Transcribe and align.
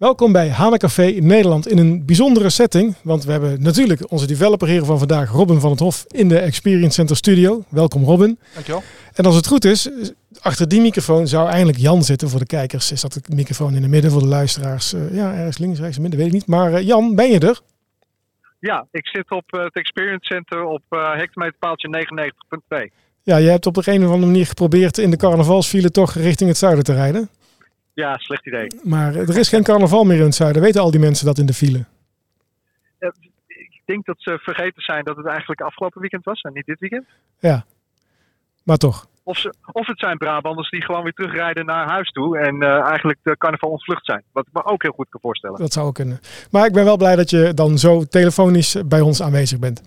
Welkom 0.00 0.32
bij 0.32 0.48
Hanecafé 0.48 1.02
Nederland 1.02 1.68
in 1.68 1.78
een 1.78 2.06
bijzondere 2.06 2.50
setting. 2.50 2.96
Want 3.02 3.24
we 3.24 3.32
hebben 3.32 3.62
natuurlijk 3.62 4.10
onze 4.10 4.26
developer 4.26 4.68
hier 4.68 4.84
van 4.84 4.98
vandaag, 4.98 5.30
Robin 5.30 5.60
van 5.60 5.70
het 5.70 5.80
Hof, 5.80 6.04
in 6.08 6.28
de 6.28 6.38
Experience 6.38 6.90
Center 6.90 7.16
Studio. 7.16 7.62
Welkom 7.68 8.04
Robin. 8.04 8.38
Dankjewel. 8.54 8.82
En 9.14 9.24
als 9.24 9.36
het 9.36 9.46
goed 9.46 9.64
is, 9.64 9.90
achter 10.40 10.68
die 10.68 10.80
microfoon 10.80 11.26
zou 11.26 11.48
eindelijk 11.48 11.78
Jan 11.78 12.02
zitten 12.02 12.28
voor 12.28 12.38
de 12.38 12.46
kijkers. 12.46 12.92
Is 12.92 13.00
dat 13.00 13.12
de 13.12 13.34
microfoon 13.34 13.74
in 13.74 13.82
het 13.82 13.90
midden 13.90 14.10
voor 14.10 14.20
de 14.20 14.26
luisteraars? 14.26 14.94
Uh, 14.94 15.14
ja, 15.14 15.34
ergens 15.34 15.58
links, 15.58 15.80
rechts, 15.80 15.98
midden, 15.98 16.18
weet 16.18 16.28
ik 16.28 16.34
niet. 16.34 16.46
Maar 16.46 16.72
uh, 16.72 16.86
Jan, 16.86 17.14
ben 17.14 17.30
je 17.30 17.38
er? 17.38 17.60
Ja, 18.60 18.86
ik 18.90 19.06
zit 19.06 19.30
op 19.30 19.44
uh, 19.54 19.64
het 19.64 19.74
Experience 19.74 20.34
Center 20.34 20.64
op 20.64 20.82
hectometerpaaltje 21.16 22.06
99.2. 22.78 22.92
Ja, 23.22 23.36
je 23.36 23.48
hebt 23.48 23.66
op 23.66 23.74
de 23.74 23.92
een 23.92 24.04
of 24.04 24.10
andere 24.10 24.26
manier 24.26 24.46
geprobeerd 24.46 24.98
in 24.98 25.10
de 25.10 25.16
carnavalsfile 25.16 25.90
toch 25.90 26.14
richting 26.14 26.48
het 26.48 26.58
zuiden 26.58 26.84
te 26.84 26.94
rijden. 26.94 27.28
Ja, 27.94 28.16
slecht 28.16 28.46
idee. 28.46 28.66
Maar 28.82 29.14
er 29.14 29.38
is 29.38 29.48
geen 29.48 29.62
carnaval 29.62 30.04
meer 30.04 30.18
in 30.18 30.24
het 30.24 30.34
zuiden. 30.34 30.62
Weten 30.62 30.80
al 30.80 30.90
die 30.90 31.00
mensen 31.00 31.26
dat 31.26 31.38
in 31.38 31.46
de 31.46 31.54
file? 31.54 31.84
ik 33.46 33.82
denk 33.84 34.06
dat 34.06 34.16
ze 34.18 34.38
vergeten 34.42 34.82
zijn 34.82 35.04
dat 35.04 35.16
het 35.16 35.26
eigenlijk 35.26 35.60
afgelopen 35.60 36.00
weekend 36.00 36.24
was 36.24 36.40
en 36.40 36.52
niet 36.52 36.66
dit 36.66 36.78
weekend. 36.78 37.06
Ja, 37.38 37.64
maar 38.62 38.76
toch. 38.76 39.06
Of, 39.22 39.38
ze, 39.38 39.54
of 39.72 39.86
het 39.86 39.98
zijn 39.98 40.18
Brabanders 40.18 40.70
die 40.70 40.84
gewoon 40.84 41.02
weer 41.02 41.12
terugrijden 41.12 41.66
naar 41.66 41.88
huis 41.88 42.10
toe 42.10 42.38
en 42.38 42.62
uh, 42.62 42.80
eigenlijk 42.80 43.18
de 43.22 43.36
carnaval 43.36 43.70
ontvlucht 43.70 44.04
zijn. 44.04 44.22
Wat 44.32 44.46
ik 44.46 44.52
me 44.52 44.64
ook 44.64 44.82
heel 44.82 44.92
goed 44.92 45.08
kan 45.08 45.20
voorstellen. 45.20 45.58
Dat 45.58 45.72
zou 45.72 45.86
ook 45.86 45.94
kunnen. 45.94 46.20
Maar 46.50 46.66
ik 46.66 46.72
ben 46.72 46.84
wel 46.84 46.96
blij 46.96 47.16
dat 47.16 47.30
je 47.30 47.54
dan 47.54 47.78
zo 47.78 48.04
telefonisch 48.04 48.82
bij 48.86 49.00
ons 49.00 49.22
aanwezig 49.22 49.58
bent. 49.58 49.82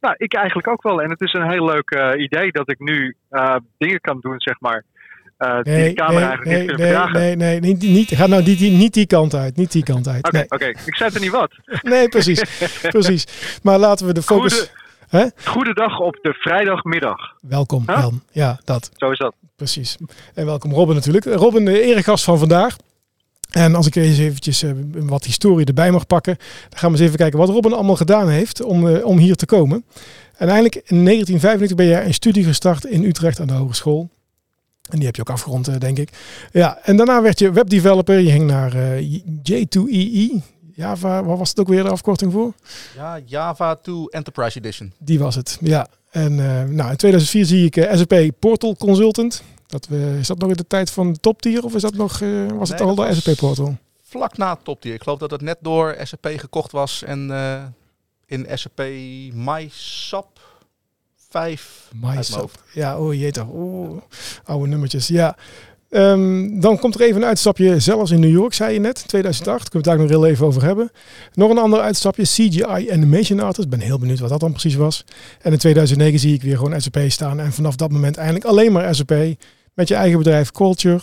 Nou, 0.00 0.14
ik 0.18 0.34
eigenlijk 0.34 0.68
ook 0.68 0.82
wel. 0.82 1.02
En 1.02 1.10
het 1.10 1.20
is 1.20 1.32
een 1.32 1.50
heel 1.50 1.64
leuk 1.64 1.90
uh, 1.90 2.22
idee 2.24 2.52
dat 2.52 2.70
ik 2.70 2.78
nu 2.78 3.16
uh, 3.30 3.56
dingen 3.78 4.00
kan 4.00 4.20
doen, 4.20 4.40
zeg 4.40 4.60
maar. 4.60 4.84
Uh, 5.38 5.62
die 5.62 5.72
nee, 5.72 5.88
de 5.88 5.94
camera 5.94 6.18
nee, 6.18 6.28
eigenlijk 6.28 6.48
nee, 6.48 6.66
nee, 6.66 6.94
kunnen 6.94 7.12
nee, 7.12 7.36
nee, 7.36 7.60
niet, 7.60 7.82
niet, 7.82 8.08
ga 8.14 8.26
nou 8.26 8.42
niet, 8.42 8.60
niet 8.60 8.94
die 8.94 9.06
kant 9.06 9.34
uit. 9.34 9.56
Niet 9.56 9.72
die 9.72 9.82
kant 9.82 10.08
uit. 10.08 10.26
Oké, 10.26 10.44
oké. 10.48 10.66
Ik 10.66 10.94
zei 10.94 11.10
er 11.14 11.20
niet 11.20 11.30
wat. 11.30 11.50
nee, 11.82 12.08
precies. 12.08 12.42
precies. 12.82 13.26
Maar 13.62 13.78
laten 13.78 14.06
we 14.06 14.12
de 14.12 14.22
focus... 14.22 14.70
Goede? 15.10 15.32
Goedendag 15.44 15.98
op 15.98 16.18
de 16.22 16.32
vrijdagmiddag. 16.32 17.34
Welkom 17.40 17.82
Huh? 17.86 17.98
Jan. 18.00 18.22
Ja, 18.30 18.60
dat. 18.64 18.90
Zo 18.96 19.10
is 19.10 19.18
dat. 19.18 19.34
Precies. 19.56 19.96
En 20.34 20.46
welkom 20.46 20.72
Robin 20.72 20.94
natuurlijk. 20.94 21.24
Robin, 21.24 21.64
de 21.64 21.82
eregast 21.82 22.24
van 22.24 22.38
vandaag. 22.38 22.76
En 23.50 23.74
als 23.74 23.86
ik 23.86 23.94
eens 23.94 24.18
eventjes 24.18 24.62
uh, 24.62 24.72
wat 24.92 25.24
historie 25.24 25.66
erbij 25.66 25.90
mag 25.90 26.06
pakken, 26.06 26.36
dan 26.68 26.78
gaan 26.78 26.90
we 26.90 26.96
eens 26.96 27.06
even 27.06 27.18
kijken 27.18 27.38
wat 27.38 27.48
Robin 27.48 27.72
allemaal 27.72 27.96
gedaan 27.96 28.28
heeft 28.28 28.62
om, 28.62 28.86
uh, 28.86 29.06
om 29.06 29.18
hier 29.18 29.36
te 29.36 29.46
komen. 29.46 29.84
En 30.36 30.48
eigenlijk 30.48 30.74
in 30.74 31.04
1995 31.04 31.76
ben 31.76 31.86
jij 31.86 32.04
een 32.04 32.14
studie 32.14 32.44
gestart 32.44 32.84
in 32.84 33.04
Utrecht 33.04 33.40
aan 33.40 33.46
de 33.46 33.52
hogeschool. 33.52 34.08
En 34.88 34.96
die 34.96 35.06
heb 35.06 35.16
je 35.16 35.22
ook 35.22 35.30
afgerond, 35.30 35.68
uh, 35.68 35.76
denk 35.78 35.98
ik. 35.98 36.10
Ja, 36.52 36.78
en 36.82 36.96
daarna 36.96 37.22
werd 37.22 37.38
je 37.38 37.52
webdeveloper. 37.52 38.18
Je 38.18 38.30
ging 38.30 38.46
naar 38.46 38.72
J2EE. 39.42 40.42
Java, 40.74 41.24
waar 41.24 41.36
was 41.36 41.48
het 41.48 41.60
ook 41.60 41.68
weer 41.68 41.82
de 41.82 41.88
afkorting 41.88 42.32
voor? 42.32 42.52
Ja, 42.96 43.20
Java 43.24 43.74
2 43.74 44.10
Enterprise 44.10 44.58
Edition. 44.58 44.92
Die 44.98 45.18
was 45.18 45.34
het, 45.34 45.58
ja. 45.60 45.88
En 46.10 46.34
nou, 46.74 46.90
in 46.90 46.96
2004 46.96 47.44
zie 47.44 47.70
ik 47.70 47.88
SAP 47.92 48.30
Portal 48.38 48.76
Consultant. 48.76 49.42
Dat 49.66 49.86
we, 49.86 50.16
is 50.18 50.26
dat 50.26 50.38
nog 50.38 50.50
in 50.50 50.56
de 50.56 50.66
tijd 50.66 50.90
van 50.90 51.12
de 51.12 51.18
top 51.18 51.42
tier 51.42 51.64
of 51.64 51.74
is 51.74 51.82
dat 51.82 51.94
nog, 51.94 52.18
was 52.54 52.68
het 52.68 52.80
al 52.80 52.94
de 52.94 53.02
was 53.02 53.22
SAP 53.22 53.36
Portal? 53.36 53.76
Vlak 54.02 54.36
na 54.36 54.58
top 54.62 54.80
tier. 54.80 54.94
Ik 54.94 55.02
geloof 55.02 55.18
dat 55.18 55.30
het 55.30 55.40
net 55.40 55.58
door 55.60 55.96
SAP 56.02 56.26
gekocht 56.36 56.72
was 56.72 57.02
en 57.02 57.30
in 58.26 58.46
SAP 58.54 58.78
MySAP 59.32 60.47
5 61.28 61.90
MySAP. 62.00 62.50
Ja, 62.72 62.98
oh 62.98 63.14
jee 63.14 63.30
toch. 63.30 63.48
Oh, 63.48 64.02
oude 64.44 64.68
nummertjes. 64.68 65.06
Ja. 65.06 65.36
Um, 65.90 66.60
dan 66.60 66.78
komt 66.78 66.94
er 66.94 67.00
even 67.00 67.22
een 67.22 67.28
uitstapje, 67.28 67.80
zelfs 67.80 68.10
in 68.10 68.20
New 68.20 68.30
York, 68.30 68.54
zei 68.54 68.72
je 68.72 68.80
net, 68.80 69.08
2008. 69.08 69.68
Kunnen 69.68 69.70
we 69.70 69.90
het 69.90 69.98
daar 69.98 70.08
nog 70.08 70.22
heel 70.22 70.32
even 70.32 70.46
over 70.46 70.62
hebben. 70.62 70.90
Nog 71.32 71.50
een 71.50 71.58
ander 71.58 71.80
uitstapje, 71.80 72.22
CGI 72.22 72.90
Animation 72.90 73.40
Artist. 73.40 73.68
Ben 73.68 73.80
heel 73.80 73.98
benieuwd 73.98 74.18
wat 74.18 74.28
dat 74.28 74.40
dan 74.40 74.50
precies 74.50 74.74
was. 74.74 75.04
En 75.40 75.52
in 75.52 75.58
2009 75.58 76.18
zie 76.18 76.34
ik 76.34 76.42
weer 76.42 76.56
gewoon 76.56 76.80
SAP 76.80 76.98
staan. 77.08 77.40
En 77.40 77.52
vanaf 77.52 77.76
dat 77.76 77.90
moment 77.90 78.16
eigenlijk 78.16 78.46
alleen 78.46 78.72
maar 78.72 78.94
SAP. 78.94 79.14
Met 79.74 79.88
je 79.88 79.94
eigen 79.94 80.18
bedrijf 80.18 80.50
Culture. 80.50 81.00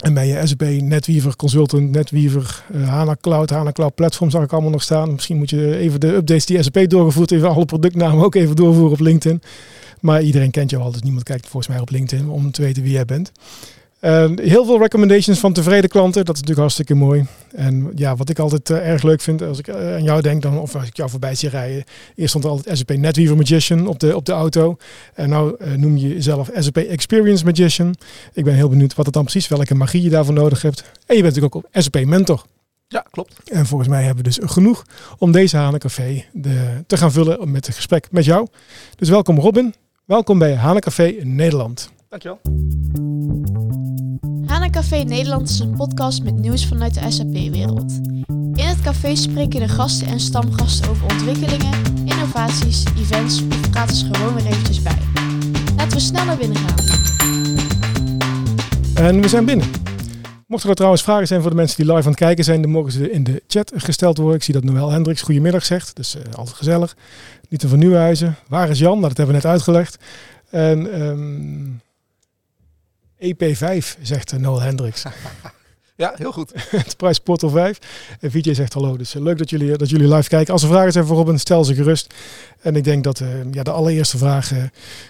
En 0.00 0.14
ben 0.14 0.26
je 0.26 0.46
SAP 0.46 0.62
NetWeaver 0.80 1.36
Consultant, 1.36 1.90
NetWeaver, 1.90 2.64
uh, 2.74 2.88
HANA 2.88 3.16
Cloud, 3.20 3.50
HANA 3.50 3.72
Cloud 3.72 3.94
Platform 3.94 4.30
zag 4.30 4.42
ik 4.42 4.52
allemaal 4.52 4.70
nog 4.70 4.82
staan. 4.82 5.12
Misschien 5.12 5.36
moet 5.36 5.50
je 5.50 5.76
even 5.76 6.00
de 6.00 6.14
updates 6.14 6.46
die 6.46 6.62
SAP 6.62 6.88
doorgevoerd 6.88 7.30
heeft, 7.30 7.44
alle 7.44 7.64
productnamen 7.64 8.24
ook 8.24 8.34
even 8.34 8.56
doorvoeren 8.56 8.92
op 8.92 9.00
LinkedIn. 9.00 9.42
Maar 10.00 10.22
iedereen 10.22 10.50
kent 10.50 10.70
jou 10.70 10.82
al, 10.82 10.92
dus 10.92 11.02
niemand 11.02 11.24
kijkt 11.24 11.46
volgens 11.46 11.72
mij 11.72 11.80
op 11.80 11.90
LinkedIn 11.90 12.28
om 12.28 12.50
te 12.50 12.62
weten 12.62 12.82
wie 12.82 12.92
jij 12.92 13.04
bent. 13.04 13.32
Uh, 14.00 14.30
heel 14.36 14.64
veel 14.64 14.78
recommendations 14.78 15.38
van 15.38 15.52
tevreden 15.52 15.90
klanten. 15.90 16.24
Dat 16.24 16.34
is 16.34 16.40
natuurlijk 16.40 16.58
hartstikke 16.58 16.94
mooi. 16.94 17.26
En 17.54 17.92
ja, 17.94 18.16
wat 18.16 18.28
ik 18.28 18.38
altijd 18.38 18.70
uh, 18.70 18.88
erg 18.88 19.02
leuk 19.02 19.20
vind, 19.20 19.42
als 19.42 19.58
ik 19.58 19.68
uh, 19.68 19.94
aan 19.94 20.02
jou 20.02 20.22
denk, 20.22 20.42
dan, 20.42 20.58
of 20.58 20.74
als 20.74 20.86
ik 20.86 20.96
jou 20.96 21.10
voorbij 21.10 21.34
zie 21.34 21.48
rijden. 21.48 21.84
Eerst 22.14 22.28
stond 22.28 22.44
er 22.44 22.50
altijd 22.50 22.78
SAP 22.78 22.96
NetWeaver 22.96 23.36
Magician 23.36 23.86
op 23.86 23.98
de, 23.98 24.16
op 24.16 24.24
de 24.24 24.32
auto. 24.32 24.76
En 25.14 25.28
nou 25.28 25.56
uh, 25.58 25.72
noem 25.74 25.96
je 25.96 26.08
jezelf 26.08 26.50
SAP 26.54 26.76
Experience 26.76 27.44
Magician. 27.44 27.94
Ik 28.32 28.44
ben 28.44 28.54
heel 28.54 28.68
benieuwd 28.68 28.94
wat 28.94 29.04
het 29.04 29.14
dan 29.14 29.24
precies, 29.24 29.48
welke 29.48 29.74
magie 29.74 30.02
je 30.02 30.10
daarvoor 30.10 30.34
nodig 30.34 30.62
hebt. 30.62 30.80
En 30.80 31.16
je 31.16 31.22
bent 31.22 31.34
natuurlijk 31.34 31.54
ook 31.54 31.64
op 31.64 31.82
SAP 31.82 32.04
Mentor. 32.04 32.44
Ja, 32.88 33.04
klopt. 33.10 33.50
En 33.50 33.66
volgens 33.66 33.88
mij 33.88 34.02
hebben 34.04 34.24
we 34.24 34.30
dus 34.30 34.38
genoeg 34.42 34.84
om 35.18 35.32
deze 35.32 35.56
Hanencafé 35.56 36.24
de, 36.32 36.84
te 36.86 36.96
gaan 36.96 37.12
vullen 37.12 37.50
met 37.50 37.66
een 37.66 37.72
gesprek 37.72 38.08
met 38.10 38.24
jou. 38.24 38.46
Dus 38.96 39.08
welkom 39.08 39.38
Robin. 39.38 39.74
Welkom 40.04 40.38
bij 40.38 40.54
Hanencafé 40.54 41.14
Nederland. 41.22 41.90
Dankjewel. 42.10 42.40
Hanecafé 44.46 44.96
Nederland 44.96 45.48
is 45.48 45.58
een 45.58 45.76
podcast 45.76 46.22
met 46.22 46.34
nieuws 46.34 46.66
vanuit 46.66 46.94
de 46.94 47.10
SAP-wereld. 47.10 47.92
In 48.54 48.66
het 48.66 48.80
café 48.80 49.14
spreken 49.14 49.60
de 49.60 49.68
gasten 49.68 50.06
en 50.06 50.20
stamgasten 50.20 50.90
over 50.90 51.02
ontwikkelingen, 51.02 51.72
innovaties, 52.04 52.84
events 52.98 53.42
of 53.42 53.70
praten 53.70 53.96
ze 53.96 54.14
gewoon 54.14 54.34
weer 54.34 54.46
eventjes 54.46 54.82
bij. 54.82 54.98
Laten 55.76 55.96
we 55.96 56.00
snel 56.00 56.24
naar 56.24 56.36
binnen 56.36 56.56
gaan. 56.56 56.78
En 58.94 59.20
we 59.20 59.28
zijn 59.28 59.44
binnen. 59.44 59.70
Mochten 60.46 60.68
er 60.68 60.74
trouwens 60.74 61.02
vragen 61.02 61.26
zijn 61.26 61.40
voor 61.40 61.50
de 61.50 61.56
mensen 61.56 61.76
die 61.76 61.94
live 61.94 62.04
aan 62.04 62.10
het 62.10 62.20
kijken 62.20 62.44
zijn, 62.44 62.62
dan 62.62 62.70
mogen 62.70 62.92
ze 62.92 63.10
in 63.10 63.24
de 63.24 63.42
chat 63.46 63.72
gesteld 63.74 64.16
worden. 64.16 64.36
Ik 64.36 64.42
zie 64.42 64.54
dat 64.54 64.64
Noël 64.64 64.90
Hendricks 64.90 65.22
goedemiddag 65.22 65.64
zegt, 65.64 65.96
dus 65.96 66.16
uh, 66.16 66.22
altijd 66.34 66.56
gezellig. 66.56 66.96
Niet 67.48 67.64
van 67.66 67.78
Nieuwenhuizen. 67.78 68.36
Waar 68.48 68.70
is 68.70 68.78
Jan? 68.78 68.98
Nou, 68.98 69.08
dat 69.08 69.16
hebben 69.16 69.36
we 69.36 69.42
net 69.42 69.52
uitgelegd. 69.52 69.98
En... 70.50 71.00
Um, 71.02 71.80
EP5, 73.22 74.00
zegt 74.02 74.38
Noel 74.38 74.60
Hendricks. 74.60 75.04
Ja, 76.00 76.12
heel 76.16 76.32
goed. 76.32 76.52
Enterprise 76.70 77.20
Portal 77.20 77.48
5. 77.48 77.78
En 78.20 78.30
VJ 78.30 78.54
zegt 78.54 78.72
hallo. 78.72 78.96
Dus 78.96 79.12
leuk 79.12 79.38
dat 79.38 79.50
jullie, 79.50 79.76
dat 79.76 79.90
jullie 79.90 80.14
live 80.14 80.28
kijken. 80.28 80.52
Als 80.52 80.62
er 80.62 80.68
vragen 80.68 80.92
zijn 80.92 81.06
voor 81.06 81.16
Robin, 81.16 81.38
stel 81.38 81.64
ze 81.64 81.74
gerust. 81.74 82.14
En 82.60 82.76
ik 82.76 82.84
denk 82.84 83.04
dat 83.04 83.20
uh, 83.20 83.52
ja, 83.52 83.62
de 83.62 83.70
allereerste 83.70 84.18
vraag 84.18 84.52
uh, 84.52 84.62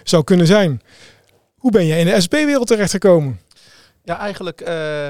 zou 0.03 0.23
kunnen 0.23 0.47
zijn. 0.47 0.81
Hoe 1.55 1.71
ben 1.71 1.85
je 1.85 1.97
in 1.97 2.05
de 2.05 2.21
SP-wereld 2.21 2.67
terechtgekomen? 2.67 3.39
Ja, 4.03 4.17
eigenlijk 4.19 4.61
uh, 4.61 4.67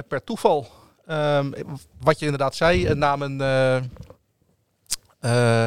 per 0.07 0.23
toeval. 0.23 0.67
Um, 1.09 1.53
wat 1.99 2.19
je 2.19 2.25
inderdaad 2.25 2.55
zei, 2.55 2.93
na 2.93 3.15
mijn, 3.15 3.35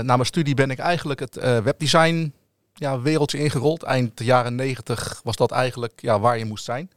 na 0.04 0.16
mijn 0.16 0.26
studie 0.26 0.54
ben 0.54 0.70
ik 0.70 0.78
eigenlijk 0.78 1.20
het 1.20 1.34
webdesign 1.62 2.32
ja, 2.74 3.00
wereldje 3.00 3.38
ingerold. 3.38 3.82
Eind 3.82 4.18
de 4.18 4.24
jaren 4.24 4.54
90 4.54 5.20
was 5.24 5.36
dat 5.36 5.50
eigenlijk 5.50 6.00
ja, 6.00 6.20
waar 6.20 6.38
je 6.38 6.44
moest 6.44 6.64
zijn. 6.64 6.90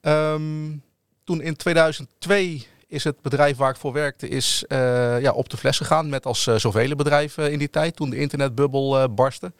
Um, 0.00 0.82
toen 1.24 1.40
in 1.40 1.56
2002 1.56 2.66
is 2.86 3.04
het 3.04 3.20
bedrijf 3.22 3.56
waar 3.56 3.70
ik 3.70 3.76
voor 3.76 3.92
werkte 3.92 4.28
is, 4.28 4.64
uh, 4.68 5.20
ja, 5.20 5.32
op 5.32 5.48
de 5.48 5.56
fles 5.56 5.76
gegaan. 5.76 6.08
Met 6.08 6.26
als 6.26 6.46
uh, 6.46 6.56
zoveel 6.56 6.96
bedrijven 6.96 7.52
in 7.52 7.58
die 7.58 7.70
tijd, 7.70 7.96
toen 7.96 8.10
de 8.10 8.16
internetbubbel 8.16 9.02
uh, 9.02 9.04
barstte. 9.10 9.52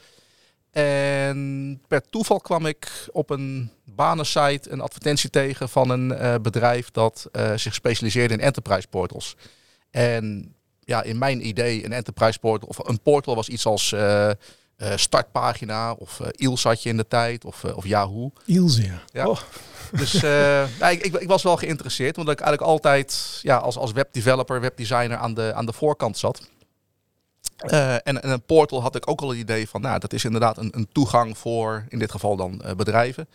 En 0.70 1.80
per 1.88 2.02
toeval 2.02 2.40
kwam 2.40 2.66
ik 2.66 3.08
op 3.12 3.30
een 3.30 3.70
banensite 3.84 4.70
een 4.70 4.80
advertentie 4.80 5.30
tegen 5.30 5.68
van 5.68 5.90
een 5.90 6.42
bedrijf 6.42 6.90
dat 6.90 7.30
zich 7.56 7.74
specialiseerde 7.74 8.34
in 8.34 8.40
enterprise 8.40 8.88
portals. 8.88 9.36
En 9.90 10.54
ja, 10.80 11.02
in 11.02 11.18
mijn 11.18 11.46
idee, 11.46 11.84
een 11.84 11.92
enterprise 11.92 12.38
portal 12.38 12.68
of 12.68 12.88
een 12.88 13.00
portal 13.00 13.34
was 13.34 13.48
iets 13.48 13.66
als 13.66 13.94
uh, 14.82 14.92
startpagina 14.96 15.92
of 15.92 16.18
uh, 16.20 16.26
Iels 16.36 16.62
had 16.62 16.82
je 16.82 16.88
in 16.88 16.96
de 16.96 17.08
tijd 17.08 17.44
of, 17.44 17.62
uh, 17.62 17.76
of 17.76 17.86
Yahoo. 17.86 18.32
Iels, 18.44 18.76
ja. 18.76 19.02
ja. 19.12 19.28
Oh. 19.28 19.38
Dus 19.90 20.14
ik, 20.14 21.04
ik, 21.04 21.14
ik, 21.14 21.28
was 21.28 21.42
wel 21.42 21.56
geïnteresseerd, 21.56 22.18
omdat 22.18 22.34
ik 22.34 22.40
eigenlijk 22.40 22.70
altijd 22.70 23.38
ja, 23.42 23.56
als, 23.56 23.76
als 23.76 23.92
webdeveloper, 23.92 24.60
webdesigner 24.60 25.16
aan 25.16 25.34
de, 25.34 25.54
aan 25.54 25.66
de 25.66 25.72
voorkant 25.72 26.18
zat. 26.18 26.48
en, 27.56 28.02
en, 28.02 28.30
een 28.30 28.42
portal 28.42 28.82
had 28.82 28.96
ik 28.96 29.10
ook 29.10 29.20
al 29.20 29.28
het 29.28 29.38
idee 29.38 29.68
van, 29.68 29.80
nou, 29.80 29.98
dat 29.98 30.12
is 30.12 30.24
inderdaad 30.24 30.58
een, 30.58 30.72
een 30.76 30.88
toegang 30.92 31.38
voor, 31.38 31.84
in 31.88 31.98
dit 31.98 32.10
geval 32.10 32.36
dan, 32.36 32.62
bedrijven. 32.76 33.28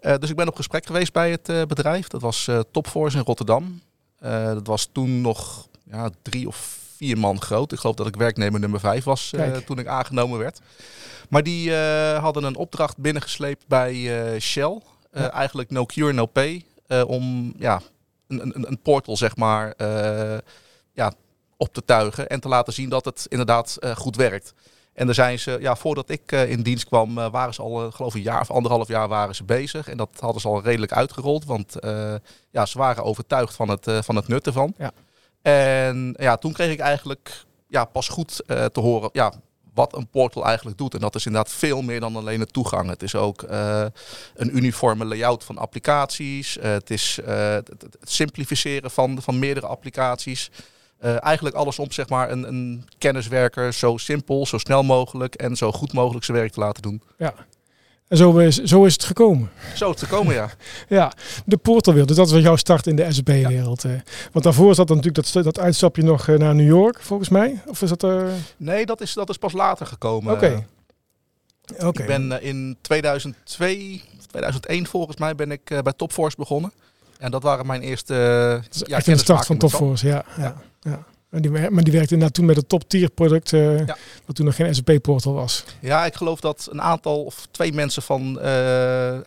dus 0.00 0.30
ik 0.30 0.36
ben 0.36 0.48
op 0.48 0.56
gesprek 0.56 0.86
geweest 0.86 1.12
bij 1.12 1.30
het 1.30 1.68
bedrijf. 1.68 2.08
Dat 2.08 2.20
was 2.20 2.48
Topforce 2.70 3.16
in 3.16 3.24
Rotterdam. 3.24 3.82
dat 4.20 4.66
was 4.66 4.88
toen 4.92 5.20
nog 5.20 5.68
ja, 5.90 6.10
drie 6.22 6.46
of 6.48 6.78
vier 6.98 7.18
man 7.18 7.40
groot. 7.40 7.72
Ik 7.72 7.78
geloof 7.78 7.96
dat 7.96 8.06
ik 8.06 8.16
werknemer 8.16 8.60
nummer 8.60 8.80
vijf 8.80 9.04
was 9.04 9.32
uh, 9.34 9.56
toen 9.56 9.78
ik 9.78 9.86
aangenomen 9.86 10.38
werd. 10.38 10.60
Maar 11.28 11.42
die 11.42 11.70
uh, 11.70 12.18
hadden 12.18 12.44
een 12.44 12.56
opdracht 12.56 12.96
binnengesleept 12.96 13.66
bij 13.66 13.94
uh, 13.94 14.40
Shell. 14.40 14.80
Ja. 15.12 15.30
Eigenlijk 15.30 15.70
no 15.70 15.86
cure, 15.86 16.12
no 16.12 16.26
pay. 16.26 16.64
om 17.06 17.54
ja, 17.58 17.80
een, 18.28 18.40
een, 18.40 18.68
een 18.68 18.82
portal, 18.82 19.16
zeg 19.16 19.36
maar, 19.36 19.74
ja, 20.92 21.12
op 21.56 21.74
te 21.74 21.84
tuigen 21.84 22.28
en 22.28 22.40
te 22.40 22.48
laten 22.48 22.72
zien 22.72 22.88
dat 22.88 23.04
het 23.04 23.26
inderdaad 23.28 23.78
goed 23.94 24.16
werkt. 24.16 24.54
En 24.92 25.06
daar 25.06 25.14
zijn 25.14 25.38
ze, 25.38 25.58
ja, 25.60 25.76
voordat 25.76 26.08
ik 26.08 26.32
in 26.32 26.62
dienst 26.62 26.86
kwam, 26.86 27.14
waren 27.14 27.54
ze 27.54 27.62
al, 27.62 27.90
geloof 27.90 28.10
ik, 28.10 28.16
een 28.16 28.30
jaar 28.30 28.40
of 28.40 28.50
anderhalf 28.50 28.88
jaar 28.88 29.08
waren 29.08 29.34
ze 29.34 29.44
bezig. 29.44 29.88
En 29.88 29.96
dat 29.96 30.10
hadden 30.18 30.40
ze 30.40 30.48
al 30.48 30.62
redelijk 30.62 30.92
uitgerold, 30.92 31.44
want 31.44 31.76
ja, 32.50 32.66
ze 32.66 32.78
waren 32.78 33.04
overtuigd 33.04 33.54
van 33.54 33.68
het, 33.68 33.86
van 34.04 34.16
het 34.16 34.28
nut 34.28 34.46
ervan. 34.46 34.74
Ja. 34.78 34.92
En 35.42 36.14
ja, 36.18 36.36
toen 36.36 36.52
kreeg 36.52 36.72
ik 36.72 36.80
eigenlijk 36.80 37.44
ja, 37.68 37.84
pas 37.84 38.08
goed 38.08 38.42
te 38.46 38.80
horen 38.80 39.10
ja, 39.12 39.32
wat 39.78 39.96
een 39.96 40.08
portal 40.08 40.44
eigenlijk 40.46 40.78
doet. 40.78 40.94
En 40.94 41.00
dat 41.00 41.14
is 41.14 41.26
inderdaad 41.26 41.52
veel 41.52 41.82
meer 41.82 42.00
dan 42.00 42.16
alleen 42.16 42.38
de 42.38 42.46
toegang. 42.46 42.88
Het 42.88 43.02
is 43.02 43.14
ook 43.14 43.42
uh, 43.42 43.84
een 44.34 44.56
uniforme 44.56 45.04
layout 45.04 45.44
van 45.44 45.58
applicaties. 45.58 46.56
Uh, 46.56 46.62
het 46.62 46.90
is 46.90 47.18
het, 47.24 47.68
het, 47.68 47.96
simplificeren 48.02 48.90
van, 48.90 49.22
van 49.22 49.38
meerdere 49.38 49.66
applicaties. 49.66 50.50
eigenlijk 51.00 51.56
alles 51.56 51.78
om 51.78 51.92
zeg 51.92 52.08
maar, 52.08 52.30
een, 52.30 52.48
een 52.48 52.84
kenniswerker 52.98 53.72
zo 53.72 53.96
simpel, 53.96 54.46
zo 54.46 54.58
snel 54.58 54.82
mogelijk 54.82 55.34
en 55.34 55.56
zo 55.56 55.72
goed 55.72 55.92
mogelijk 55.92 56.24
zijn 56.24 56.36
werk 56.36 56.52
te 56.52 56.60
laten 56.60 56.82
doen. 56.82 57.02
Ja, 57.18 57.34
en 58.08 58.16
zo 58.16 58.38
is, 58.38 58.62
zo 58.62 58.84
is 58.84 58.92
het 58.92 59.04
gekomen. 59.04 59.50
Zo 59.74 59.90
is 59.90 60.00
het 60.00 60.08
gekomen, 60.08 60.34
ja. 60.34 60.50
ja, 60.98 61.12
de 61.44 61.56
portalwereld. 61.56 62.08
Dus 62.08 62.16
dat 62.16 62.30
was 62.30 62.42
jouw 62.42 62.56
start 62.56 62.86
in 62.86 62.96
de 62.96 63.12
SAP-wereld. 63.12 63.82
Ja. 63.82 63.90
Eh. 63.90 64.00
Want 64.32 64.44
daarvoor 64.44 64.74
zat 64.74 64.86
dan 64.86 64.96
natuurlijk 64.96 65.32
dat, 65.32 65.44
dat 65.44 65.58
uitstapje 65.58 66.02
nog 66.02 66.28
eh, 66.28 66.36
naar 66.36 66.54
New 66.54 66.66
York, 66.66 67.02
volgens 67.02 67.28
mij. 67.28 67.62
Of 67.66 67.82
is 67.82 67.88
dat... 67.88 68.02
Uh... 68.02 68.28
Nee, 68.56 68.86
dat 68.86 69.00
is, 69.00 69.12
dat 69.12 69.28
is 69.28 69.36
pas 69.36 69.52
later 69.52 69.86
gekomen. 69.86 70.32
Oké. 70.32 70.64
Okay. 71.78 72.02
Ik 72.02 72.06
ben 72.06 72.42
in 72.42 72.76
2002, 72.80 74.02
2001 74.26 74.86
volgens 74.86 75.16
mij, 75.16 75.34
ben 75.34 75.50
ik 75.50 75.64
bij 75.64 75.92
Topforce 75.96 76.36
begonnen. 76.36 76.72
En 77.18 77.30
dat 77.30 77.42
waren 77.42 77.66
mijn 77.66 77.82
eerste... 77.82 78.14
ja, 78.70 78.98
de 78.98 79.16
start 79.16 79.46
van 79.46 79.56
Topforce, 79.56 80.06
ja. 80.06 80.24
ja. 80.36 80.56
ja. 80.80 81.04
Maar 81.28 81.40
die, 81.40 81.50
maar 81.50 81.84
die 81.84 81.92
werkte 81.92 82.12
inderdaad 82.12 82.34
toen 82.34 82.46
met 82.46 82.56
het 82.56 82.68
top 82.68 82.88
tier 82.88 83.10
product, 83.10 83.52
uh, 83.52 83.80
wat 84.26 84.36
toen 84.36 84.44
nog 84.44 84.54
geen 84.54 84.74
SAP-portal 84.74 85.32
was. 85.32 85.64
Ja, 85.80 86.06
ik 86.06 86.14
geloof 86.14 86.40
dat 86.40 86.68
een 86.70 86.82
aantal 86.82 87.24
of 87.24 87.46
twee 87.50 87.72
mensen 87.72 88.02
van, 88.02 88.38
uh, 88.42 89.18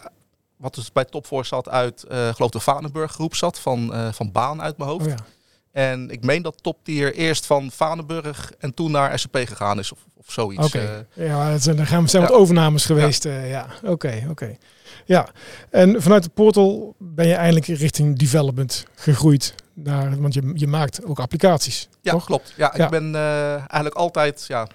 wat 0.58 0.76
dus 0.76 0.92
bij 0.92 1.06
Topforce 1.06 1.48
zat 1.56 1.70
uit, 1.70 2.06
uh, 2.12 2.34
geloof 2.34 2.50
de 2.50 2.60
Vanenburg 2.60 3.12
groep 3.12 3.36
zat, 3.36 3.60
van, 3.60 3.94
van 4.14 4.32
Baan 4.32 4.62
uit 4.62 4.78
mijn 4.78 4.90
hoofd. 4.90 5.06
Oh, 5.06 5.12
ja. 5.12 5.26
En 5.72 6.10
ik 6.10 6.24
meen 6.24 6.42
dat 6.42 6.64
top 6.64 6.78
tier 6.84 7.14
eerst 7.14 7.46
van 7.46 7.72
Vanenburg 7.72 8.52
en 8.60 8.74
toen 8.74 8.92
naar 8.92 9.20
SAP 9.20 9.36
gegaan 9.36 9.80
is 9.80 9.92
of, 9.92 10.00
of 10.18 10.32
zoiets. 10.32 10.66
Oké, 10.66 11.06
ja, 11.14 11.52
dat 11.52 11.64
zijn, 11.64 11.80
er 11.80 11.88
gaan, 11.88 12.10
zijn 12.10 12.24
wat 12.24 12.32
overnames 12.32 12.86
geweest. 12.86 13.24
Ja, 13.24 13.68
oké, 13.84 14.26
oké. 14.30 14.58
Ja, 15.06 15.30
en 15.70 16.02
vanuit 16.02 16.24
de 16.24 16.30
portal 16.30 16.96
ben 16.98 17.28
je 17.28 17.34
eindelijk 17.34 17.66
richting 17.66 18.18
development 18.18 18.86
gegroeid. 18.96 19.56
Naar, 19.74 20.22
want 20.22 20.34
je, 20.34 20.52
je 20.54 20.68
maakt 20.68 21.06
ook 21.06 21.20
applicaties. 21.20 21.90
Ja, 22.02 22.12
toch? 22.12 22.26
klopt. 22.26 22.54
Ja, 22.58 22.74
ik 22.74 22.90
ben 22.90 23.14
uh, 23.14 23.54
eigenlijk 23.54 23.96
altijd 23.96 24.46
ja, 24.48 24.68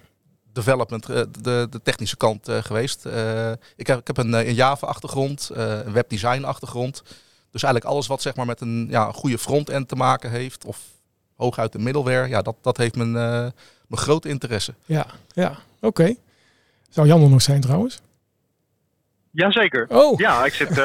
development, 0.52 1.10
uh, 1.10 1.22
de, 1.40 1.66
de 1.70 1.82
technische 1.82 2.16
kant 2.16 2.48
uh, 2.48 2.62
geweest. 2.62 3.04
ik, 3.76 3.86
heb, 3.86 3.98
ik 3.98 4.06
heb 4.06 4.16
een, 4.16 4.32
een 4.32 4.54
Java-achtergrond, 4.54 5.50
een 5.52 5.92
webdesign-achtergrond. 5.92 7.02
Dus 7.50 7.62
eigenlijk 7.62 7.94
alles 7.94 8.06
wat 8.06 8.22
zeg 8.22 8.34
maar, 8.34 8.46
met 8.46 8.60
een 8.60 8.86
ja, 8.90 9.12
goede 9.12 9.38
front-end 9.38 9.88
te 9.88 9.96
maken 9.96 10.30
heeft, 10.30 10.64
of 10.64 10.78
hooguit 11.36 11.72
de 11.72 11.78
middleware, 11.78 12.28
ja, 12.28 12.42
dat, 12.42 12.56
dat 12.62 12.76
heeft 12.76 12.96
mijn, 12.96 13.12
mijn 13.12 13.52
grote 13.88 14.28
interesse. 14.28 14.74
Ja, 14.84 15.06
ja 15.28 15.58
oké. 15.80 16.14
Zou 16.88 17.06
Jan 17.06 17.22
er 17.22 17.28
nog 17.28 17.42
zijn 17.42 17.60
trouwens? 17.60 18.00
Jazeker. 19.30 19.86
Oh. 19.88 20.18
Ja, 20.18 20.44
ik 20.44 20.52
zit. 20.52 20.80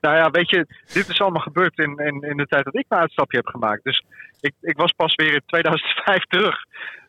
Nou 0.00 0.16
ja, 0.16 0.30
weet 0.30 0.50
je, 0.50 0.66
dit 0.92 1.08
is 1.08 1.20
allemaal 1.20 1.42
gebeurd 1.42 1.78
in, 1.78 1.96
in, 1.96 2.22
in 2.22 2.36
de 2.36 2.46
tijd 2.46 2.64
dat 2.64 2.74
ik 2.74 2.84
mijn 2.88 3.00
uitstapje 3.00 3.36
heb 3.36 3.46
gemaakt. 3.46 3.84
Dus 3.84 4.04
ik, 4.40 4.54
ik 4.60 4.76
was 4.76 4.92
pas 4.92 5.14
weer 5.14 5.34
in 5.34 5.42
2005 5.52 6.24
terug. 6.24 6.56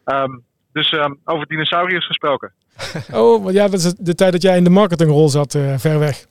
Um, 0.06 0.44
dus 0.72 0.92
um, 0.92 1.20
over 1.26 1.48
dinosauriërs 1.48 2.06
gesproken. 2.06 2.54
oh, 3.14 3.52
ja, 3.52 3.68
dat 3.68 3.80
is 3.80 3.94
de 3.94 4.16
tijd 4.16 4.32
dat 4.32 4.42
jij 4.42 4.58
in 4.58 4.64
de 4.64 4.70
marketingrol 4.70 5.30
zat, 5.30 5.54
uh, 5.54 5.78
ver 5.78 6.00
weg. 6.00 6.26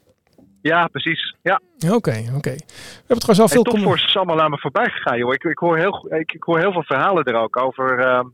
Ja, 0.63 0.87
precies. 0.87 1.35
Ja. 1.43 1.61
Oké, 1.77 1.95
oké. 1.95 2.37
Okay. 2.37 2.57
We 2.57 3.05
hebben 3.07 3.19
trouwens 3.19 3.41
al 3.41 3.49
veel... 3.49 3.63
Topforce 3.63 4.07
is 4.07 4.17
allemaal 4.17 4.41
aan 4.41 4.51
me 4.51 4.59
voorbij 4.59 4.91
gegaan, 4.91 5.19
joh. 5.19 5.33
Ik, 5.33 5.45
ik, 5.45 5.59
hoor 5.59 5.79
heel, 5.79 6.13
ik, 6.13 6.33
ik 6.33 6.43
hoor 6.43 6.59
heel 6.59 6.73
veel 6.73 6.83
verhalen 6.83 7.25
er 7.25 7.35
ook 7.35 7.63
over... 7.63 7.99
Uh, 7.99 8.25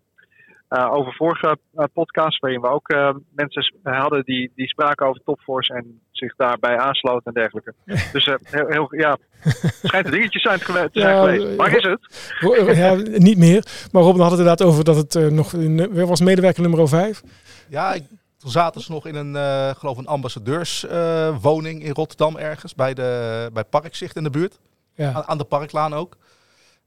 uh, 0.73 0.93
over 0.93 1.13
vorige 1.13 1.59
uh, 1.75 1.85
podcast, 1.93 2.41
waarin 2.41 2.61
we 2.61 2.69
ook 2.69 2.93
uh, 2.93 3.15
mensen 3.35 3.75
hadden 3.83 4.25
die, 4.25 4.53
die 4.55 4.69
spraken 4.69 5.07
over 5.07 5.23
Topforce 5.25 5.75
en 5.75 6.01
zich 6.13 6.37
daarbij 6.37 6.79
aansloten 6.79 7.25
en 7.25 7.33
dergelijke. 7.33 7.75
Dus 8.13 8.25
heel, 8.25 8.67
heel, 8.69 8.95
ja, 8.97 9.19
het 9.39 9.79
schijnt 9.83 10.07
een 10.07 10.13
dingetje 10.13 10.39
zijn 10.39 10.59
te, 10.59 10.65
geweest. 10.65 11.57
Maar 11.57 11.77
is 11.77 11.83
het? 11.83 12.77
Ja, 12.77 12.95
niet 13.19 13.39
meer. 13.39 13.67
Maar 13.93 14.03
Robin 14.03 14.21
had 14.21 14.31
het 14.31 14.41
inderdaad 14.41 14.67
over 14.69 14.85
dat 14.85 14.97
het 14.97 15.31
nog, 15.31 15.51
weer 15.51 16.07
was 16.07 16.21
medewerker 16.21 16.63
nummer 16.63 16.89
5. 16.89 17.23
Ja, 17.69 17.95
ik, 17.95 18.03
toen 18.39 18.51
zaten 18.51 18.81
ze 18.81 18.93
nog 18.93 19.07
in 19.07 19.15
een, 19.15 19.37
geloof 19.77 19.97
een 19.99 20.07
ambassadeurswoning 20.07 21.83
in 21.83 21.93
Rotterdam 21.93 22.37
ergens, 22.37 22.75
bij, 22.75 22.95
de, 22.95 23.51
bij 23.53 23.65
Parkzicht 23.65 24.17
in 24.17 24.25
de 24.25 24.31
buurt. 24.31 24.59
Ja. 24.95 25.13
Aan, 25.13 25.25
aan 25.25 25.39
de 25.39 25.45
Parklaan 25.45 25.95
ook. 25.95 26.17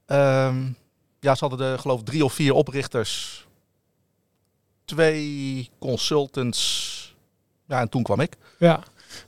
Um, 0.06 0.76
ja, 1.20 1.34
ze 1.34 1.46
hadden 1.46 1.58
de, 1.58 1.78
geloof 1.78 2.02
drie 2.02 2.24
of 2.24 2.32
vier 2.32 2.52
oprichters 2.52 3.46
twee 4.86 5.70
consultants. 5.78 7.14
Ja, 7.66 7.80
en 7.80 7.88
toen 7.88 8.02
kwam 8.02 8.20
ik. 8.20 8.36
Ja. 8.58 8.82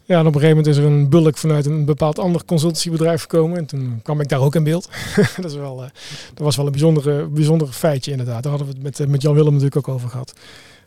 Ja, 0.04 0.20
op 0.20 0.26
een 0.26 0.32
gegeven 0.32 0.56
moment 0.56 0.66
is 0.66 0.76
er 0.76 0.84
een 0.84 1.08
bulk 1.08 1.36
vanuit 1.36 1.66
een 1.66 1.84
bepaald 1.84 2.18
ander 2.18 2.44
consultancybedrijf 2.44 3.20
gekomen. 3.20 3.58
En 3.58 3.66
toen 3.66 4.00
kwam 4.02 4.20
ik 4.20 4.28
daar 4.28 4.40
ook 4.40 4.54
in 4.54 4.64
beeld. 4.64 4.88
dat, 5.36 5.50
is 5.50 5.56
wel, 5.56 5.82
uh, 5.82 5.88
dat 6.34 6.44
was 6.44 6.56
wel 6.56 6.66
een 6.66 6.72
bijzondere, 6.72 7.26
bijzonder 7.26 7.68
feitje 7.68 8.10
inderdaad. 8.10 8.42
Daar 8.42 8.52
hadden 8.52 8.68
we 8.70 8.74
het 8.74 8.82
met, 8.82 8.98
uh, 8.98 9.06
met 9.06 9.22
Jan 9.22 9.34
Willem 9.34 9.52
natuurlijk 9.52 9.88
ook 9.88 9.94
over 9.94 10.08
gehad. 10.08 10.34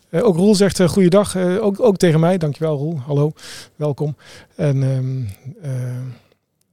Uh, 0.10 0.26
ook 0.26 0.36
Roel 0.36 0.56
zegt 0.56 0.80
uh, 0.80 0.88
goeiedag, 0.88 1.38
ook, 1.38 1.80
ook 1.80 1.98
tegen 1.98 2.20
mij. 2.20 2.38
Dankjewel 2.38 2.78
Roel, 2.78 3.00
hallo, 3.00 3.32
welkom. 3.76 4.16
En 4.56 4.84
ehm, 4.84 6.02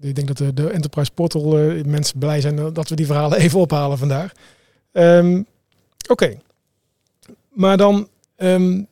ik 0.09 0.15
denk 0.15 0.29
dat 0.29 0.37
de, 0.37 0.55
de 0.55 0.71
Enterprise 0.71 1.11
Portal 1.15 1.43
mensen 1.87 2.19
blij 2.19 2.41
zijn 2.41 2.73
dat 2.73 2.89
we 2.89 2.97
die 2.97 3.07
verhalen 3.07 3.39
even 3.45 3.61
ophalen 3.61 3.99
vandaag. 3.99 4.33
Um, 4.93 5.47
Oké, 6.09 6.39
maar 7.49 7.77
dan, 7.77 8.09
um, 8.37 8.87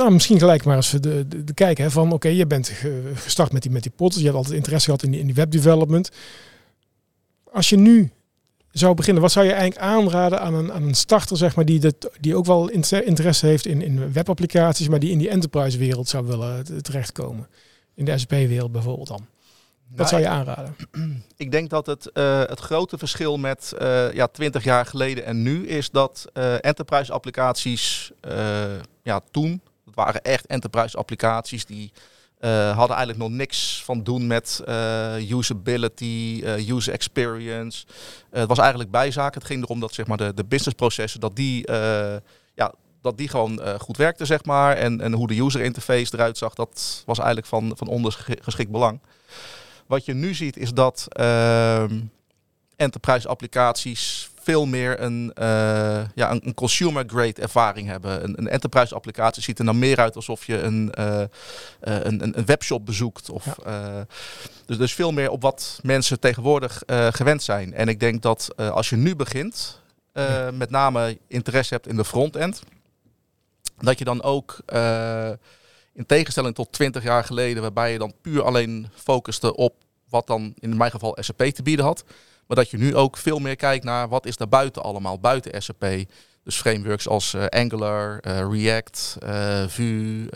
nou, 0.00 0.12
misschien 0.12 0.38
gelijk 0.38 0.64
maar 0.64 0.76
eens 0.76 0.90
de, 0.90 1.28
de, 1.28 1.44
de 1.44 1.54
kijken 1.54 1.84
hè, 1.84 1.90
van, 1.90 2.04
oké, 2.04 2.14
okay, 2.14 2.32
je 2.32 2.46
bent 2.46 2.72
gestart 3.14 3.52
met 3.52 3.62
die, 3.62 3.70
met 3.70 3.82
die 3.82 3.92
pots, 3.96 4.16
je 4.16 4.24
hebt 4.24 4.36
altijd 4.36 4.54
interesse 4.54 4.84
gehad 4.84 5.02
in 5.02 5.10
die, 5.10 5.20
in 5.20 5.26
die 5.26 5.34
webdevelopment. 5.34 6.10
Als 7.52 7.68
je 7.68 7.76
nu 7.76 8.10
zou 8.70 8.94
beginnen, 8.94 9.22
wat 9.22 9.32
zou 9.32 9.46
je 9.46 9.52
eigenlijk 9.52 9.82
aanraden 9.82 10.40
aan 10.40 10.54
een, 10.54 10.72
aan 10.72 10.82
een 10.82 10.94
starter, 10.94 11.36
zeg 11.36 11.56
maar, 11.56 11.64
die, 11.64 11.80
dat, 11.80 12.10
die 12.20 12.36
ook 12.36 12.46
wel 12.46 12.68
interesse 12.68 13.46
heeft 13.46 13.66
in, 13.66 13.82
in 13.82 14.12
webapplicaties, 14.12 14.88
maar 14.88 14.98
die 14.98 15.10
in 15.10 15.18
die 15.18 15.28
enterprise 15.28 15.78
wereld 15.78 16.08
zou 16.08 16.26
willen 16.26 16.82
terechtkomen? 16.82 17.48
In 17.94 18.04
de 18.04 18.18
SAP-wereld 18.18 18.72
bijvoorbeeld 18.72 19.08
dan. 19.08 19.26
Wat 19.88 19.96
nou, 19.96 20.08
zou 20.08 20.20
je 20.20 20.28
aanraden? 20.28 20.76
Ik 21.36 21.50
denk 21.50 21.70
dat 21.70 21.86
het, 21.86 22.10
uh, 22.14 22.38
het 22.38 22.60
grote 22.60 22.98
verschil 22.98 23.36
met 23.36 23.72
uh, 23.80 24.12
ja, 24.12 24.26
20 24.26 24.64
jaar 24.64 24.86
geleden 24.86 25.24
en 25.24 25.42
nu 25.42 25.66
is 25.66 25.90
dat 25.90 26.26
uh, 26.34 26.64
enterprise 26.64 27.12
applicaties 27.12 28.12
ja, 29.02 29.20
toen, 29.30 29.62
waren 30.04 30.22
echt 30.22 30.46
enterprise 30.46 30.96
applicaties 30.96 31.66
die 31.66 31.92
hadden 32.74 32.96
eigenlijk 32.96 33.18
nog 33.18 33.30
niks 33.30 33.82
van 33.84 34.02
doen 34.02 34.26
met 34.26 34.62
usability, 35.30 36.42
user 36.68 36.92
experience. 36.92 37.84
het 38.30 38.48
was 38.48 38.58
eigenlijk 38.58 38.90
bijzaken. 38.90 39.38
Het 39.40 39.50
ging 39.50 39.62
erom 39.62 39.80
dat 39.80 39.94
zeg 39.94 40.06
maar, 40.06 40.16
de, 40.16 40.34
de 40.34 40.44
businessprocessen, 40.44 41.20
dat 41.20 41.36
die 41.36 41.64
ja, 42.54 42.74
dat 43.02 43.16
die 43.16 43.28
gewoon 43.28 43.60
uh, 43.60 43.74
goed 43.74 43.96
werkte, 43.96 44.24
zeg 44.24 44.44
maar. 44.44 44.76
En, 44.76 45.00
en 45.00 45.12
hoe 45.12 45.26
de 45.26 45.40
user 45.40 45.60
interface 45.60 46.14
eruit 46.14 46.38
zag, 46.38 46.54
dat 46.54 47.02
was 47.06 47.18
eigenlijk 47.18 47.46
van, 47.48 47.72
van 47.76 47.86
ondergeschikt 47.86 48.70
belang. 48.70 49.00
Wat 49.86 50.04
je 50.04 50.14
nu 50.14 50.34
ziet 50.34 50.56
is 50.56 50.72
dat 50.72 51.06
uh, 51.20 51.84
enterprise 52.76 53.28
applicaties 53.28 54.29
veel 54.42 54.66
meer 54.66 55.00
een, 55.00 55.32
uh, 55.38 55.44
ja, 56.14 56.30
een, 56.30 56.54
consumer 56.54 57.04
grade 57.06 57.40
ervaring 57.40 57.88
hebben. 57.88 58.24
Een, 58.24 58.38
een, 58.38 58.48
enterprise 58.48 58.94
applicatie 58.94 59.42
ziet 59.42 59.58
er 59.58 59.64
dan 59.64 59.78
meer 59.78 59.96
uit 59.96 60.16
alsof 60.16 60.46
je 60.46 60.60
een, 60.60 60.92
uh, 60.98 61.22
een, 61.80 62.38
een, 62.38 62.46
webshop 62.46 62.86
bezoekt. 62.86 63.30
Of, 63.30 63.56
ja. 63.64 64.06
dus, 64.66 64.78
dus 64.78 64.94
veel 64.94 65.12
meer 65.12 65.30
op 65.30 65.42
wat 65.42 65.78
mensen 65.82 66.20
tegenwoordig 66.20 66.82
gewend 67.10 67.42
zijn. 67.42 67.74
En 67.74 67.88
ik 67.88 68.00
denk 68.00 68.22
dat 68.22 68.56
als 68.56 68.88
je 68.88 68.96
nu 68.96 69.16
begint, 69.16 69.80
ja. 70.12 70.50
met 70.50 70.70
name 70.70 71.18
interesse 71.26 71.74
hebt 71.74 71.86
in 71.86 71.96
de 71.96 72.04
frontend, 72.04 72.62
dat 73.78 73.98
je 73.98 74.04
dan 74.04 74.22
ook 74.22 74.58
in 75.92 76.06
tegenstelling 76.06 76.54
tot 76.54 76.72
20 76.72 77.02
jaar 77.02 77.24
geleden, 77.24 77.62
waarbij 77.62 77.92
je 77.92 77.98
dan 77.98 78.14
puur 78.20 78.42
alleen 78.42 78.88
focuste 78.94 79.56
op 79.56 79.74
wat 80.08 80.26
dan 80.26 80.54
in 80.58 80.76
mijn 80.76 80.90
geval 80.90 81.16
SAP 81.20 81.42
te 81.42 81.62
bieden 81.62 81.84
had. 81.84 82.04
Maar 82.50 82.58
dat 82.58 82.70
je 82.70 82.78
nu 82.78 82.96
ook 82.96 83.16
veel 83.16 83.38
meer 83.38 83.56
kijkt 83.56 83.84
naar 83.84 84.08
wat 84.08 84.26
is 84.26 84.36
daar 84.36 84.48
buiten 84.48 84.82
allemaal, 84.82 85.18
buiten 85.20 85.62
SAP. 85.62 85.86
Dus 86.44 86.56
frameworks 86.56 87.08
als 87.08 87.34
uh, 87.34 87.46
Angular, 87.46 88.20
uh, 88.26 88.46
React, 88.50 89.16
uh, 89.24 89.64
Vue. 89.68 90.28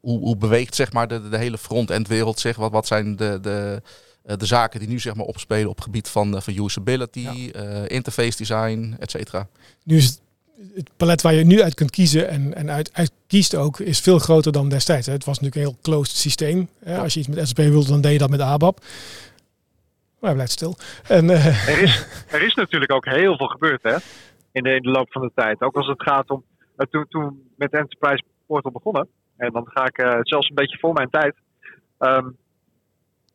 hoe, 0.00 0.18
hoe 0.18 0.36
beweegt 0.36 0.74
zeg 0.74 0.92
maar 0.92 1.08
de, 1.08 1.28
de 1.28 1.38
hele 1.38 1.58
front-end 1.58 2.08
wereld 2.08 2.40
zich? 2.40 2.56
Wat, 2.56 2.72
wat 2.72 2.86
zijn 2.86 3.16
de, 3.16 3.38
de, 3.42 3.82
de 4.36 4.46
zaken 4.46 4.80
die 4.80 4.88
nu 4.88 4.98
zeg 4.98 5.14
maar 5.14 5.26
opspelen 5.26 5.68
op 5.68 5.74
het 5.74 5.84
gebied 5.84 6.08
van, 6.08 6.42
van 6.42 6.64
usability, 6.64 7.50
interface 7.86 8.36
design, 8.36 8.96
et 8.98 9.10
cetera. 9.10 9.48
Nu 9.82 9.96
is 9.96 10.04
het 10.04 10.20
het 10.74 10.90
palet 10.96 11.22
waar 11.22 11.34
je 11.34 11.44
nu 11.44 11.62
uit 11.62 11.74
kunt 11.74 11.90
kiezen 11.90 12.28
en, 12.28 12.54
en 12.54 12.70
uit, 12.70 12.90
uit 12.92 13.10
kiest 13.26 13.54
ook, 13.54 13.80
is 13.80 14.00
veel 14.00 14.18
groter 14.18 14.52
dan 14.52 14.68
destijds. 14.68 15.06
Het 15.06 15.24
was 15.24 15.38
natuurlijk 15.40 15.66
een 15.66 15.72
heel 15.72 15.82
closed 15.82 16.16
systeem. 16.16 16.68
Als 16.86 17.14
je 17.14 17.20
iets 17.20 17.28
met 17.28 17.48
SAP 17.48 17.56
wilde, 17.56 17.88
dan 17.88 18.00
deed 18.00 18.12
je 18.12 18.18
dat 18.18 18.30
met 18.30 18.40
ABAP. 18.40 18.84
Maar 20.22 20.30
hij 20.30 20.34
blijft 20.34 20.52
stil. 20.52 20.76
En, 21.08 21.24
uh... 21.24 21.68
er, 21.68 21.82
is, 21.82 22.24
er 22.30 22.42
is 22.42 22.54
natuurlijk 22.54 22.92
ook 22.92 23.04
heel 23.04 23.36
veel 23.36 23.46
gebeurd 23.46 23.82
hè? 23.82 23.96
In, 24.52 24.62
de, 24.62 24.74
in 24.74 24.82
de 24.82 24.90
loop 24.90 25.12
van 25.12 25.22
de 25.22 25.30
tijd. 25.34 25.60
Ook 25.60 25.76
als 25.76 25.86
het 25.86 26.02
gaat 26.02 26.30
om, 26.30 26.44
uh, 26.76 26.86
toen, 26.90 27.06
toen 27.08 27.52
met 27.56 27.72
Enterprise 27.72 28.22
Portal 28.46 28.72
begonnen, 28.72 29.08
en 29.36 29.52
dan 29.52 29.66
ga 29.68 29.86
ik 29.86 29.98
uh, 29.98 30.18
zelfs 30.20 30.48
een 30.48 30.54
beetje 30.54 30.78
voor 30.78 30.92
mijn 30.92 31.10
tijd. 31.10 31.34
Um, 31.98 32.36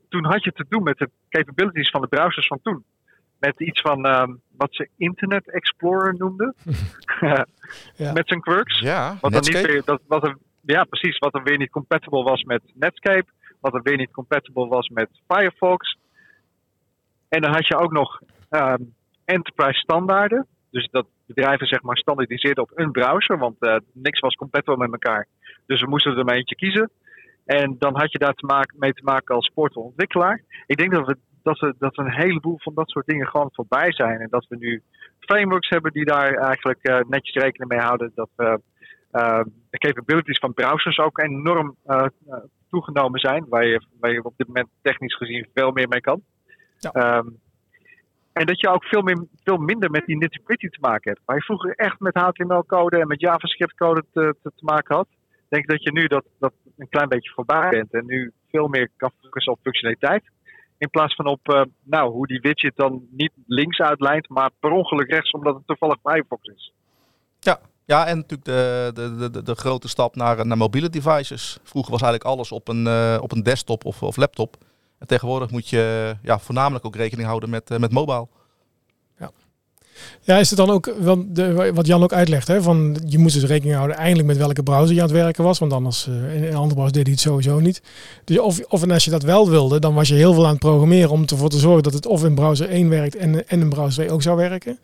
toen 0.10 0.26
had 0.26 0.44
je 0.44 0.52
te 0.52 0.66
doen 0.70 0.84
met 0.84 0.98
de 0.98 1.10
capabilities 1.30 1.90
van 1.90 2.02
de 2.02 2.08
browsers 2.08 2.48
van 2.48 2.60
toen 2.62 2.84
met 3.40 3.60
iets 3.60 3.82
van 3.82 4.06
um, 4.06 4.42
wat 4.58 4.68
ze 4.72 4.90
Internet 4.98 5.52
Explorer 5.52 6.16
noemden. 6.18 6.56
ja. 7.96 8.14
Met 8.14 8.28
zijn 8.28 8.42
quirks. 8.42 8.80
Ja, 8.80 9.18
wat 9.22 9.32
dan 9.32 9.42
niet 9.42 9.62
weer, 9.62 9.82
dat, 9.86 10.02
wat 10.08 10.24
er, 10.24 10.38
ja, 10.62 10.84
precies. 10.84 11.18
Wat 11.18 11.36
er 11.36 11.44
weer 11.44 11.58
niet 11.58 11.70
compatible 11.70 12.24
was 12.24 12.44
met 12.44 12.62
Netscape. 12.74 13.26
Wat 13.60 13.74
er 13.74 13.82
weer 13.82 13.98
niet 13.98 14.12
compatible 14.12 14.68
was 14.68 14.90
met 14.90 15.10
Firefox. 15.28 15.98
En 17.30 17.42
dan 17.42 17.52
had 17.52 17.68
je 17.68 17.78
ook 17.78 17.92
nog 17.92 18.22
um, 18.50 18.94
enterprise 19.26 19.80
standaarden. 19.80 20.48
Dus 20.72 20.88
dat 20.92 21.08
bedrijven 21.26 21.68
zeg 21.68 21.82
maar 21.82 21.98
standaardiseerden 21.98 22.64
op 22.64 22.72
een 22.76 22.92
browser. 22.92 23.38
Want 23.38 23.56
uh, 23.60 23.76
niks 23.94 24.20
was 24.20 24.36
compatible 24.36 24.78
met 24.78 24.92
elkaar. 24.92 25.28
Dus 25.66 25.82
we 25.82 25.88
moesten 25.88 26.18
er 26.18 26.26
maar 26.26 26.36
eentje 26.36 26.56
kiezen. 26.56 26.90
En 27.46 27.76
dan 27.80 27.98
had 28.00 28.12
je 28.12 28.18
daar 28.18 28.34
te 28.34 28.46
maken, 28.46 28.80
mee 28.80 28.94
te 28.94 29.04
maken 29.04 29.36
als 29.36 29.52
portalontwikkelaar. 29.54 30.44
Ik 30.66 30.78
denk 30.78 30.92
dat 30.92 31.08
we 31.08 31.18
dat, 31.44 31.60
we, 31.60 31.76
dat 31.80 31.98
een 31.98 32.12
heleboel 32.12 32.60
van 32.60 32.74
dat 32.74 32.90
soort 32.90 33.06
dingen 33.06 33.28
gewoon 33.28 33.50
voorbij 33.52 33.94
zijn. 33.94 34.20
En 34.20 34.28
dat 34.30 34.46
we 34.50 34.56
nu 34.58 34.82
frameworks 35.20 35.70
hebben 35.70 35.92
die 35.92 36.06
daar 36.06 36.34
eigenlijk 36.34 36.80
uh, 36.82 37.00
netjes 37.08 37.44
rekening 37.44 37.70
mee 37.72 37.80
houden. 37.80 38.12
Dat 38.16 38.30
uh, 38.38 38.56
de 39.70 39.78
capabilities 39.78 40.40
van 40.40 40.54
browsers 40.54 40.98
ook 40.98 41.20
enorm 41.20 41.76
uh, 41.86 42.06
toegenomen 42.70 43.20
zijn. 43.20 43.46
Waar 43.50 43.66
je, 43.66 43.82
waar 44.00 44.12
je 44.12 44.24
op 44.24 44.34
dit 44.38 44.48
moment 44.48 44.68
technisch 44.82 45.16
gezien 45.16 45.48
veel 45.54 45.72
meer 45.72 45.88
mee 45.88 46.02
kan. 46.02 46.22
Ja. 46.80 47.18
Um, 47.18 47.40
en 48.38 48.46
dat 48.46 48.60
je 48.60 48.70
ook 48.70 48.84
veel, 48.84 49.02
meer, 49.02 49.26
veel 49.44 49.58
minder 49.58 49.90
met 49.92 50.06
die 50.06 50.18
nitty-gritty 50.18 50.68
te 50.68 50.78
maken 50.82 51.12
hebt. 51.12 51.26
Waar 51.26 51.36
je 51.36 51.42
vroeger 51.44 51.76
echt 51.76 52.00
met 52.00 52.16
HTML-code 52.16 53.00
en 53.00 53.08
met 53.08 53.20
JavaScript-code 53.20 54.04
te, 54.14 54.36
te, 54.44 54.52
te, 54.56 54.66
maken 54.66 54.96
had. 54.96 55.08
denk 55.50 55.68
dat 55.68 55.84
je 55.84 55.92
nu 55.92 56.08
dat, 56.08 56.26
dat 56.40 56.54
een 56.78 56.90
klein 56.90 57.10
beetje 57.10 57.32
voorbij 57.34 57.70
bent. 57.70 57.94
En 57.94 58.06
nu 58.06 58.32
veel 58.52 58.68
meer 58.68 58.90
kan 58.98 59.12
focussen 59.22 59.54
op 59.54 59.60
functionaliteit. 59.62 60.24
In 60.78 60.90
plaats 60.90 61.16
van 61.16 61.26
op 61.26 61.40
uh, 61.54 61.62
nou, 61.84 62.12
hoe 62.12 62.28
die 62.28 62.40
widget 62.40 62.76
dan 62.76 63.08
niet 63.12 63.32
links 63.46 63.80
uitlijnt, 63.80 64.30
maar 64.30 64.50
per 64.60 64.72
ongeluk 64.72 65.10
rechts, 65.10 65.32
omdat 65.32 65.56
het 65.56 65.68
toevallig 65.68 65.98
Firefox 66.04 66.48
is. 66.48 66.74
Ja, 67.40 67.60
ja 67.86 68.08
en 68.08 68.18
natuurlijk 68.18 68.46
de, 68.46 68.92
de, 68.94 69.30
de, 69.30 69.44
de 69.44 69.56
grote 69.56 69.88
stap 69.88 70.16
naar, 70.16 70.48
naar 70.48 70.58
mobiele 70.58 70.90
devices. 70.90 71.60
Vroeger 71.64 71.92
was 71.92 72.02
eigenlijk 72.02 72.32
alles 72.32 72.52
op 72.52 72.68
een, 72.68 72.86
uh, 72.86 73.18
op 73.22 73.32
een 73.32 73.44
desktop 73.44 73.86
of, 73.86 74.04
of 74.04 74.18
laptop. 74.18 74.58
En 75.00 75.08
tegenwoordig 75.08 75.52
moet 75.52 75.70
je 75.70 76.16
ja, 76.22 76.40
voornamelijk 76.40 76.86
ook 76.86 76.96
rekening 76.96 77.28
houden 77.28 77.50
met, 77.50 77.72
uh, 77.72 77.78
met 77.78 77.92
mobile. 77.92 78.28
Ja, 80.22 80.38
is 80.38 80.50
het 80.50 80.58
dan 80.58 80.70
ook, 80.70 80.94
de, 81.28 81.72
wat 81.74 81.88
Jan 81.88 82.04
ook 82.04 82.14
uitlegt, 82.14 82.48
hè, 82.48 82.62
van 82.62 82.98
je 83.06 83.18
moest 83.18 83.34
dus 83.34 83.44
rekening 83.44 83.76
houden 83.76 83.98
eindelijk 83.98 84.28
met 84.28 84.38
welke 84.38 84.64
browser 84.64 84.96
je 84.96 85.02
aan 85.02 85.08
het 85.08 85.18
werken 85.18 85.44
was, 85.44 85.60
want 85.60 85.74
anders 85.74 86.08
uh, 86.08 86.44
in 86.44 86.56
andere 86.56 86.74
browser 86.74 86.94
deed 86.94 87.04
hij 87.04 87.12
het 87.12 87.22
sowieso 87.22 87.60
niet. 87.60 87.82
Dus 88.24 88.40
of, 88.40 88.60
of 88.68 88.84
en 88.84 88.92
als 88.92 89.06
je 89.06 89.12
dat 89.12 89.24
wel 89.24 89.50
wilde, 89.50 89.80
dan 89.80 89.94
was 89.94 90.08
je 90.08 90.16
heel 90.16 90.34
veel 90.34 90.44
aan 90.46 90.52
het 90.52 90.60
programmeren 90.60 91.10
om 91.10 91.26
ervoor 91.26 91.50
te 91.50 91.60
zorgen 91.60 91.84
dat 91.84 91.94
het 91.94 92.06
of 92.06 92.24
in 92.24 92.36
browser 92.36 92.70
1 92.70 92.90
werkt 92.90 93.16
en, 93.16 93.48
en 93.48 93.62
in 93.62 93.70
browser 93.70 94.04
2 94.04 94.12
ook 94.12 94.22
zou 94.22 94.38
werken. 94.38 94.80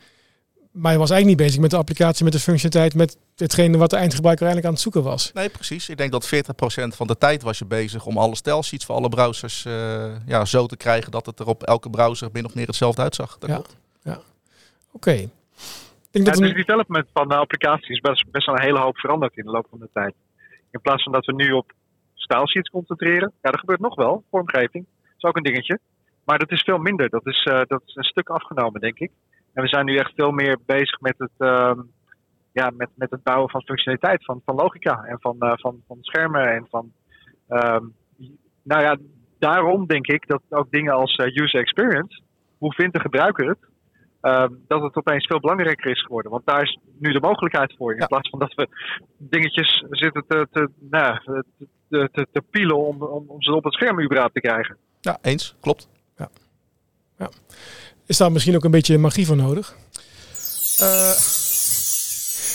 Maar 0.74 0.92
je 0.92 0.98
was 0.98 1.10
eigenlijk 1.10 1.40
niet 1.40 1.48
bezig 1.48 1.62
met 1.62 1.72
de 1.72 1.78
applicatie, 1.78 2.24
met 2.24 2.34
de 2.34 2.40
functionaliteit, 2.40 2.96
met 2.96 3.18
hetgene 3.36 3.78
wat 3.78 3.90
de 3.90 3.96
eindgebruiker 3.96 4.46
eigenlijk 4.46 4.68
aan 4.68 4.74
het 4.74 4.82
zoeken 4.82 5.12
was. 5.12 5.32
Nee, 5.34 5.50
precies. 5.50 5.90
Ik 5.90 5.98
denk 5.98 6.12
dat 6.12 6.36
40% 6.36 6.96
van 6.96 7.08
de 7.08 7.18
tijd 7.18 7.44
was 7.44 7.58
je 7.58 7.66
bezig 7.66 8.06
om 8.06 8.18
alle 8.18 8.36
stelsheets 8.36 8.86
voor 8.86 8.96
alle 8.96 9.10
browsers 9.10 9.66
uh, 9.66 10.16
ja, 10.26 10.46
zo 10.46 10.66
te 10.66 10.78
krijgen 10.78 11.12
dat 11.12 11.26
het 11.26 11.40
er 11.40 11.48
op 11.48 11.64
elke 11.64 11.90
browser 11.90 12.30
min 12.34 12.46
of 12.46 12.56
meer 12.56 12.66
hetzelfde 12.66 13.02
uitzag. 13.02 13.38
Dat 13.38 13.50
ja. 13.50 13.56
klopt. 13.56 13.78
Ja. 14.04 14.12
Oké. 14.12 14.22
Okay. 14.92 15.30
Ja, 16.12 16.24
het 16.24 16.40
nu... 16.40 16.54
development 16.54 17.08
van 17.14 17.28
de 17.28 17.36
applicaties 17.36 17.90
is 17.90 18.00
best, 18.00 18.32
best 18.32 18.46
wel 18.46 18.56
een 18.56 18.62
hele 18.62 18.80
hoop 18.80 18.98
veranderd 18.98 19.38
in 19.38 19.46
de 19.46 19.52
loop 19.52 19.68
van 19.70 19.80
de 19.80 19.90
tijd. 19.94 20.14
In 20.72 20.82
plaats 20.82 21.04
van 21.04 21.12
dat 21.12 21.26
we 21.26 21.34
nu 21.34 21.52
op 21.52 21.72
stylesheets 22.14 22.70
concentreren. 22.70 23.32
Ja, 23.42 23.52
dat 23.52 23.60
gebeurt 23.60 23.80
nog 23.80 23.96
wel. 23.96 24.24
Vormgeving 24.30 24.86
is 25.18 25.24
ook 25.24 25.38
een 25.38 25.44
dingetje. 25.44 25.80
Maar 26.24 26.40
dat 26.40 26.52
is 26.52 26.62
veel 26.62 26.78
minder. 26.78 27.10
Dat 27.10 27.28
is, 27.28 27.46
uh, 27.46 27.62
dat 27.68 27.82
is 27.86 27.96
een 27.96 28.04
stuk 28.04 28.30
afgenomen, 28.30 28.82
denk 28.82 29.00
ik. 29.00 29.12
En 29.54 29.64
we 29.64 29.68
zijn 29.68 29.86
nu 29.86 29.98
echt 29.98 30.14
veel 30.16 30.32
meer 30.32 30.58
bezig 30.66 31.00
met 31.00 31.16
het, 31.18 31.32
uh, 31.38 31.72
ja, 32.52 32.72
met, 32.76 32.90
met 32.96 33.12
het 33.12 33.24
bouwen 33.24 33.50
van 33.50 33.62
functionaliteit, 33.62 34.26
van, 34.26 34.42
van 34.46 34.56
logica 34.56 35.04
en 35.04 35.18
van, 35.20 35.36
uh, 35.40 35.52
van, 35.56 35.82
van 35.88 35.98
schermen. 36.02 36.54
En 36.54 36.68
van, 36.70 36.92
um, 37.50 37.94
nou 38.64 38.82
ja, 38.82 38.98
daarom 39.40 39.88
denk 39.88 40.08
ik 40.08 40.28
dat 40.28 40.42
ook 40.50 40.72
dingen 40.72 40.94
als 40.94 41.16
eh, 41.16 41.36
user 41.36 41.60
experience, 41.60 42.22
hoe 42.58 42.74
vindt 42.74 42.94
de 42.94 43.00
gebruiker 43.02 43.48
het? 43.48 43.72
Uh, 44.22 44.46
dat 44.68 44.82
het 44.82 44.96
opeens 44.96 45.28
veel 45.28 45.40
belangrijker 45.40 45.92
is 45.92 46.02
geworden. 46.02 46.32
Want 46.32 46.46
daar 46.46 46.62
is 46.62 46.80
nu 46.98 47.12
de 47.12 47.20
mogelijkheid 47.20 47.76
voor. 47.78 47.92
In 47.92 48.00
ja. 48.00 48.06
plaats 48.06 48.30
van 48.30 48.40
dat 48.40 48.54
we 48.54 48.68
dingetjes 49.18 49.86
zitten 49.90 50.24
te, 50.28 50.48
te, 50.52 50.70
nou, 50.80 51.20
te, 51.90 52.10
te, 52.12 52.28
te 52.32 52.42
pielen 52.50 52.78
om, 52.78 53.02
om, 53.04 53.24
om, 53.28 53.42
ze 53.42 53.54
op 53.54 53.64
het 53.64 53.74
scherm 53.74 54.02
überhaupt 54.02 54.34
te 54.34 54.40
krijgen. 54.40 54.78
Ja, 55.00 55.18
eens. 55.22 55.56
Klopt. 55.60 55.90
Ja. 56.18 56.30
ja. 57.18 57.30
Is 58.06 58.18
daar 58.18 58.32
misschien 58.32 58.56
ook 58.56 58.64
een 58.64 58.72
beetje 58.72 58.98
magie 58.98 59.26
voor 59.26 59.36
nodig? 59.36 59.76
Uh, 60.82 61.10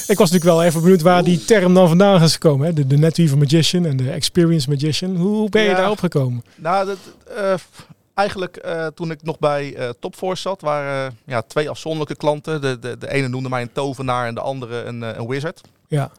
ik 0.07 0.19
was 0.19 0.31
natuurlijk 0.31 0.57
wel 0.57 0.63
even 0.63 0.81
benieuwd 0.81 1.03
waar 1.03 1.25
die 1.25 1.45
term 1.45 1.75
dan 1.75 1.89
vandaan 1.89 2.23
is 2.23 2.33
gekomen. 2.33 2.67
Hè? 2.67 2.73
De, 2.73 2.87
de 2.87 2.97
NetWeaver 2.97 3.39
Magician 3.39 3.87
en 3.87 3.97
de 3.97 4.11
Experience 4.11 4.71
Magician. 4.71 5.17
Hoe 5.17 5.49
ben 5.49 5.63
je 5.63 5.69
ja. 5.69 5.77
daarop 5.77 5.99
gekomen? 5.99 6.45
Nou, 6.55 6.87
dat, 6.87 6.99
uh, 7.39 7.55
eigenlijk 8.15 8.65
uh, 8.65 8.87
toen 8.87 9.11
ik 9.11 9.23
nog 9.23 9.39
bij 9.39 9.79
uh, 9.79 9.89
Topforce 10.01 10.43
zat, 10.43 10.61
waren 10.61 11.19
ja, 11.27 11.43
twee 11.43 11.71
afzonderlijke 11.71 12.17
klanten. 12.17 12.61
De, 12.61 12.79
de, 12.79 12.99
de 12.99 13.11
ene 13.11 13.29
noemde 13.29 13.49
mij 13.49 13.63
een 13.63 13.73
tovenaar 13.73 14.27
en 14.27 14.35
de 14.35 14.41
andere 14.41 14.83
een, 14.83 15.03
een 15.03 15.27
wizard. 15.27 15.61
Ja. 15.89 16.11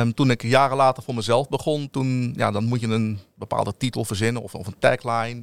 Um, 0.00 0.14
toen 0.14 0.30
ik 0.30 0.42
jaren 0.42 0.76
later 0.76 1.02
voor 1.02 1.14
mezelf 1.14 1.48
begon, 1.48 1.90
toen, 1.90 2.34
ja, 2.36 2.50
dan 2.50 2.64
moet 2.64 2.80
je 2.80 2.86
een 2.86 3.18
bepaalde 3.34 3.74
titel 3.78 4.04
verzinnen 4.04 4.42
of, 4.42 4.54
of 4.54 4.66
een 4.66 4.78
tagline. 4.78 5.40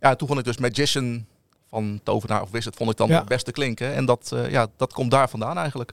ja, 0.00 0.14
toen 0.14 0.28
vond 0.28 0.38
ik 0.38 0.44
dus 0.44 0.56
Magician 0.56 1.26
van 1.74 2.00
tovenaar 2.02 2.42
of 2.42 2.50
wizard 2.50 2.76
vond 2.76 2.90
ik 2.90 2.96
dan 2.96 3.08
ja. 3.08 3.18
het 3.18 3.28
beste 3.28 3.52
klinken. 3.52 3.94
En 3.94 4.04
dat, 4.04 4.32
ja, 4.50 4.66
dat 4.76 4.92
komt 4.92 5.10
daar 5.10 5.28
vandaan 5.28 5.58
eigenlijk. 5.58 5.92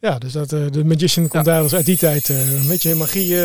Ja, 0.00 0.18
dus 0.18 0.32
dat, 0.32 0.52
uh, 0.52 0.70
de 0.70 0.84
Magician 0.84 1.28
komt 1.28 1.46
ja. 1.46 1.52
daar 1.52 1.62
dus 1.62 1.74
uit 1.74 1.86
die 1.86 1.96
tijd 1.96 2.28
uh, 2.28 2.60
een 2.60 2.68
beetje 2.68 2.94
magie 2.94 3.36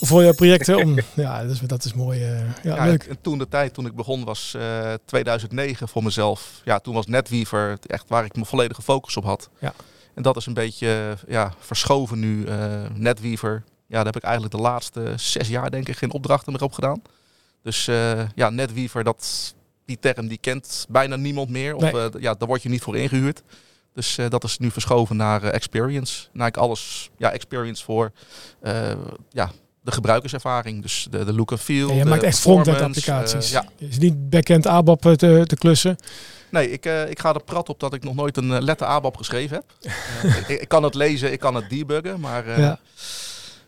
voor 0.00 0.22
je 0.22 0.34
projecten 0.34 0.76
om. 0.76 0.98
ja, 1.14 1.44
dus, 1.44 1.58
dat 1.58 1.84
is 1.84 1.94
mooi. 1.94 2.20
ja, 2.20 2.44
ja, 2.62 2.84
leuk. 2.84 3.04
En 3.04 3.20
toen 3.20 3.38
de 3.38 3.48
tijd, 3.48 3.74
toen 3.74 3.86
ik 3.86 3.94
begon, 3.94 4.24
was 4.24 4.56
2009 5.04 5.88
voor 5.88 6.02
mezelf. 6.02 6.60
Ja, 6.64 6.78
toen 6.78 6.94
was 6.94 7.06
NetWeaver 7.06 7.78
echt 7.86 8.04
waar 8.08 8.24
ik 8.24 8.34
mijn 8.34 8.46
volledige 8.46 8.82
focus 8.82 9.16
op 9.16 9.24
had. 9.24 9.48
Ja. 9.58 9.74
En 10.14 10.22
dat 10.22 10.36
is 10.36 10.46
een 10.46 10.54
beetje 10.54 11.16
ja, 11.28 11.52
verschoven 11.58 12.18
nu. 12.18 12.46
NetWeaver, 12.94 13.62
ja, 13.86 13.96
daar 13.96 14.04
heb 14.04 14.16
ik 14.16 14.22
eigenlijk 14.22 14.54
de 14.54 14.60
laatste 14.60 15.12
zes 15.16 15.48
jaar 15.48 15.70
denk 15.70 15.88
ik 15.88 15.96
geen 15.96 16.12
opdrachten 16.12 16.52
meer 16.52 16.62
op 16.62 16.72
gedaan. 16.72 17.02
Dus 17.62 17.84
ja, 18.34 18.50
NetWeaver, 18.50 19.04
dat, 19.04 19.54
die 19.86 19.98
term 20.00 20.28
die 20.28 20.38
kent 20.38 20.86
bijna 20.88 21.16
niemand 21.16 21.48
meer. 21.48 21.74
Of 21.74 21.92
nee. 21.92 22.10
ja, 22.18 22.34
daar 22.34 22.48
word 22.48 22.62
je 22.62 22.68
niet 22.68 22.82
voor 22.82 22.96
ingehuurd. 22.96 23.42
Dus 23.94 24.18
uh, 24.18 24.28
dat 24.28 24.44
is 24.44 24.58
nu 24.58 24.70
verschoven 24.70 25.16
naar 25.16 25.44
uh, 25.44 25.54
experience. 25.54 26.26
Naar 26.32 26.46
ik 26.46 26.56
alles, 26.56 27.10
ja, 27.16 27.30
experience 27.30 27.84
voor 27.84 28.12
ja, 29.30 29.50
de 29.82 29.92
gebruikerservaring. 29.92 30.82
Dus 30.82 31.06
de, 31.10 31.24
de 31.24 31.32
look 31.32 31.50
and 31.50 31.60
feel. 31.60 31.88
Ja, 31.88 31.94
je 31.94 32.04
maakt 32.04 32.22
echt 32.22 32.38
front-end 32.38 32.80
applicaties. 32.80 33.50
ja. 33.50 33.68
Je 33.76 33.88
is 33.88 33.98
niet 33.98 34.30
back-end 34.30 34.66
ABAP 34.66 35.00
te, 35.00 35.44
te 35.46 35.56
klussen. 35.56 35.96
Nee, 36.50 36.70
ik, 36.70 36.84
ik 37.08 37.20
ga 37.20 37.34
er 37.34 37.44
prat 37.44 37.68
op 37.68 37.80
dat 37.80 37.94
ik 37.94 38.04
nog 38.04 38.14
nooit 38.14 38.36
een 38.36 38.62
letter 38.62 38.86
ABAP 38.86 39.16
geschreven 39.16 39.56
heb. 39.56 39.92
ik, 40.48 40.60
ik, 40.60 40.68
kan 40.68 40.82
het 40.82 40.94
lezen, 40.94 41.32
ik 41.32 41.40
kan 41.40 41.54
het 41.54 41.70
debuggen, 41.70 42.20
maar... 42.20 42.60
ja. 42.60 42.78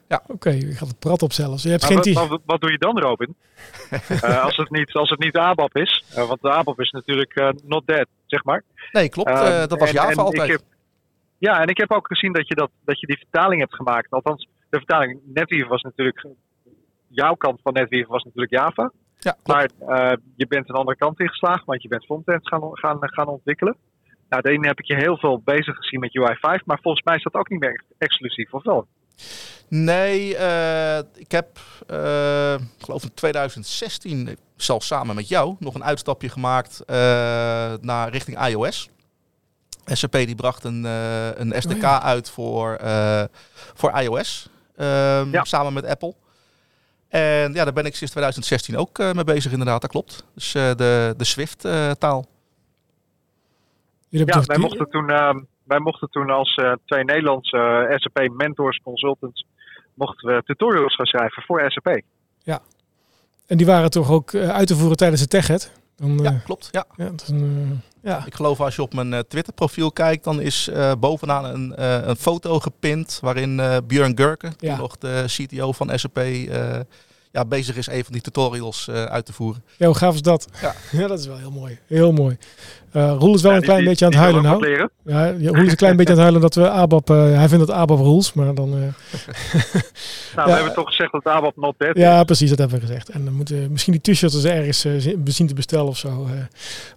Ja. 0.09 0.21
Oké, 0.23 0.33
okay, 0.33 0.57
je 0.59 0.73
gaat 0.73 0.89
het 0.89 0.99
prat 0.99 1.23
op 1.23 1.33
zelfs. 1.33 1.63
Je 1.63 1.69
hebt 1.69 1.83
maar 1.83 2.03
geen 2.03 2.15
wat, 2.15 2.29
wat, 2.29 2.41
wat, 2.45 2.61
doe 2.61 2.71
je 2.71 2.79
dan, 2.79 2.99
Robin? 2.99 3.37
uh, 4.11 4.45
als, 4.45 4.57
het 4.57 4.71
niet, 4.71 4.93
als 4.93 5.11
het 5.11 5.19
niet 5.19 5.37
ABAP 5.37 5.77
is. 5.77 6.05
Uh, 6.11 6.29
want 6.29 6.43
de 6.43 6.51
ABAP 6.51 6.81
is 6.81 6.91
natuurlijk 6.91 7.39
uh, 7.39 7.49
not 7.65 7.87
dead, 7.87 8.07
zeg 8.27 8.45
maar. 8.45 8.63
Nee, 8.93 9.09
klopt. 9.09 9.29
dat 9.69 9.79
was 9.79 9.91
Java 9.91 10.07
en, 10.07 10.13
en 10.13 10.25
altijd. 10.25 10.51
Heb, 10.51 10.63
ja, 11.39 11.61
en 11.61 11.69
ik 11.69 11.77
heb 11.77 11.93
ook 11.93 12.07
gezien 12.07 12.33
dat 12.33 12.49
je, 12.49 12.55
dat, 12.55 12.71
dat 12.85 13.01
je 13.01 13.07
die 13.07 13.19
vertaling 13.19 13.61
hebt 13.61 13.75
gemaakt. 13.75 14.11
Althans, 14.11 14.49
de 14.69 14.79
vertaling 14.79 15.21
NetWeaver 15.25 15.69
was 15.69 15.83
natuurlijk... 15.83 16.27
Jouw 17.09 17.35
kant 17.35 17.61
van 17.63 17.73
NetWeaver 17.73 18.11
was 18.11 18.25
natuurlijk 18.25 18.53
Java. 18.53 18.93
Ja, 19.19 19.37
maar 19.45 19.71
je 20.37 20.47
bent 20.47 20.69
een 20.69 20.75
andere 20.75 20.97
kant 20.97 21.21
ingeslagen, 21.21 21.65
want 21.67 21.83
je 21.83 21.89
bent 21.89 22.05
frontend 22.05 22.49
gaan, 22.49 22.63
gaan, 22.73 22.99
gaan 23.01 23.27
ontwikkelen. 23.27 23.77
Nou, 24.29 24.43
daarin 24.43 24.67
heb 24.67 24.79
ik 24.79 24.87
je 24.87 24.97
heel 24.97 25.19
veel 25.19 25.41
bezig 25.45 25.77
gezien 25.77 26.01
met 26.01 26.19
UI5, 26.19 26.65
maar 26.65 26.79
volgens 26.83 27.05
mij 27.05 27.17
is 27.17 27.23
dat 27.23 27.35
ook 27.35 27.49
niet 27.49 27.61
meer 27.61 27.85
exclusief, 27.99 28.53
of 28.53 28.65
wel? 28.65 28.87
Nee, 29.69 30.35
uh, 30.35 30.99
ik 30.99 31.33
heb, 31.33 31.59
uh, 31.91 32.55
geloof 32.79 33.03
in 33.03 33.15
2016, 33.15 34.39
zelfs 34.57 34.87
samen 34.87 35.15
met 35.15 35.29
jou, 35.29 35.57
nog 35.59 35.75
een 35.75 35.85
uitstapje 35.85 36.29
gemaakt 36.29 36.81
uh, 36.87 36.97
naar 37.81 38.09
richting 38.09 38.47
iOS. 38.47 38.91
SAP 39.87 40.13
die 40.13 40.35
bracht 40.35 40.65
een, 40.65 40.85
een 40.85 41.63
SDK 41.63 41.75
oh, 41.75 41.81
ja. 41.81 42.03
uit 42.03 42.31
voor, 42.31 42.81
voor 43.75 44.01
iOS, 44.01 44.49
um, 44.77 45.33
ja. 45.33 45.45
samen 45.45 45.73
met 45.73 45.87
Apple. 45.87 46.15
En 47.09 47.53
ja, 47.53 47.65
daar 47.65 47.73
ben 47.73 47.85
ik 47.85 47.97
sinds 47.97 48.13
2016 48.13 48.77
ook 48.77 48.99
mee 48.99 49.25
bezig 49.25 49.53
inderdaad, 49.53 49.81
dat 49.81 49.91
klopt. 49.91 50.25
Dus 50.35 50.53
de, 50.53 51.15
de 51.17 51.25
Swift-taal. 51.25 52.27
ja, 54.09 54.43
wij 54.45 54.59
mochten 54.59 54.91
toen 54.91 55.11
ehm, 55.11 55.39
wij 55.67 55.79
mochten 55.79 56.09
toen 56.11 56.31
als 56.31 56.57
uh, 56.57 56.73
twee 56.85 57.05
Nederlandse 57.05 57.87
uh, 57.91 57.97
SAP 57.97 58.29
mentors, 58.33 58.81
consultants, 58.83 59.47
mochten 59.95 60.35
we 60.35 60.43
tutorials 60.45 60.95
gaan 60.95 61.07
schrijven 61.07 61.43
voor 61.43 61.65
SAP. 61.67 62.01
Ja, 62.43 62.61
en 63.47 63.57
die 63.57 63.67
waren 63.67 63.91
toch 63.91 64.11
ook 64.11 64.33
uh, 64.33 64.49
uit 64.49 64.67
te 64.67 64.77
voeren 64.77 64.97
tijdens 64.97 65.21
de 65.21 65.29
TechHead? 65.29 65.73
Dan, 65.97 66.19
ja, 66.19 66.41
klopt. 66.45 66.69
Ja. 66.73 66.85
Ja, 66.97 67.11
is 67.17 67.29
een, 67.29 67.81
ja. 68.03 68.27
Ik 68.27 68.35
geloof 68.35 68.61
als 68.61 68.77
je 68.77 68.83
op 68.83 68.95
mijn 68.95 69.27
Twitter 69.29 69.53
profiel 69.53 69.93
kijkt, 69.93 70.25
dan 70.25 70.41
is 70.41 70.71
bovenaan 70.99 71.45
een, 71.45 71.83
een 72.09 72.17
foto 72.17 72.59
gepind 72.61 73.19
waarin 73.23 73.61
Björn 73.87 74.17
Gurken, 74.17 74.55
ja. 74.59 74.77
nog 74.77 74.99
de 74.99 75.25
CTO 75.27 75.73
van 75.73 75.99
SAP, 75.99 76.19
ja, 77.37 77.45
bezig 77.45 77.77
is 77.77 77.87
een 77.87 78.05
van 78.05 78.13
die 78.13 78.23
tutorials 78.23 78.91
uit 78.91 79.27
te 79.27 79.33
voeren. 79.33 79.63
Ja, 79.77 79.87
hoe 79.87 79.95
gaaf 79.95 80.15
is 80.15 80.23
dat? 80.23 80.49
Ja, 80.61 80.75
ja 81.01 81.07
dat 81.07 81.19
is 81.19 81.27
wel 81.27 81.39
heel 81.39 81.51
mooi. 81.51 81.79
Heel 81.87 82.13
mooi. 82.13 82.39
Uh, 82.97 83.15
Roel 83.19 83.35
is 83.35 83.43
wel 83.43 83.55
een 83.55 83.63
klein 83.63 83.85
beetje 83.85 84.05
aan 84.05 84.11
het 84.11 84.21
huilen 84.21 84.43
nou. 84.43 84.89
Ja, 85.05 85.33
Roel 85.33 85.65
is 85.65 85.71
een 85.71 85.77
klein 85.77 85.97
beetje 85.97 86.13
aan 86.13 86.19
het 86.19 86.31
huilen 86.31 86.41
dat 86.41 86.55
we 86.55 86.71
ABAP... 86.71 87.11
Uh, 87.11 87.17
hij 87.17 87.49
vindt 87.49 87.67
dat 87.67 87.77
ABAP 87.77 87.99
rules, 87.99 88.33
maar 88.33 88.55
dan... 88.55 88.69
Uh, 88.69 88.75
nou, 90.37 90.49
we 90.49 90.55
hebben 90.55 90.75
toch 90.75 90.89
gezegd 90.89 91.13
dat 91.13 91.25
ABAP 91.25 91.57
not 91.57 91.75
dead 91.79 91.97
Ja, 91.97 92.25
precies, 92.25 92.49
dat 92.49 92.59
hebben 92.59 92.81
we 92.81 92.87
gezegd. 92.87 93.09
En 93.09 93.25
dan 93.25 93.35
moeten 93.35 93.71
misschien 93.71 93.99
die 94.01 94.15
t-shirts 94.15 94.45
ergens 94.45 94.81
zien 95.25 95.47
te 95.47 95.55
bestellen 95.55 95.87
of 95.87 95.97
zo. 95.97 96.27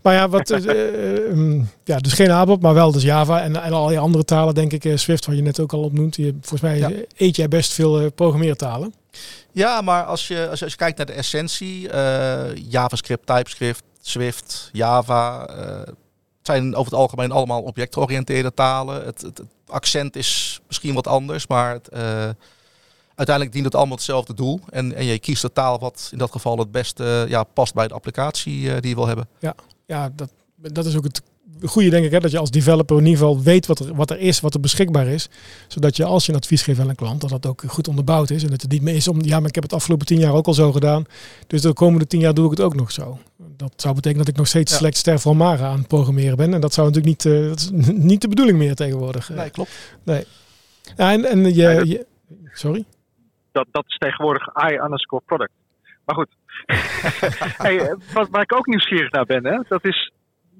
maar 0.01 0.13
ja, 0.13 0.29
wat, 0.29 0.49
um, 0.49 1.69
ja, 1.83 1.97
dus 1.97 2.13
geen 2.13 2.31
ABAP, 2.31 2.61
maar 2.61 2.73
wel 2.73 2.91
dus 2.91 3.03
Java 3.03 3.41
en, 3.41 3.63
en 3.63 3.73
al 3.73 3.87
die 3.87 3.99
andere 3.99 4.25
talen, 4.25 4.55
denk 4.55 4.73
ik. 4.73 4.97
Swift, 4.97 5.25
wat 5.25 5.35
je 5.35 5.41
net 5.41 5.59
ook 5.59 5.73
al 5.73 5.83
opnoemt. 5.83 6.15
Je, 6.15 6.33
volgens 6.41 6.61
mij 6.61 6.77
ja. 6.77 6.89
eet 7.17 7.35
jij 7.35 7.47
best 7.47 7.73
veel 7.73 8.11
programmeertalen. 8.11 8.93
Ja, 9.59 9.81
maar 9.81 10.03
als 10.03 10.27
je, 10.27 10.49
als 10.49 10.59
je, 10.59 10.75
kijkt 10.75 10.97
naar 10.97 11.05
de 11.05 11.13
essentie, 11.13 11.89
JavaScript, 12.69 13.25
TypeScript, 13.25 13.83
Swift, 14.01 14.69
Java. 14.71 15.49
Uh, 15.49 15.81
zijn 16.41 16.75
over 16.75 16.91
het 16.91 17.01
algemeen 17.01 17.31
allemaal 17.31 17.61
objectgeoriënteerde 17.61 18.53
talen. 18.53 19.05
Het, 19.05 19.21
het, 19.21 19.41
accent 19.67 20.15
is 20.15 20.59
misschien 20.67 20.93
wat 20.93 21.07
anders, 21.07 21.47
maar 21.47 21.73
het, 21.73 21.89
uh, 21.93 21.99
uiteindelijk 23.15 23.51
dient 23.51 23.65
het 23.65 23.75
allemaal 23.75 23.95
hetzelfde 23.95 24.33
doel. 24.33 24.59
En, 24.69 24.95
en 24.95 25.05
je 25.05 25.19
kiest 25.19 25.41
de 25.41 25.53
taal 25.53 25.79
wat 25.79 26.09
in 26.11 26.17
dat 26.17 26.31
geval 26.31 26.57
het 26.57 26.71
beste 26.71 27.25
ja, 27.27 27.43
past 27.43 27.73
bij 27.73 27.87
de 27.87 27.93
applicatie 27.93 28.79
die 28.79 28.89
je 28.89 28.95
wil 28.95 29.07
hebben. 29.07 29.27
Ja, 29.39 29.55
ja 29.85 30.09
dat, 30.15 30.31
dat 30.55 30.85
is 30.85 30.97
ook 30.97 31.03
het 31.03 31.21
goede 31.63 31.89
denk 31.89 32.05
ik, 32.05 32.11
hè, 32.11 32.19
dat 32.19 32.31
je 32.31 32.37
als 32.37 32.51
developer 32.51 32.97
in 32.97 33.05
ieder 33.05 33.19
geval 33.19 33.43
weet 33.43 33.65
wat 33.65 33.79
er, 33.79 33.95
wat 33.95 34.09
er 34.09 34.19
is, 34.19 34.39
wat 34.39 34.53
er 34.53 34.59
beschikbaar 34.59 35.07
is. 35.07 35.29
Zodat 35.67 35.95
je 35.95 36.03
als 36.03 36.25
je 36.25 36.31
een 36.31 36.37
advies 36.37 36.61
geeft 36.61 36.79
aan 36.79 36.89
een 36.89 36.95
klant, 36.95 37.21
dat 37.21 37.29
dat 37.29 37.45
ook 37.45 37.63
goed 37.67 37.87
onderbouwd 37.87 38.29
is. 38.29 38.43
En 38.43 38.49
dat 38.49 38.61
het 38.61 38.71
niet 38.71 38.81
meer 38.81 38.95
is 38.95 39.07
om, 39.07 39.21
ja, 39.21 39.39
maar 39.39 39.47
ik 39.47 39.55
heb 39.55 39.63
het 39.63 39.73
afgelopen 39.73 40.05
tien 40.05 40.19
jaar 40.19 40.33
ook 40.33 40.47
al 40.47 40.53
zo 40.53 40.71
gedaan. 40.71 41.03
Dus 41.47 41.61
de 41.61 41.73
komende 41.73 42.07
tien 42.07 42.19
jaar 42.19 42.33
doe 42.33 42.45
ik 42.45 42.51
het 42.51 42.61
ook 42.61 42.75
nog 42.75 42.91
zo. 42.91 43.19
Dat 43.37 43.73
zou 43.75 43.95
betekenen 43.95 44.25
dat 44.25 44.33
ik 44.33 44.39
nog 44.39 44.47
steeds 44.47 44.71
ja. 44.71 44.77
Select 44.77 44.97
Ster 44.97 45.19
van 45.19 45.37
Mara 45.37 45.67
aan 45.67 45.77
het 45.77 45.87
programmeren 45.87 46.37
ben. 46.37 46.53
En 46.53 46.61
dat 46.61 46.73
zou 46.73 46.87
natuurlijk 46.87 47.23
niet, 47.23 47.33
uh, 47.33 47.49
dat 47.49 47.59
is 47.59 47.69
niet 47.93 48.21
de 48.21 48.27
bedoeling 48.27 48.57
meer 48.57 48.75
tegenwoordig. 48.75 49.29
Nee, 49.29 49.49
klopt. 49.49 49.99
Nee. 50.03 50.23
Ja, 50.97 51.11
en, 51.11 51.25
en 51.25 51.55
je, 51.55 52.05
sorry? 52.53 52.85
Dat, 53.51 53.67
dat 53.71 53.83
is 53.87 53.97
tegenwoordig 53.97 54.47
I 54.71 54.79
underscore 54.83 55.23
product. 55.25 55.51
Maar 56.05 56.15
goed. 56.15 56.29
hey, 57.65 57.79
eh, 57.79 57.95
wat, 58.13 58.29
waar 58.29 58.41
ik 58.41 58.55
ook 58.55 58.65
nieuwsgierig 58.65 59.11
naar 59.11 59.25
ben, 59.25 59.45
hè, 59.45 59.59
dat 59.67 59.85
is 59.85 60.11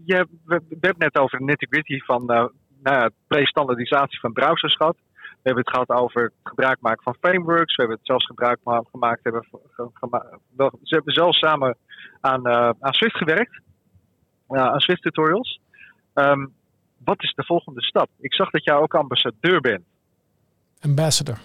je, 0.10 0.28
we, 0.46 0.54
hebben 0.70 0.88
het 0.88 0.98
net 0.98 1.18
over 1.18 1.38
de 1.38 1.44
nitty-gritty 1.44 2.00
van 2.00 2.32
uh, 2.32 2.46
nou, 2.84 3.10
pre-standaardisatie 3.28 4.20
van 4.20 4.34
browsers 4.34 4.76
gehad. 4.76 4.98
We 5.14 5.46
hebben 5.50 5.64
het 5.64 5.74
gehad 5.74 5.90
over 5.90 6.22
het 6.24 6.34
gebruik 6.44 6.78
maken 6.82 7.04
van 7.04 7.16
frameworks. 7.20 7.76
We 7.76 7.82
hebben 7.82 7.98
het 7.98 8.08
zelfs 8.08 8.26
gebruik 8.26 8.60
gemaakt. 8.92 9.24
Hebben, 9.24 9.46
ze 10.84 10.96
hebben 10.96 11.14
zelfs 11.14 11.38
samen 11.38 11.78
aan, 12.22 12.48
uh, 12.48 12.70
aan 12.80 12.94
Swift 12.94 13.18
gewerkt. 13.18 13.60
Uh, 14.50 14.62
aan 14.62 14.80
Swift 14.80 15.02
tutorials. 15.02 15.60
Um, 16.14 16.54
wat 17.06 17.24
is 17.24 17.34
de 17.36 17.44
volgende 17.44 17.82
stap? 17.82 18.10
Ik 18.20 18.34
zag 18.34 18.50
dat 18.50 18.64
jij 18.64 18.76
ook 18.76 18.94
ambassadeur 18.94 19.62
bent. 19.62 19.84
Ambassador. 20.82 21.38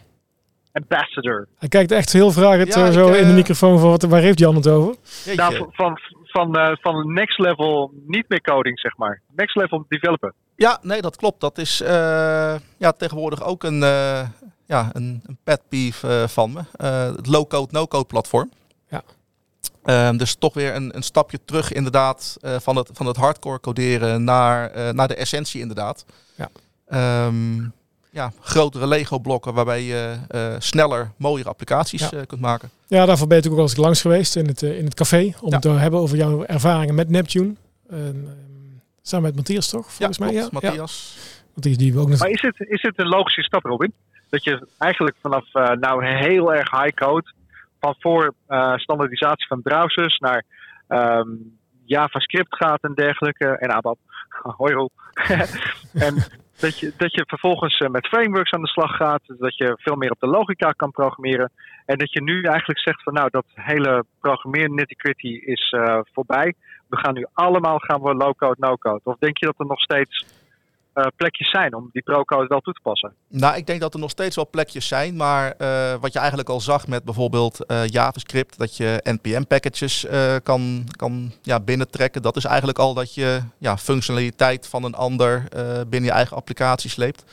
Ambassador. 0.73 1.49
Hij 1.59 1.69
kijkt 1.69 1.93
echt 1.93 2.12
heel 2.12 2.31
vragend 2.31 2.75
ja, 2.75 2.91
zo 2.91 3.09
ik, 3.09 3.17
in 3.17 3.27
de 3.27 3.33
microfoon 3.33 3.79
van 3.79 3.91
wat, 3.91 4.03
waar 4.03 4.21
heeft 4.21 4.38
Jan 4.38 4.55
het 4.55 4.69
over? 4.69 4.97
Nou, 5.37 5.69
van, 5.71 5.99
van, 6.35 6.59
uh, 6.59 6.77
van 6.81 7.12
next 7.12 7.38
level, 7.38 7.92
niet 8.07 8.29
meer 8.29 8.40
coding, 8.40 8.79
zeg 8.79 8.97
maar. 8.97 9.20
Next 9.37 9.57
level 9.57 9.85
developer. 9.88 10.33
Ja, 10.57 10.79
nee, 10.83 11.01
dat 11.01 11.16
klopt. 11.16 11.40
Dat 11.40 11.59
is 11.59 11.81
uh, 11.81 11.88
ja, 12.77 12.92
tegenwoordig 12.92 13.44
ook 13.44 13.62
een, 13.62 13.83
uh, 13.83 14.29
ja, 14.66 14.90
een, 14.92 15.23
een 15.27 15.38
pet 15.44 15.62
peeve 15.68 16.25
van 16.29 16.53
me. 16.53 16.87
het 17.16 17.27
low-code, 17.27 17.73
no-code 17.73 18.07
platform. 18.07 18.51
Ja. 18.88 19.03
Ehm, 19.83 20.16
dus 20.16 20.35
toch 20.35 20.55
weer 20.55 20.75
een, 20.75 20.97
een 20.97 21.03
stapje 21.03 21.38
terug 21.44 21.73
inderdaad 21.73 22.37
van, 22.40 22.77
het, 22.77 22.90
van 22.92 23.07
het 23.07 23.16
hardcore 23.16 23.61
coderen 23.61 24.25
naar, 24.25 24.94
naar 24.94 25.09
de 25.09 25.16
essentie 25.16 25.61
inderdaad. 25.61 26.05
Ja. 26.35 26.49
Um, 27.27 27.73
ja, 28.14 28.33
grotere 28.40 28.87
Lego-blokken 28.87 29.55
waarbij 29.55 29.83
je 29.83 30.16
uh, 30.35 30.55
sneller, 30.59 31.11
mooiere 31.16 31.48
applicaties 31.48 32.09
ja. 32.09 32.18
uh, 32.18 32.27
kunt 32.27 32.40
maken. 32.40 32.70
Ja, 32.87 33.07
daarvoor 33.07 33.27
ben 33.27 33.42
je 33.42 33.48
ook 33.48 33.55
wel 33.55 33.64
eens 33.64 33.77
langs 33.77 34.00
geweest 34.00 34.37
in 34.37 34.46
het, 34.46 34.62
uh, 34.62 34.79
in 34.79 34.85
het 34.85 34.94
café 34.94 35.35
om 35.40 35.48
ja. 35.48 35.53
het 35.53 35.62
te 35.62 35.68
hebben 35.68 36.00
over 36.00 36.16
jouw 36.16 36.44
ervaringen 36.44 36.94
met 36.94 37.09
Neptune. 37.09 37.55
Um, 37.92 38.29
samen 39.03 39.27
met 39.27 39.37
Matthias 39.37 39.68
toch? 39.68 39.92
Volgens 39.92 40.18
ja, 40.18 40.24
mij, 40.24 40.35
ja. 40.35 40.48
Matthias. 40.50 41.16
Matthias 41.55 41.77
die 41.77 41.92
we 41.92 42.00
ook 42.00 42.09
nog... 42.09 42.18
Maar 42.18 42.31
is 42.31 42.42
het, 42.42 42.61
is 42.61 42.83
het 42.83 42.98
een 42.98 43.09
logische 43.09 43.42
stap, 43.42 43.64
Robin? 43.64 43.92
Dat 44.29 44.44
je 44.44 44.66
eigenlijk 44.79 45.16
vanaf 45.20 45.53
nou 45.53 46.07
heel 46.07 46.55
erg 46.55 46.70
high 46.70 46.94
code, 46.94 47.33
van 47.81 47.94
voor 47.98 48.35
standaardisatie 48.77 49.46
van 49.46 49.62
browsers 49.62 50.18
naar 50.18 50.44
um, 50.88 51.59
JavaScript 51.85 52.57
gaat 52.57 52.83
en 52.83 52.94
dergelijke. 52.94 53.46
En 53.46 53.70
ABAP. 53.70 53.98
Hoi 54.59 54.74
en 55.92 56.24
dat 56.57 56.79
je, 56.79 56.93
dat 56.97 57.14
je 57.14 57.25
vervolgens 57.27 57.79
eh, 57.79 57.88
met 57.88 58.07
frameworks 58.07 58.53
aan 58.53 58.62
de 58.62 58.69
slag 58.69 58.97
gaat. 58.97 59.23
Dat 59.27 59.57
je 59.57 59.77
veel 59.81 59.97
meer 59.97 60.11
op 60.11 60.21
de 60.21 60.27
logica 60.27 60.71
kan 60.71 60.90
programmeren. 60.90 61.51
En 61.87 61.99
dat 61.99 62.12
je 62.12 62.23
nu 62.23 62.43
eigenlijk 62.43 62.81
zegt 62.81 63.03
van 63.03 63.12
nou, 63.12 63.29
dat 63.31 63.45
hele 63.55 64.05
programmeren 64.21 64.75
nitty-gritty 64.75 65.29
is 65.29 65.73
uh, 65.77 65.99
voorbij. 66.12 66.55
We 66.88 66.97
gaan 66.97 67.14
nu 67.14 67.27
allemaal 67.33 67.79
gaan 67.79 68.03
we 68.03 68.14
low-code, 68.14 68.57
no-code. 68.59 69.01
Of 69.05 69.17
denk 69.19 69.38
je 69.38 69.47
dat 69.47 69.59
er 69.59 69.67
nog 69.67 69.81
steeds 69.81 70.25
uh, 70.95 71.07
plekjes 71.17 71.51
zijn 71.51 71.75
om 71.75 71.89
die 71.93 72.03
pro-code 72.03 72.47
wel 72.47 72.61
toe 72.61 72.73
te 72.73 72.81
passen? 72.83 73.15
Nou, 73.29 73.57
ik 73.57 73.67
denk 73.67 73.81
dat 73.81 73.95
er 73.95 74.01
nog 74.01 74.11
steeds 74.11 74.37
wel 74.37 74.49
plekjes 74.51 74.89
zijn. 74.89 75.17
Maar 75.17 75.55
uh, 75.59 75.95
wat 76.01 76.13
je 76.13 76.19
eigenlijk 76.19 76.49
al 76.49 76.61
zag 76.61 76.87
met 76.87 77.05
bijvoorbeeld 77.05 77.61
uh, 77.67 77.87
JavaScript, 77.87 78.59
dat 78.59 78.77
je 78.77 79.01
NPM-packages 79.03 80.07
kan, 80.43 80.85
kan 80.97 81.33
ja, 81.43 81.61
binnentrekken. 81.61 82.23
Dat 82.23 82.37
is 82.37 82.45
eigenlijk 82.45 82.79
al 82.79 82.95
dat 82.95 83.15
je 83.15 83.41
ja, 83.59 83.77
functionaliteit 83.77 84.69
van 84.69 84.85
een 84.85 84.95
ander 84.95 85.49
binnen 85.89 86.11
je 86.11 86.17
eigen 86.17 86.37
applicatie 86.37 86.91
sleept. 86.91 87.25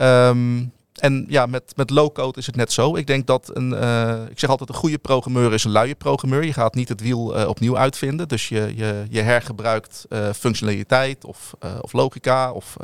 Um, 0.00 0.72
en 0.96 1.24
ja, 1.28 1.46
met, 1.46 1.72
met 1.76 1.90
low-code 1.90 2.38
is 2.38 2.46
het 2.46 2.56
net 2.56 2.72
zo. 2.72 2.96
Ik 2.96 3.06
denk 3.06 3.26
dat 3.26 3.50
een, 3.54 3.70
uh, 3.72 4.22
ik 4.30 4.38
zeg 4.38 4.50
altijd, 4.50 4.68
een 4.68 4.74
goede 4.74 4.98
programmeur 4.98 5.52
is 5.52 5.64
een 5.64 5.70
luie 5.70 5.94
programmeur. 5.94 6.44
Je 6.44 6.52
gaat 6.52 6.74
niet 6.74 6.88
het 6.88 7.00
wiel 7.00 7.38
uh, 7.38 7.48
opnieuw 7.48 7.78
uitvinden. 7.78 8.28
Dus 8.28 8.48
je, 8.48 8.72
je, 8.76 9.06
je 9.10 9.20
hergebruikt 9.20 10.06
uh, 10.08 10.32
functionaliteit 10.32 11.24
of, 11.24 11.54
of 11.80 11.92
logica 11.92 12.52
of, 12.52 12.76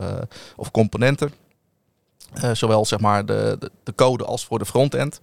of 0.57 0.70
componenten. 0.70 1.33
zowel 2.53 2.85
zeg 2.85 3.01
maar 3.01 3.27
de, 3.27 3.57
de, 3.59 3.70
de, 3.83 3.94
code 3.94 4.25
als 4.25 4.44
voor 4.44 4.59
de 4.59 4.66
frontend. 4.66 5.20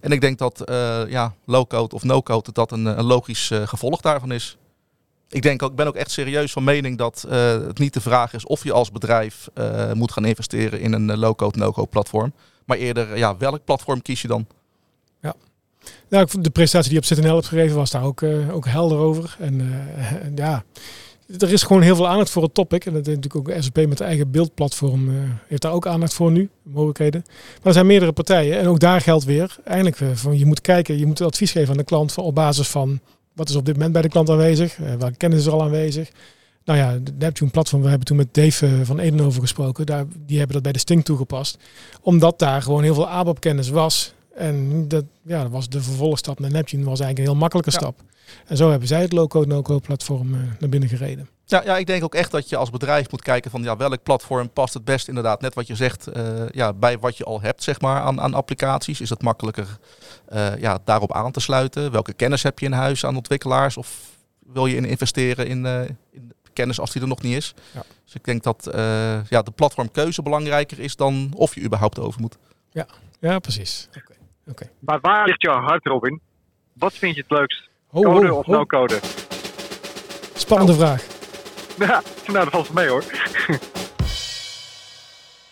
En 0.00 0.12
ik 0.12 0.20
denk 0.20 0.38
dat 0.38 0.62
ja, 1.08 1.34
low-code 1.44 1.94
of 1.94 2.02
no-code 2.02 2.52
dat 2.52 2.72
een, 2.72 2.84
een 2.86 3.04
logisch 3.04 3.50
gevolg 3.64 4.00
daarvan 4.00 4.32
is 4.32 4.56
ik 5.30 5.42
denk 5.42 5.62
ook, 5.62 5.70
ik 5.70 5.76
ben 5.76 5.86
ook 5.86 5.94
echt 5.94 6.10
serieus 6.10 6.52
van 6.52 6.64
mening 6.64 6.98
dat 6.98 7.24
uh, 7.28 7.32
het 7.52 7.78
niet 7.78 7.94
de 7.94 8.00
vraag 8.00 8.32
is 8.32 8.46
of 8.46 8.64
je 8.64 8.72
als 8.72 8.90
bedrijf 8.90 9.48
uh, 9.54 9.92
moet 9.92 10.12
gaan 10.12 10.24
investeren 10.24 10.80
in 10.80 10.92
een 10.92 11.08
uh, 11.08 11.16
low-code, 11.16 11.58
no-code 11.58 11.88
platform. 11.88 12.32
Maar 12.64 12.76
eerder, 12.76 13.16
ja, 13.16 13.36
welk 13.36 13.64
platform 13.64 14.02
kies 14.02 14.22
je 14.22 14.28
dan? 14.28 14.46
Ja. 15.20 15.34
Nou, 16.08 16.26
de 16.40 16.50
presentatie 16.50 16.90
die 16.90 16.98
op 16.98 17.04
ZNL 17.04 17.34
hebt 17.34 17.46
gegeven 17.46 17.76
was 17.76 17.90
daar 17.90 18.04
ook, 18.04 18.22
ook 18.52 18.66
helder 18.66 18.98
over. 18.98 19.36
En 19.38 19.84
ja, 20.34 20.64
er 21.38 21.52
is 21.52 21.62
gewoon 21.62 21.82
heel 21.82 21.96
veel 21.96 22.08
aandacht 22.08 22.30
voor 22.30 22.42
het 22.42 22.54
topic. 22.54 22.86
En 22.86 22.92
dat 22.92 23.06
is 23.06 23.14
natuurlijk 23.14 23.50
ook 23.50 23.62
SAP 23.62 23.86
met 23.86 24.00
eigen 24.00 24.30
beeldplatform 24.30 25.10
heeft 25.46 25.62
daar 25.62 25.72
ook 25.72 25.86
aandacht 25.86 26.14
voor 26.14 26.30
nu, 26.30 26.50
mogelijkheden. 26.62 27.22
Maar 27.26 27.66
er 27.66 27.72
zijn 27.72 27.86
meerdere 27.86 28.12
partijen 28.12 28.58
en 28.58 28.66
ook 28.66 28.80
daar 28.80 29.00
geldt 29.00 29.24
weer, 29.24 29.56
eigenlijk 29.64 30.18
van 30.18 30.38
je 30.38 30.46
moet 30.46 30.60
kijken, 30.60 30.98
je 30.98 31.06
moet 31.06 31.20
advies 31.20 31.52
geven 31.52 31.70
aan 31.70 31.76
de 31.76 31.84
klant 31.84 32.18
op 32.18 32.34
basis 32.34 32.68
van 32.68 33.00
wat 33.38 33.48
is 33.48 33.56
op 33.56 33.64
dit 33.64 33.74
moment 33.74 33.92
bij 33.92 34.02
de 34.02 34.08
klant 34.08 34.30
aanwezig? 34.30 34.78
Uh, 34.78 34.94
welke 34.94 35.16
kennis 35.16 35.38
is 35.38 35.46
er 35.46 35.52
al 35.52 35.62
aanwezig? 35.62 36.10
Nou 36.64 36.78
ja, 36.78 36.98
de 37.02 37.12
Neptune 37.18 37.50
platform, 37.50 37.82
we 37.82 37.88
hebben 37.88 38.06
toen 38.06 38.16
met 38.16 38.34
Dave 38.34 38.66
eh, 38.66 38.72
van 38.82 38.98
Eden 38.98 39.20
over 39.20 39.40
gesproken. 39.40 39.86
Daar, 39.86 40.04
die 40.26 40.36
hebben 40.36 40.54
dat 40.54 40.62
bij 40.62 40.72
de 40.72 40.78
Sting 40.78 41.04
toegepast. 41.04 41.58
Omdat 42.02 42.38
daar 42.38 42.62
gewoon 42.62 42.82
heel 42.82 42.94
veel 42.94 43.08
ABAP 43.08 43.40
kennis 43.40 43.68
was. 43.68 44.14
En 44.38 44.88
dat, 44.88 45.04
ja, 45.22 45.42
dat 45.42 45.50
was 45.50 45.68
de 45.68 45.82
vervolgstap 45.82 46.38
naar 46.40 46.50
Neptune 46.50 46.84
was 46.84 47.00
eigenlijk 47.00 47.18
een 47.18 47.24
heel 47.24 47.34
makkelijke 47.40 47.70
Ja. 47.70 47.76
stap. 47.78 48.00
En 48.46 48.56
zo 48.56 48.70
hebben 48.70 48.88
zij 48.88 49.00
het 49.00 49.12
low-code, 49.12 49.46
no-code 49.46 49.80
platform 49.80 50.34
eh, 50.34 50.40
naar 50.58 50.68
binnen 50.68 50.88
gereden. 50.88 51.28
Ja, 51.44 51.62
ja, 51.64 51.76
ik 51.76 51.86
denk 51.86 52.04
ook 52.04 52.14
echt 52.14 52.30
dat 52.30 52.48
je 52.48 52.56
als 52.56 52.70
bedrijf 52.70 53.10
moet 53.10 53.22
kijken 53.22 53.50
van 53.50 53.62
ja, 53.62 53.76
welk 53.76 54.02
platform 54.02 54.50
past 54.50 54.74
het 54.74 54.84
best 54.84 55.08
inderdaad. 55.08 55.40
Net 55.40 55.54
wat 55.54 55.66
je 55.66 55.74
zegt, 55.74 56.06
eh, 56.06 56.48
ja, 56.50 56.72
bij 56.72 56.98
wat 56.98 57.16
je 57.16 57.24
al 57.24 57.40
hebt 57.40 57.62
zeg 57.62 57.80
maar 57.80 58.00
aan, 58.00 58.20
aan 58.20 58.34
applicaties. 58.34 59.00
Is 59.00 59.10
het 59.10 59.22
makkelijker 59.22 59.78
eh, 60.26 60.56
ja, 60.58 60.78
daarop 60.84 61.12
aan 61.12 61.32
te 61.32 61.40
sluiten? 61.40 61.90
Welke 61.92 62.12
kennis 62.12 62.42
heb 62.42 62.58
je 62.58 62.66
in 62.66 62.72
huis 62.72 63.04
aan 63.06 63.16
ontwikkelaars? 63.16 63.76
Of 63.76 64.16
wil 64.52 64.66
je 64.66 64.76
in 64.76 64.84
investeren 64.84 65.46
in, 65.46 65.66
eh, 65.66 65.80
in 66.10 66.32
kennis 66.52 66.80
als 66.80 66.92
die 66.92 67.02
er 67.02 67.08
nog 67.08 67.22
niet 67.22 67.36
is? 67.36 67.54
Ja. 67.74 67.82
Dus 68.04 68.14
ik 68.14 68.24
denk 68.24 68.42
dat 68.42 68.66
eh, 68.66 69.24
ja, 69.28 69.42
de 69.42 69.50
platformkeuze 69.50 70.22
belangrijker 70.22 70.78
is 70.78 70.96
dan 70.96 71.30
of 71.34 71.54
je 71.54 71.60
überhaupt 71.62 71.98
over 71.98 72.20
moet. 72.20 72.36
Ja, 73.20 73.38
precies. 73.38 73.88
Maar 74.78 74.98
waar 75.00 75.26
ligt 75.26 75.42
jouw 75.42 75.60
hart, 75.60 75.86
Robin? 75.86 76.20
Wat 76.72 76.92
vind 76.92 77.14
je 77.14 77.20
het 77.20 77.30
leukst? 77.30 77.68
Ho, 77.88 78.02
Code 78.02 78.26
ho, 78.28 78.38
of 78.38 78.46
ho. 78.46 78.52
no-code? 78.52 78.98
Spannende 80.34 80.74
vraag. 80.74 81.04
Ja, 81.78 82.02
nou, 82.26 82.44
dat 82.44 82.48
valt 82.48 82.72
mee 82.72 82.88
hoor. 82.88 83.04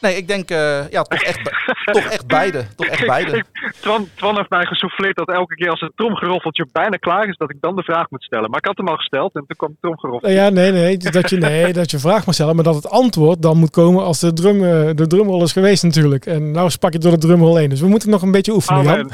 Nee, 0.07 0.17
ik 0.17 0.29
denk 0.29 0.51
eh, 0.51 0.89
ja, 0.91 1.03
toch, 1.03 1.23
echt, 1.23 1.41
toch 1.85 2.05
echt 2.05 2.27
beide. 2.27 2.65
Toch 2.77 2.87
echt 2.87 3.07
beide. 3.07 3.45
Twan, 3.81 4.09
Twan 4.15 4.37
heeft 4.37 4.51
mij 4.51 4.67
gesouffleerd 4.67 5.17
dat 5.17 5.29
elke 5.29 5.55
keer 5.55 5.71
als 5.71 5.81
het 5.81 5.93
tromgeroffeltje 5.95 6.67
bijna 6.73 6.97
klaar 6.97 7.29
is, 7.29 7.37
dat 7.37 7.51
ik 7.51 7.57
dan 7.61 7.77
de 7.77 7.83
vraag 7.83 8.11
moet 8.11 8.23
stellen. 8.23 8.51
Maar 8.51 8.59
ik 8.59 8.65
had 8.65 8.77
hem 8.77 8.89
al 8.89 8.97
gesteld 8.97 9.35
en 9.35 9.45
toen 9.47 9.57
kwam 9.57 9.71
het 9.71 9.81
tromgeroffel. 9.81 10.29
Nou 10.29 10.41
ja, 10.41 10.49
nee, 10.49 10.73
nee, 10.73 10.97
dat 10.97 11.31
je, 11.31 11.37
nee, 11.37 11.73
dat 11.73 11.91
je 11.91 11.99
vraag 11.99 12.27
mag 12.27 12.35
stellen, 12.35 12.55
maar 12.55 12.65
dat 12.65 12.75
het 12.75 12.89
antwoord 12.89 13.43
dan 13.43 13.57
moet 13.57 13.71
komen 13.71 14.05
als 14.05 14.21
de, 14.21 14.33
drum, 14.33 14.65
eh, 14.65 14.95
de 14.95 15.07
drumrol 15.07 15.43
is 15.43 15.53
geweest 15.53 15.83
natuurlijk. 15.83 16.27
En 16.27 16.51
nou 16.51 16.71
spak 16.71 16.93
je 16.93 16.99
door 16.99 17.13
de 17.13 17.19
drumrol 17.19 17.57
heen. 17.57 17.69
Dus 17.69 17.81
we 17.81 17.89
moeten 17.89 18.11
nog 18.11 18.23
een 18.23 18.31
beetje 18.31 18.53
oefenen, 18.53 18.85
Jan. 18.85 19.11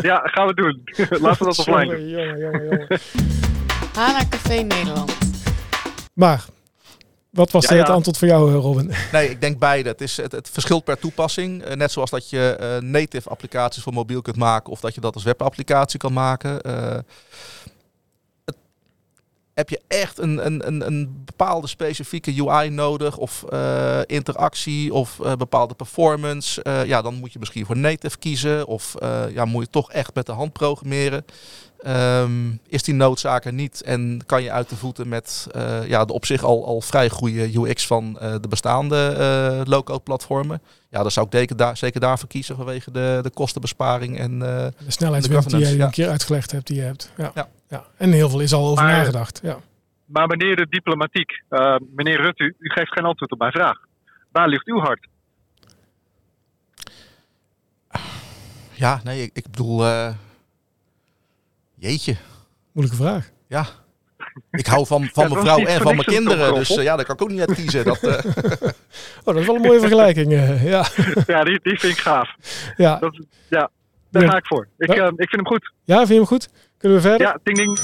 Ja, 0.00 0.20
gaan 0.24 0.46
we 0.46 0.54
doen. 0.54 0.80
Laten 1.22 1.38
we 1.38 1.44
dat 1.44 1.58
offline 1.58 1.96
doen. 1.96 2.08
Jongen, 2.08 2.38
jongen, 2.38 2.38
jongen, 2.38 2.64
jongen. 2.64 3.00
Hana 3.94 4.22
Café 4.30 4.54
Nederland. 4.54 5.16
Maar, 6.14 6.44
wat 7.36 7.50
was 7.50 7.64
Ja, 7.68 7.76
het 7.76 7.86
ja. 7.86 7.92
antwoord 7.92 8.18
voor 8.18 8.28
jou, 8.28 8.48
eh, 8.54 8.54
Robin? 8.60 8.90
Nee, 9.12 9.30
ik 9.30 9.40
denk 9.40 9.58
beide. 9.58 9.88
Het, 9.88 10.00
is, 10.00 10.16
het, 10.16 10.32
het 10.32 10.48
verschilt 10.50 10.84
per 10.84 10.98
toepassing. 10.98 11.62
Eh, 11.62 11.76
net 11.76 11.92
zoals 11.92 12.10
dat 12.10 12.30
je 12.30 12.56
eh, 12.60 12.78
native 12.82 13.28
applicaties 13.28 13.82
voor 13.82 13.92
mobiel 13.92 14.22
kunt 14.22 14.36
maken 14.36 14.72
of 14.72 14.80
dat 14.80 14.94
je 14.94 15.00
dat 15.00 15.14
als 15.14 15.24
webapplicatie 15.24 15.98
kan 15.98 16.12
maken. 16.12 16.50
Het- 18.44 18.56
heb 19.54 19.68
je 19.68 19.80
echt 19.88 20.18
een, 20.18 20.46
een, 20.46 20.66
een, 20.66 20.86
een 20.86 21.22
bepaalde 21.24 21.66
specifieke 21.66 22.42
UI 22.46 22.70
nodig 22.70 23.16
of 23.16 23.44
interactie 24.06 24.92
of 24.94 25.18
bepaalde 25.38 25.74
performance? 25.74 26.64
ja, 26.86 27.02
dan 27.02 27.14
moet 27.14 27.32
je 27.32 27.38
misschien 27.38 27.66
voor 27.66 27.76
native 27.76 28.18
kiezen 28.18 28.66
of 28.66 28.94
ja, 29.32 29.44
moet 29.44 29.64
je 29.64 29.70
toch 29.70 29.92
echt 29.92 30.14
met 30.14 30.26
de 30.26 30.32
hand 30.32 30.52
programmeren. 30.52 31.24
Ehm, 31.82 32.50
is 32.68 32.82
die 32.82 32.94
noodzaak 32.94 33.44
er 33.44 33.52
niet 33.52 33.82
en 33.82 34.20
kan 34.26 34.42
je 34.42 34.50
uit 34.52 34.68
de 34.68 34.76
voeten 34.76 35.08
met 35.08 35.46
eh, 35.52 35.88
ja, 35.88 36.04
de 36.04 36.12
op 36.12 36.26
zich 36.26 36.42
al, 36.42 36.66
al 36.66 36.80
vrij 36.80 37.08
goede 37.10 37.58
UX 37.58 37.86
van 37.86 38.18
eh, 38.18 38.34
de 38.40 38.48
bestaande 38.48 38.96
eh 39.18 39.60
low-code 39.64 40.00
platformen? 40.00 40.60
Ja, 40.90 41.02
dan 41.02 41.10
zou 41.10 41.26
ik 41.26 41.32
zeker, 41.32 41.56
daar, 41.56 41.76
zeker 41.76 42.00
daarvoor 42.00 42.28
kiezen 42.28 42.56
vanwege 42.56 42.90
de, 42.90 43.18
de 43.22 43.30
kostenbesparing. 43.30 44.18
En, 44.18 44.32
eh, 44.32 44.66
De 44.66 44.72
snelheidswinst 44.86 45.50
die 45.50 45.58
je 45.58 45.82
een 45.82 45.90
keer 45.90 46.08
uitgelegd 46.08 46.50
hebt, 46.52 46.66
die 46.66 46.76
je 46.76 46.82
hebt. 46.82 47.12
Ja. 47.16 47.30
Ja. 47.34 47.48
Ja. 47.68 47.84
En 47.96 48.12
heel 48.12 48.28
veel 48.28 48.40
is 48.40 48.52
al 48.52 48.68
over 48.68 48.84
Maar- 48.84 48.96
nagedacht. 48.96 49.40
Ja. 49.42 49.58
Maar 50.04 50.26
meneer 50.26 50.56
de 50.56 50.66
diplomatiek, 50.68 51.42
meneer 51.94 52.20
Rutte, 52.20 52.44
u, 52.44 52.54
u 52.58 52.70
geeft 52.70 52.92
geen 52.92 53.04
antwoord 53.04 53.32
op 53.32 53.38
mijn 53.38 53.52
vraag. 53.52 53.78
Waar 54.32 54.48
ligt 54.48 54.66
uw 54.66 54.78
hart? 54.80 55.06
ja, 58.72 59.00
nee, 59.04 59.22
ik, 59.22 59.30
ik 59.32 59.50
bedoel, 59.50 59.84
eh, 59.86 60.08
jeetje. 61.78 62.16
Moeilijke 62.72 63.02
vraag. 63.02 63.30
Ja, 63.48 63.66
ik 64.50 64.66
hou 64.66 64.86
van, 64.86 65.08
van 65.12 65.28
Ja, 65.28 65.34
mijn 65.34 65.44
vrouw 65.46 65.58
en 65.58 65.80
van 65.80 65.94
mijn 65.94 66.06
kinderen. 66.06 66.54
Dus 66.54 66.76
eh, 66.76 66.82
ja, 66.84 66.96
daar 66.96 67.04
kan 67.04 67.14
ik 67.14 67.22
ook 67.22 67.30
niet 67.30 67.40
uit 67.40 67.54
kiezen. 67.54 67.84
Dat, 67.84 67.98
eh, 68.02 68.24
Oh, 69.24 69.34
dat 69.34 69.36
is 69.36 69.46
wel 69.46 69.54
een 69.54 69.60
mooie 69.62 69.80
vergelijking. 69.80 70.32
eh, 70.32 70.64
ja. 70.68 70.86
Ja, 71.26 71.44
die, 71.44 71.60
die 71.62 71.78
vind 71.78 71.92
ik 71.92 71.98
gaaf. 71.98 72.34
Ja. 72.76 72.98
Dat, 72.98 73.20
ja, 73.48 73.70
daar 74.10 74.22
Ja. 74.22 74.30
ga 74.30 74.36
ik 74.36 74.46
voor. 74.46 74.68
Ik, 74.78 74.94
Ja. 74.94 75.06
ik 75.06 75.14
vind 75.16 75.30
hem 75.30 75.46
goed. 75.46 75.72
ja, 75.84 75.96
vind 75.96 76.08
je 76.08 76.14
hem 76.14 76.26
goed? 76.26 76.48
Kunnen 76.78 76.98
we 76.98 77.08
verder? 77.08 77.26
Ja, 77.26 77.38
ding 77.42 77.56
ding. 77.56 77.78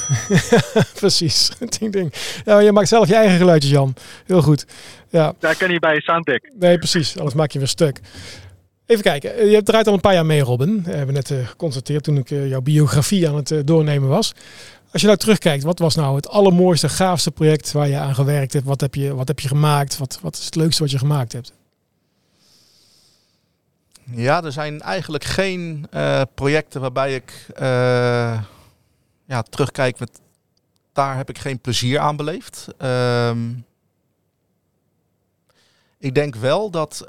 Precies. 0.99 1.51
ding, 1.79 1.91
ding. 1.91 2.13
Ja, 2.45 2.59
je 2.59 2.71
maakt 2.71 2.87
zelf 2.87 3.07
je 3.07 3.15
eigen 3.15 3.37
geluidjes, 3.37 3.71
Jan. 3.71 3.93
Heel 4.25 4.41
goed. 4.41 4.65
Ja, 5.09 5.33
Daar 5.39 5.55
kan 5.57 5.69
hij 5.69 5.79
bij 5.79 5.99
Sounddeck. 5.99 6.51
nee, 6.59 6.77
precies. 6.77 7.17
Anders 7.17 7.35
maak 7.35 7.51
je 7.51 7.59
weer 7.59 7.67
stuk. 7.67 7.99
Even 8.85 9.03
kijken. 9.03 9.35
Eh, 9.35 9.47
Je 9.47 9.53
hebt 9.53 9.65
draait 9.65 9.87
al 9.87 9.93
een 9.93 9.99
paar 9.99 10.13
jaar 10.13 10.25
mee, 10.25 10.41
Robin. 10.41 10.79
Eh, 10.79 10.85
hebben 10.85 11.07
we 11.07 11.11
net 11.11 11.31
eh, 11.31 11.47
geconstateerd 11.47 12.03
toen 12.03 12.17
ik 12.17 12.29
jouw 12.29 12.61
biografie 12.61 13.29
aan 13.29 13.35
het 13.35 13.67
doornemen 13.67 14.09
was. 14.09 14.33
Als 14.91 15.01
je 15.01 15.07
nou 15.07 15.19
terugkijkt, 15.19 15.63
wat 15.63 15.79
was 15.79 15.95
nou 15.95 16.15
het 16.15 16.27
allermooiste, 16.27 16.89
gaafste 16.89 17.31
project 17.31 17.71
waar 17.71 17.87
je 17.87 17.97
aan 17.97 18.15
gewerkt 18.15 18.53
hebt? 18.53 18.65
Wat 18.65 18.81
heb 18.81 18.95
je, 18.95 19.15
wat 19.15 19.27
heb 19.27 19.39
je 19.39 19.47
gemaakt? 19.47 19.97
Wat, 19.97 20.19
wat 20.21 20.37
is 20.37 20.45
het 20.45 20.55
leukste 20.55 20.81
wat 20.81 20.91
je 20.91 20.97
gemaakt 20.97 21.31
hebt? 21.31 21.53
Ja, 24.11 24.43
er 24.43 24.51
zijn 24.51 24.81
eigenlijk 24.81 25.23
geen 25.23 25.87
projecten 26.33 26.81
waarbij 26.81 27.15
ik 27.15 27.47
ja, 29.25 29.41
terugkijk 29.49 29.99
met 29.99 30.21
daar 30.93 31.15
heb 31.15 31.29
ik 31.29 31.37
geen 31.37 31.59
plezier 31.59 31.99
aan 31.99 32.15
beleefd. 32.15 32.67
Ehm, 32.77 33.49
ik 35.99 36.15
denk 36.15 36.35
wel 36.35 36.69
dat, 36.69 37.05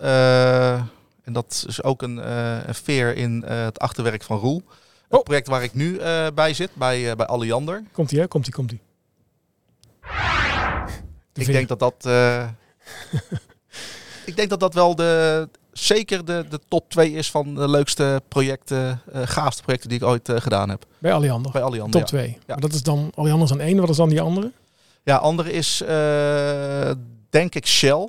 en 1.25 1.33
dat 1.33 1.65
is 1.69 1.83
ook 1.83 2.03
een, 2.03 2.21
eh, 2.21 2.67
een 2.67 2.75
veer 2.75 3.17
in 3.17 3.45
eh, 3.45 3.65
het 3.65 3.79
achterwerk 3.79 4.23
van 4.23 4.39
Roel. 4.39 4.63
Het 5.09 5.19
Oh. 5.19 5.23
project 5.23 5.49
waar 5.49 5.63
ik 5.63 5.75
nu 5.75 5.97
eh, 5.99 6.27
bij 6.35 6.55
zit, 6.55 6.75
bij, 6.75 7.17
bij 7.17 7.27
Alliander. 7.27 7.83
Komt-ie, 7.93 8.21
hè? 8.21 8.27
Komt-ie, 8.29 8.53
komt-ie. 8.53 8.81
De 11.33 11.41
Ik 11.41 11.47
denk 11.47 11.69
dat 11.69 11.79
dat. 11.79 11.95
ik 14.27 14.37
denk 14.37 14.51
dat 14.51 14.61
dat 14.61 14.75
wel 14.75 14.95
de. 14.95 15.49
Zeker 15.73 16.25
de, 16.25 16.47
de 16.51 16.61
top 16.69 16.91
2 16.91 17.13
is 17.13 17.31
van 17.31 17.55
de 17.55 17.69
leukste 17.69 18.23
projecten, 18.29 19.01
gaafste 19.13 19.63
projecten 19.63 19.89
die 19.89 19.99
ik 19.99 20.05
ooit 20.05 20.31
gedaan 20.35 20.69
heb. 20.69 20.87
Bij 20.99 21.13
Alliander. 21.13 21.53
Bij 21.53 21.63
Alliander. 21.63 22.01
Top 22.01 22.01
ja. 22.01 22.07
2. 22.07 22.39
Maar 22.47 22.61
dat 22.61 22.73
is 22.73 22.83
dan 22.83 23.11
Alliander 23.15 23.45
is 23.45 23.51
dan 23.51 23.61
één. 23.61 23.81
Wat 23.81 23.89
is 23.89 23.97
dan 23.97 24.09
die 24.09 24.21
andere? 24.21 24.53
Ja, 25.03 25.17
andere 25.17 25.53
is 25.53 25.83
denk 27.31 27.55
ik 27.55 27.67
Shell. 27.67 28.09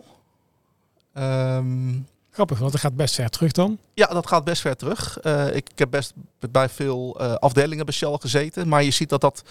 Ehm, 1.13 1.93
Grappig, 2.35 2.59
want 2.59 2.71
dat 2.71 2.81
gaat 2.81 2.95
best 2.95 3.15
ver 3.15 3.29
terug 3.29 3.51
dan. 3.51 3.77
ja, 3.93 4.07
dat 4.07 4.27
gaat 4.27 4.43
best 4.43 4.61
ver 4.61 4.75
terug. 4.75 5.19
Eh, 5.19 5.55
ik, 5.55 5.67
heb 5.75 5.89
best 5.91 6.13
bij 6.51 6.69
veel 6.69 7.19
eh, 7.19 7.33
afdelingen 7.33 7.85
bij 7.85 7.93
Shell 7.93 8.17
gezeten. 8.19 8.67
Maar 8.67 8.83
je 8.83 8.91
ziet 8.91 9.09
dat 9.09 9.21
dat, 9.21 9.43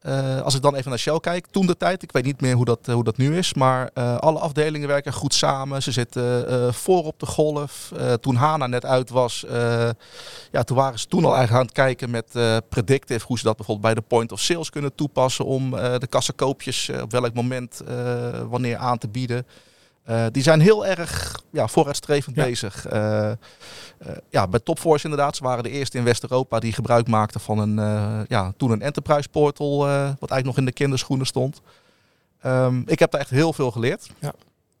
eh, 0.00 0.40
als 0.40 0.54
ik 0.54 0.62
dan 0.62 0.74
even 0.74 0.88
naar 0.88 0.98
Shell 0.98 1.20
kijk, 1.20 1.46
toen 1.46 1.66
de 1.66 1.76
tijd, 1.76 2.02
ik 2.02 2.12
weet 2.12 2.24
niet 2.24 2.40
meer 2.40 2.54
hoe 2.54 2.64
dat, 2.64 2.86
hoe 2.86 3.04
dat 3.04 3.16
nu 3.16 3.36
is. 3.36 3.54
Maar 3.54 3.92
alle 4.18 4.38
afdelingen 4.38 4.88
werken 4.88 5.12
goed 5.12 5.34
samen. 5.34 5.82
Ze 5.82 5.92
zitten 5.92 6.74
voor 6.74 7.04
op 7.04 7.18
de 7.18 7.26
golf. 7.26 7.92
Toen 8.20 8.34
HANA 8.34 8.66
net 8.66 8.84
uit 8.84 9.10
was, 9.10 9.44
ja, 10.50 10.62
toen 10.64 10.76
waren 10.76 10.98
ze 10.98 11.06
toen 11.06 11.24
al 11.24 11.36
eigenlijk 11.36 11.60
aan 11.60 11.66
het 11.66 11.74
kijken 11.74 12.10
met 12.10 12.32
predictive. 12.68 13.26
Hoe 13.26 13.38
ze 13.38 13.44
dat 13.44 13.56
bijvoorbeeld 13.56 13.94
bij 13.94 14.02
de 14.02 14.08
point 14.08 14.32
of 14.32 14.40
sales 14.40 14.70
kunnen 14.70 14.94
toepassen. 14.94 15.44
Om 15.44 15.70
de 15.70 16.06
kassakoopjes 16.08 16.88
eh, 16.88 17.02
op 17.02 17.10
welk 17.10 17.34
moment, 17.34 17.82
wanneer 18.48 18.76
aan 18.76 18.98
te 18.98 19.08
bieden. 19.08 19.46
Eh, 20.04 20.26
die 20.30 20.42
zijn 20.42 20.60
heel 20.60 20.86
erg 20.86 21.40
ja, 21.50 21.68
vooruitstrevend 21.68 22.36
Ja. 22.36 22.44
bezig. 22.44 22.86
Eh, 22.86 23.30
eh, 23.30 23.36
ja, 24.30 24.48
bij 24.48 24.60
Topforce 24.60 25.04
inderdaad. 25.04 25.36
Ze 25.36 25.42
waren 25.42 25.62
de 25.62 25.70
eerste 25.70 25.98
in 25.98 26.04
West-Europa 26.04 26.58
die 26.58 26.72
gebruik 26.72 27.08
maakten 27.08 27.40
van 27.40 27.58
een, 27.58 28.26
ja, 28.28 28.52
toen 28.56 28.70
een 28.70 28.82
enterprise 28.82 29.28
portal, 29.28 29.78
wat 29.78 29.86
eigenlijk 30.30 30.44
nog 30.44 30.58
in 30.58 30.64
de 30.64 30.72
kinderschoenen 30.72 31.26
stond. 31.26 31.60
Ehm, 32.40 32.82
ik 32.86 32.98
heb 32.98 33.10
daar 33.10 33.20
echt 33.20 33.30
heel 33.30 33.52
veel 33.52 33.70
geleerd. 33.70 34.10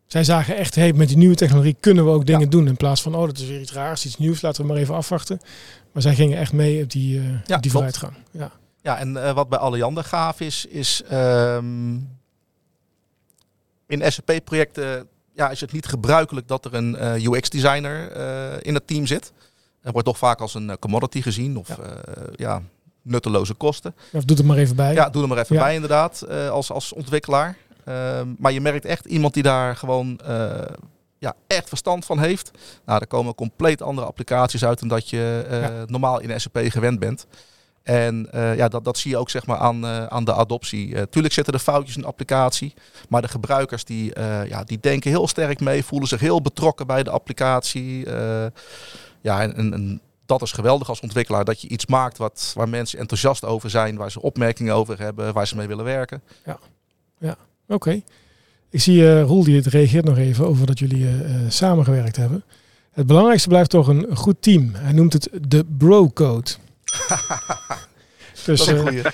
Zij 0.06 0.24
zagen 0.24 0.56
echt, 0.56 0.74
hey, 0.74 0.92
met 0.92 1.08
die 1.08 1.16
nieuwe 1.16 1.34
technologie 1.34 1.76
kunnen 1.80 2.04
we 2.04 2.10
ook 2.10 2.26
dingen 2.26 2.40
Ja. 2.40 2.46
doen. 2.48 2.66
In 2.68 2.76
plaats 2.76 3.02
van, 3.02 3.14
oh, 3.14 3.26
dat 3.26 3.38
is 3.38 3.46
weer 3.46 3.60
iets 3.60 3.72
raars, 3.72 4.04
iets 4.06 4.16
nieuws. 4.16 4.40
Laten 4.40 4.62
we 4.62 4.68
maar 4.68 4.76
even 4.76 4.94
afwachten. 4.94 5.40
Maar 5.92 6.02
zij 6.02 6.14
gingen 6.14 6.38
echt 6.38 6.52
mee 6.52 6.82
op 6.82 6.90
die, 6.90 7.22
Ja, 7.46 7.56
op 7.56 7.62
die 7.62 7.70
vooruitgang. 7.70 8.12
Ja. 8.30 8.50
Ja, 8.82 8.98
en 8.98 9.34
wat 9.34 9.48
bij 9.48 9.58
Alliander 9.58 10.04
gaaf 10.04 10.40
is, 10.40 10.66
is 10.66 11.02
ehm, 11.08 11.94
in 13.86 14.12
SAP-projecten 14.12 15.08
ja, 15.34 15.50
is 15.50 15.60
het 15.60 15.72
niet 15.72 15.86
gebruikelijk 15.86 16.48
dat 16.48 16.64
er 16.64 16.74
een 16.74 16.96
eh, 16.96 17.24
UX-designer 17.24 18.10
eh, 18.12 18.56
in 18.60 18.74
het 18.74 18.86
team 18.86 19.06
zit. 19.06 19.32
Er 19.82 19.92
wordt 19.92 20.06
toch 20.06 20.18
vaak 20.18 20.40
als 20.40 20.54
een 20.54 20.70
eh, 20.70 20.76
commodity 20.80 21.22
gezien 21.22 21.56
of 21.56 21.68
Ja. 21.68 21.76
ja. 22.36 22.62
nutteloze 23.02 23.54
kosten. 23.54 23.94
Ja, 24.12 24.18
Of 24.18 24.24
doe 24.24 24.36
het 24.36 24.46
maar 24.46 24.56
even 24.56 24.76
bij. 24.76 24.92
Ja, 24.94 25.08
doe 25.10 25.22
er 25.22 25.28
maar 25.28 25.38
even 25.38 25.56
Ja. 25.56 25.62
bij 25.62 25.74
inderdaad, 25.74 26.28
als, 26.50 26.70
als 26.70 26.92
ontwikkelaar. 26.92 27.56
Ehm, 27.84 28.28
maar 28.38 28.52
je 28.52 28.60
merkt 28.60 28.84
echt 28.84 29.04
iemand 29.04 29.34
die 29.34 29.42
daar 29.42 29.76
gewoon 29.76 30.20
ja, 31.18 31.34
echt 31.46 31.68
verstand 31.68 32.04
van 32.04 32.18
heeft. 32.18 32.50
Nou, 32.84 33.00
er 33.00 33.06
komen 33.06 33.34
compleet 33.34 33.82
andere 33.82 34.06
applicaties 34.06 34.64
uit 34.64 34.78
dan 34.78 34.88
dat 34.88 35.10
je 35.10 35.46
Ja. 35.50 35.84
normaal 35.86 36.20
in 36.20 36.40
SAP 36.40 36.58
gewend 36.62 36.98
bent. 36.98 37.26
En 37.84 38.28
uh, 38.34 38.56
ja, 38.56 38.68
dat, 38.68 38.84
dat 38.84 38.98
zie 38.98 39.10
je 39.10 39.16
ook 39.16 39.30
zeg 39.30 39.46
maar, 39.46 39.56
aan, 39.56 39.84
uh, 39.84 40.06
aan 40.06 40.24
de 40.24 40.34
adoptie. 40.34 40.88
Uh, 40.88 41.02
tuurlijk 41.02 41.34
zitten 41.34 41.54
er 41.54 41.60
foutjes 41.60 41.96
in 41.96 42.00
de 42.00 42.08
applicatie. 42.08 42.74
Maar 43.08 43.22
de 43.22 43.28
gebruikers 43.28 43.84
die, 43.84 44.20
ja, 44.48 44.64
die 44.64 44.80
denken 44.80 45.10
heel 45.10 45.28
sterk 45.28 45.60
mee, 45.60 45.84
voelen 45.84 46.08
zich 46.08 46.20
heel 46.20 46.42
betrokken 46.42 46.86
bij 46.86 47.02
de 47.02 47.10
applicatie. 47.10 48.08
ja, 49.20 49.42
en, 49.42 49.54
en, 49.56 50.00
dat 50.26 50.42
is 50.42 50.52
geweldig 50.52 50.88
als 50.88 51.00
ontwikkelaar. 51.00 51.44
Dat 51.44 51.60
je 51.60 51.68
iets 51.68 51.86
maakt 51.86 52.18
wat, 52.18 52.52
waar 52.54 52.68
mensen 52.68 52.98
enthousiast 52.98 53.44
over 53.44 53.70
zijn, 53.70 53.96
waar 53.96 54.10
ze 54.10 54.22
opmerkingen 54.22 54.74
over 54.74 54.98
hebben, 54.98 55.32
waar 55.32 55.46
ze 55.46 55.56
mee 55.56 55.66
willen 55.66 55.84
werken. 55.84 56.22
Ja, 56.44 56.58
ja. 57.18 57.36
oké. 57.68 58.02
Ik 58.70 58.80
zie 58.80 59.20
Roel 59.20 59.44
die 59.44 59.56
het 59.56 59.66
reageert 59.66 60.04
nog 60.04 60.18
even 60.18 60.46
over 60.46 60.66
dat 60.66 60.78
jullie 60.78 61.08
samengewerkt 61.48 62.16
hebben. 62.16 62.44
Het 62.92 63.06
belangrijkste 63.06 63.48
blijft 63.48 63.70
toch 63.70 63.88
een 63.88 64.16
goed 64.16 64.42
team. 64.42 64.70
Hij 64.74 64.92
noemt 64.92 65.12
het 65.12 65.28
de 65.48 65.64
bro-code. 65.78 66.50
dus 68.46 68.68
uh, 68.68 68.84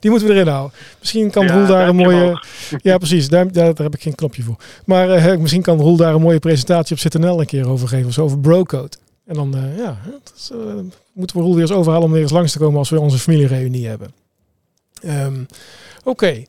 die 0.00 0.10
moeten 0.10 0.28
we 0.28 0.34
erin 0.34 0.46
houden. 0.46 0.78
Misschien 0.98 1.30
kan 1.30 1.50
Roel 1.50 1.66
daar 1.66 1.88
een 1.88 1.96
mooie. 1.96 2.42
Ja, 2.82 2.98
precies. 2.98 3.28
Daar, 3.28 3.52
daar, 3.52 3.74
heb 3.74 3.94
ik 3.94 4.02
geen 4.02 4.14
knopje 4.14 4.42
voor. 4.42 4.56
Maar 4.84 5.08
uh, 5.08 5.36
misschien 5.36 5.62
kan 5.62 5.80
Roel 5.80 5.96
daar 5.96 6.14
een 6.14 6.20
mooie 6.20 6.38
presentatie 6.38 6.96
op 6.96 7.12
ZNL 7.12 7.40
een 7.40 7.46
keer 7.46 7.68
over 7.68 7.88
geven. 7.88 8.06
Of 8.06 8.12
zo 8.12 8.22
over 8.22 8.38
Brocode. 8.38 8.96
En 9.26 9.34
dan 9.34 9.56
uh, 9.56 9.78
ja, 9.78 9.98
moeten 11.12 11.36
we 11.36 11.42
Roel 11.42 11.54
weer 11.54 11.62
eens 11.62 11.72
overhalen 11.72 12.06
om 12.06 12.12
weer 12.12 12.22
eens 12.22 12.30
langs 12.30 12.52
te 12.52 12.58
komen 12.58 12.78
als 12.78 12.90
we 12.90 13.00
onze 13.00 13.18
familiereunie 13.18 13.88
hebben. 13.88 14.12
Um, 15.04 15.46
Oké. 15.98 16.10
Okay. 16.10 16.46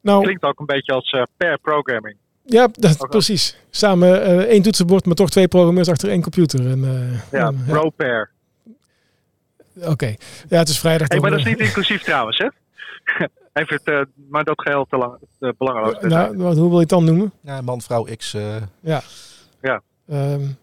Nou, 0.00 0.22
Klinkt 0.22 0.42
ook 0.42 0.60
een 0.60 0.66
beetje 0.66 0.92
als 0.92 1.16
pair 1.36 1.58
programming. 1.58 2.16
Ja, 2.44 2.68
dat, 2.72 3.08
precies. 3.08 3.56
Samen 3.70 4.08
uh, 4.08 4.38
één 4.38 4.62
toetsenbord, 4.62 5.06
maar 5.06 5.14
toch 5.14 5.30
twee 5.30 5.48
programmeurs 5.48 5.88
achter 5.88 6.08
één 6.08 6.22
computer. 6.22 6.70
En, 6.70 6.78
uh, 6.78 7.40
ja, 7.40 7.52
pro-pair. 7.66 8.30
Oké, 9.80 10.14
ja, 10.48 10.58
het 10.58 10.68
is 10.68 10.78
vrijdag. 10.78 11.08
Hey, 11.08 11.20
maar 11.20 11.30
dat 11.30 11.38
is 11.38 11.44
niet 11.44 11.60
inclusief 11.60 12.02
trouwens, 12.02 12.38
hè? 12.38 12.48
Even 13.52 13.80
het, 13.84 13.86
uh, 13.86 14.00
maar 14.30 14.44
dat 14.44 14.60
geheel 14.60 14.86
te 14.90 14.96
lang, 14.96 15.16
uh, 15.40 15.50
belangeloos. 15.58 16.00
nou, 16.00 16.36
wat, 16.36 16.56
hoe 16.56 16.68
wil 16.68 16.74
je 16.74 16.80
het 16.80 16.88
dan 16.88 17.04
noemen? 17.04 17.32
Ja, 17.40 17.60
man, 17.60 17.80
vrouw, 17.80 18.06
X. 18.16 18.34
Uh... 18.34 18.56
Ja. 18.80 19.02
Ja. 19.60 19.82
Um, 20.10 20.56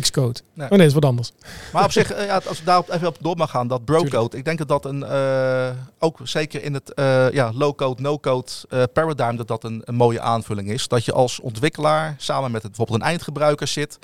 X-code. 0.00 0.40
Nee. 0.54 0.66
Oh 0.66 0.70
nee, 0.70 0.78
dat 0.78 0.88
is 0.88 0.94
wat 0.94 1.04
anders. 1.04 1.32
Maar 1.72 1.84
op 1.84 1.92
zich, 1.92 2.16
uh, 2.16 2.26
ja, 2.26 2.40
als 2.48 2.58
we 2.58 2.64
daarop 2.64 2.90
even 2.90 3.08
op 3.08 3.16
door 3.20 3.36
mag 3.36 3.50
gaan, 3.50 3.68
dat 3.68 3.84
bro-code. 3.84 4.36
Ik 4.36 4.44
denk 4.44 4.58
dat 4.58 4.68
dat 4.68 4.84
een, 4.84 5.00
uh, 5.00 5.68
ook 5.98 6.18
zeker 6.22 6.62
in 6.62 6.74
het 6.74 6.92
uh, 6.94 7.30
ja, 7.30 7.52
low-code, 7.54 8.02
no-code 8.02 8.50
paradigm, 8.92 9.36
dat 9.36 9.48
dat 9.48 9.64
een, 9.64 9.82
een, 9.84 9.94
mooie 9.94 10.20
aanvulling 10.20 10.70
is. 10.70 10.88
Dat 10.88 11.04
je 11.04 11.12
als 11.12 11.40
ontwikkelaar 11.40 12.14
samen 12.18 12.50
met 12.50 12.62
het, 12.62 12.70
bijvoorbeeld 12.70 13.00
een 13.00 13.06
eindgebruiker 13.06 13.66
zit. 13.66 13.98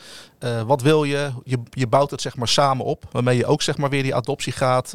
wat 0.67 0.83
wil 0.83 1.05
je? 1.05 1.31
je? 1.45 1.59
Je 1.71 1.87
bouwt 1.87 2.11
het 2.11 2.21
zeg 2.21 2.37
maar 2.37 2.49
samen 2.49 2.85
op, 2.85 3.05
waarmee 3.11 3.37
je 3.37 3.47
ook 3.47 3.63
zeg 3.63 3.77
maar 3.77 3.91
weer 3.91 4.03
die 4.03 4.15
adoptiegraad 4.15 4.95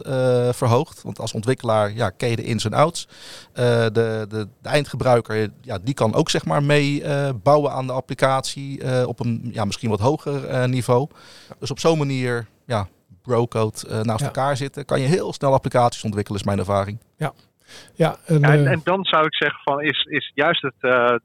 verhoogt. 0.52 1.02
Want 1.04 1.20
als 1.20 1.34
ontwikkelaar 1.34 1.94
ja, 1.94 2.10
ken 2.10 2.30
je 2.30 2.36
de 2.36 2.44
ins 2.44 2.66
en 2.66 2.74
outs. 2.74 3.08
de, 3.54 3.90
de, 3.94 4.26
de, 4.30 4.48
eindgebruiker, 4.62 5.50
ja, 5.62 5.78
die 5.84 5.94
kan 5.94 6.14
ook 6.14 6.30
zeg 6.30 6.46
maar 6.46 6.64
mee 6.64 7.04
bouwen 7.44 7.72
aan 7.72 7.88
de 7.88 7.94
applicatie 7.94 9.06
op 9.08 9.20
een 9.20 9.50
ja, 9.52 9.66
misschien 9.66 9.90
wat 9.90 10.00
hoger 10.00 10.70
niveau. 10.70 10.85
Dus 11.60 11.72
op 11.72 11.80
zo'n 11.80 11.98
manier, 11.98 12.48
ja, 12.66 12.88
brocode 13.22 13.78
uh, 13.88 14.02
naast 14.02 14.26
elkaar 14.26 14.58
zitten, 14.58 14.86
kan 14.86 15.02
je 15.02 15.08
heel 15.08 15.34
snel 15.34 15.54
applicaties 15.54 16.04
ontwikkelen, 16.04 16.40
is 16.40 16.46
mijn 16.46 16.60
ervaring. 16.60 17.00
Ja, 17.18 17.34
ja, 17.96 18.16
en, 18.26 18.40
ja, 18.40 18.54
en, 18.54 18.68
en 18.68 18.82
dan 18.84 19.04
zou 19.04 19.26
ik 19.26 19.36
zeggen 19.36 19.60
van 19.64 19.82
is, 19.82 20.04
is 20.04 20.32
juist 20.36 20.62
het, 20.62 20.76
uh, 20.82 21.16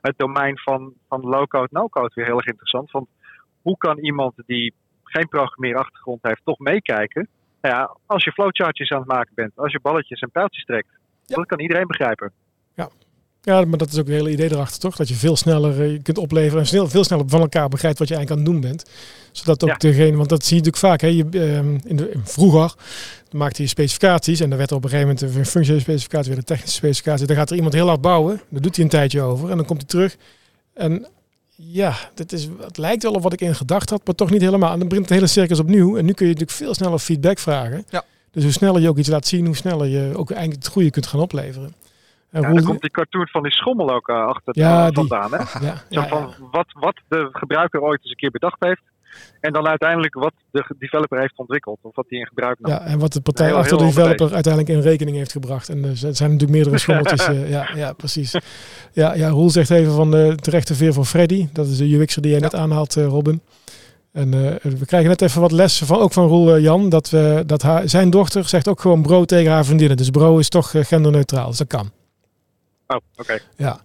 het 0.00 0.14
domein 0.18 0.58
van, 0.58 0.92
van 1.08 1.20
low-code, 1.20 1.68
no-code 1.70 2.12
weer 2.14 2.24
heel 2.24 2.36
erg 2.36 2.46
interessant. 2.46 2.90
Want 2.90 3.08
hoe 3.62 3.76
kan 3.76 3.98
iemand 3.98 4.34
die 4.46 4.74
geen 5.04 5.28
programmeerachtergrond 5.28 6.22
heeft 6.22 6.40
toch 6.44 6.58
meekijken? 6.58 7.28
Ja, 7.60 7.96
als 8.06 8.24
je 8.24 8.32
flowchartjes 8.32 8.90
aan 8.90 8.98
het 8.98 9.08
maken 9.08 9.32
bent, 9.34 9.52
als 9.54 9.72
je 9.72 9.80
balletjes 9.80 10.20
en 10.20 10.30
pijltjes 10.30 10.64
trekt, 10.64 10.88
dat 11.26 11.46
kan 11.46 11.60
iedereen 11.60 11.86
begrijpen. 11.86 12.32
Ja, 13.42 13.64
maar 13.64 13.78
dat 13.78 13.92
is 13.92 13.98
ook 13.98 14.06
het 14.06 14.14
hele 14.14 14.30
idee 14.30 14.52
erachter, 14.52 14.80
toch? 14.80 14.96
Dat 14.96 15.08
je 15.08 15.14
veel 15.14 15.36
sneller 15.36 15.90
uh, 15.90 15.98
kunt 16.02 16.18
opleveren 16.18 16.60
en 16.60 16.66
snel, 16.66 16.88
veel 16.88 17.04
sneller 17.04 17.24
van 17.28 17.40
elkaar 17.40 17.68
begrijpt 17.68 17.98
wat 17.98 18.08
je 18.08 18.14
eigenlijk 18.14 18.48
aan 18.48 18.52
het 18.52 18.62
doen 18.62 18.70
bent. 18.70 18.90
Zodat 19.32 19.64
ook 19.64 19.80
degene, 19.80 20.16
want 20.16 20.28
dat 20.28 20.44
zie 20.44 20.56
je 20.56 20.62
natuurlijk 20.62 20.92
vaak. 20.92 21.00
Hè, 21.00 21.06
je, 21.06 21.26
uh, 21.30 21.56
in 21.90 21.96
de, 21.96 22.12
vroeger 22.24 22.74
maakte 23.30 23.62
je 23.62 23.68
specificaties 23.68 24.40
en 24.40 24.48
dan 24.48 24.58
werd 24.58 24.70
er 24.70 24.76
op 24.76 24.84
een 24.84 24.90
gegeven 24.90 25.14
moment 25.14 25.36
een 25.36 25.46
functionele 25.46 25.82
specificatie, 25.82 26.28
weer 26.28 26.38
een 26.38 26.44
technische 26.44 26.76
specificatie. 26.76 27.26
Dan 27.26 27.36
gaat 27.36 27.50
er 27.50 27.56
iemand 27.56 27.74
heel 27.74 27.86
hard 27.86 28.00
bouwen, 28.00 28.40
daar 28.48 28.60
doet 28.60 28.76
hij 28.76 28.84
een 28.84 28.90
tijdje 28.90 29.20
over 29.20 29.50
en 29.50 29.56
dan 29.56 29.66
komt 29.66 29.80
hij 29.80 29.88
terug. 29.88 30.16
En 30.74 31.06
ja, 31.54 31.96
dit 32.14 32.32
is, 32.32 32.48
het 32.60 32.78
lijkt 32.78 33.02
wel 33.02 33.12
op 33.12 33.22
wat 33.22 33.32
ik 33.32 33.40
in 33.40 33.54
gedacht 33.54 33.90
had, 33.90 34.00
maar 34.04 34.14
toch 34.14 34.30
niet 34.30 34.40
helemaal. 34.40 34.72
En 34.72 34.78
dan 34.78 34.88
begint 34.88 35.08
het 35.08 35.14
hele 35.14 35.30
circus 35.30 35.58
opnieuw 35.58 35.96
en 35.96 36.04
nu 36.04 36.12
kun 36.12 36.26
je 36.26 36.32
natuurlijk 36.32 36.58
veel 36.58 36.74
sneller 36.74 36.98
feedback 36.98 37.38
vragen. 37.38 37.84
Ja. 37.90 38.04
Dus 38.30 38.42
hoe 38.42 38.52
sneller 38.52 38.80
je 38.80 38.88
ook 38.88 38.98
iets 38.98 39.08
laat 39.08 39.26
zien, 39.26 39.46
hoe 39.46 39.56
sneller 39.56 39.86
je 39.86 40.12
ook 40.16 40.30
eigenlijk 40.30 40.62
het 40.62 40.72
goede 40.72 40.90
kunt 40.90 41.06
gaan 41.06 41.20
opleveren. 41.20 41.74
En 42.30 42.42
ja, 42.42 42.52
dan 42.52 42.64
komt 42.64 42.80
die 42.80 42.90
cartoon 42.90 43.28
van 43.28 43.42
die 43.42 43.52
schommel 43.52 43.90
ook 43.90 44.08
uh, 44.08 44.24
achter 44.26 44.58
ja, 44.58 44.86
uh, 44.86 44.92
vandaan. 44.92 45.32
Hè? 45.32 45.38
Ja, 45.66 45.74
Zo 45.90 46.02
van 46.08 46.34
wat, 46.50 46.66
wat 46.72 47.00
de 47.08 47.28
gebruiker 47.32 47.80
ooit 47.80 48.00
eens 48.02 48.10
een 48.10 48.16
keer 48.16 48.30
bedacht 48.30 48.56
heeft. 48.58 48.82
En 49.40 49.52
dan 49.52 49.66
uiteindelijk 49.66 50.14
wat 50.14 50.32
de 50.50 50.74
developer 50.78 51.20
heeft 51.20 51.38
ontwikkeld. 51.38 51.78
Of 51.82 51.94
wat 51.94 52.06
hij 52.08 52.18
in 52.18 52.26
gebruik 52.26 52.60
nam. 52.60 52.70
Ja, 52.70 52.80
en 52.80 52.98
wat 52.98 53.12
de 53.12 53.20
partij 53.20 53.46
heel, 53.46 53.56
achter 53.56 53.78
de 53.78 53.84
developer 53.84 54.34
uiteindelijk 54.34 54.74
in 54.74 54.80
rekening 54.80 55.16
heeft 55.16 55.32
gebracht. 55.32 55.68
En 55.68 55.84
er 55.84 55.96
zijn 55.96 56.12
natuurlijk 56.12 56.50
meerdere 56.50 56.78
schommeltjes. 56.84 57.26
ja, 57.26 57.68
ja, 57.74 57.92
precies. 57.92 58.36
Ja, 58.92 59.14
ja, 59.14 59.28
Roel 59.28 59.50
zegt 59.50 59.70
even 59.70 59.92
van 59.92 60.10
de 60.10 60.34
terechte 60.40 60.74
veer 60.74 60.92
van 60.92 61.06
Freddy. 61.06 61.48
Dat 61.52 61.66
is 61.66 61.78
de 61.78 61.96
UX'er 61.96 62.22
die 62.22 62.30
jij 62.30 62.40
net 62.40 62.54
aanhaalt, 62.54 62.94
Robin. 62.94 63.42
En 64.12 64.34
uh, 64.34 64.50
we 64.78 64.86
krijgen 64.86 65.08
net 65.08 65.22
even 65.22 65.40
wat 65.40 65.52
lessen 65.52 65.86
van, 65.86 65.98
ook 65.98 66.12
van 66.12 66.26
Roel 66.26 66.56
uh, 66.56 66.62
Jan. 66.62 66.88
Dat, 66.88 67.10
we, 67.10 67.42
dat 67.46 67.62
haar, 67.62 67.88
zijn 67.88 68.10
dochter 68.10 68.48
zegt 68.48 68.68
ook 68.68 68.80
gewoon 68.80 69.02
bro 69.02 69.24
tegen 69.24 69.52
haar 69.52 69.64
vriendinnen. 69.64 69.96
Dus 69.96 70.10
bro 70.10 70.38
is 70.38 70.48
toch 70.48 70.70
genderneutraal. 70.70 71.48
Dus 71.48 71.58
dat 71.58 71.66
kan. 71.66 71.90
Oh, 72.90 72.96
oké. 73.16 73.38
Ja. 73.56 73.80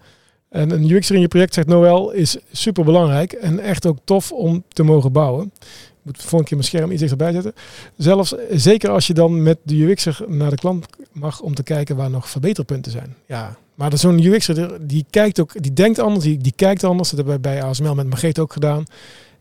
En 0.49 0.71
een 0.71 0.89
UX'er 0.89 1.15
in 1.15 1.21
je 1.21 1.27
project, 1.27 1.53
zegt 1.53 1.67
Noël, 1.67 2.11
is 2.11 2.37
super 2.51 2.83
belangrijk 2.83 3.33
en 3.33 3.59
echt 3.59 3.85
ook 3.85 3.97
tof 4.03 4.31
om 4.31 4.63
te 4.67 4.83
mogen 4.83 5.11
bouwen. 5.11 5.51
Ik 5.55 6.01
moet 6.01 6.43
keer 6.43 6.45
mijn 6.49 6.63
scherm 6.63 6.91
iets 6.91 6.99
dichterbij 6.99 7.31
zetten. 7.31 7.53
Zelfs, 7.97 8.35
zeker 8.49 8.89
als 8.89 9.07
je 9.07 9.13
dan 9.13 9.43
met 9.43 9.57
de 9.63 9.75
UX'er 9.75 10.23
naar 10.27 10.49
de 10.49 10.55
klant 10.55 10.85
mag 11.11 11.41
om 11.41 11.53
te 11.53 11.63
kijken 11.63 11.95
waar 11.95 12.09
nog 12.09 12.29
verbeterpunten 12.29 12.91
zijn. 12.91 13.15
Ja, 13.25 13.57
maar 13.75 13.97
zo'n 13.97 14.23
UX'er, 14.23 14.87
die 14.87 15.05
kijkt 15.09 15.39
ook, 15.39 15.61
die 15.61 15.73
denkt 15.73 15.99
anders, 15.99 16.25
die, 16.25 16.37
die 16.37 16.53
kijkt 16.55 16.83
anders. 16.83 17.09
Dat 17.09 17.17
hebben 17.17 17.35
we 17.35 17.41
bij 17.41 17.63
ASML 17.63 17.95
met 17.95 18.09
Margreet 18.09 18.39
ook 18.39 18.53
gedaan. 18.53 18.85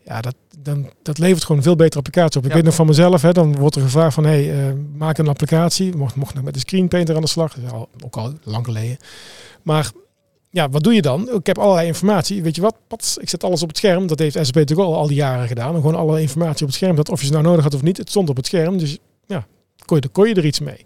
Ja, 0.05 0.21
dat, 0.21 0.35
dan, 0.59 0.89
dat 1.01 1.17
levert 1.17 1.41
gewoon 1.41 1.57
een 1.57 1.63
veel 1.63 1.75
betere 1.75 1.97
applicatie 1.97 2.39
op. 2.39 2.45
Ik 2.45 2.53
weet 2.53 2.63
nog 2.63 2.75
van 2.75 2.85
mezelf, 2.85 3.21
hè, 3.21 3.31
dan 3.31 3.55
wordt 3.55 3.75
er 3.75 3.81
gevraagd 3.81 4.13
van, 4.13 4.23
hey, 4.23 4.67
uh, 4.67 4.73
maak 4.97 5.17
een 5.17 5.27
applicatie. 5.27 5.95
Mocht, 5.95 6.15
mocht 6.15 6.33
nog 6.33 6.43
met 6.43 6.53
de 6.53 6.59
screenpainter 6.59 7.15
aan 7.15 7.21
de 7.21 7.27
slag. 7.27 7.53
Dat 7.53 7.63
is 7.63 7.71
al, 7.71 7.89
ook 8.03 8.15
al 8.15 8.33
lang 8.43 8.65
geleden. 8.65 8.97
Maar 9.61 9.91
ja, 10.49 10.69
wat 10.69 10.83
doe 10.83 10.93
je 10.93 11.01
dan? 11.01 11.33
Ik 11.33 11.45
heb 11.45 11.57
allerlei 11.57 11.87
informatie. 11.87 12.43
Weet 12.43 12.55
je 12.55 12.61
wat? 12.61 12.75
Pats, 12.87 13.17
ik 13.17 13.29
zet 13.29 13.43
alles 13.43 13.61
op 13.61 13.67
het 13.67 13.77
scherm. 13.77 14.07
Dat 14.07 14.19
heeft 14.19 14.35
SAP 14.35 14.55
natuurlijk 14.55 14.87
al, 14.89 14.95
al 14.95 15.07
die 15.07 15.15
jaren 15.15 15.47
gedaan. 15.47 15.69
En 15.75 15.81
gewoon 15.81 15.95
alle 15.95 16.21
informatie 16.21 16.61
op 16.61 16.67
het 16.67 16.75
scherm. 16.75 16.95
Dat 16.95 17.09
of 17.09 17.19
je 17.19 17.25
ze 17.25 17.31
nou 17.31 17.43
nodig 17.43 17.63
had 17.63 17.73
of 17.73 17.81
niet. 17.81 17.97
Het 17.97 18.09
stond 18.09 18.29
op 18.29 18.35
het 18.35 18.45
scherm. 18.45 18.77
Dus 18.77 18.97
ja, 19.25 19.47
kon 19.85 19.97
je, 20.01 20.07
kon 20.07 20.27
je 20.27 20.33
er 20.33 20.45
iets 20.45 20.59
mee. 20.59 20.83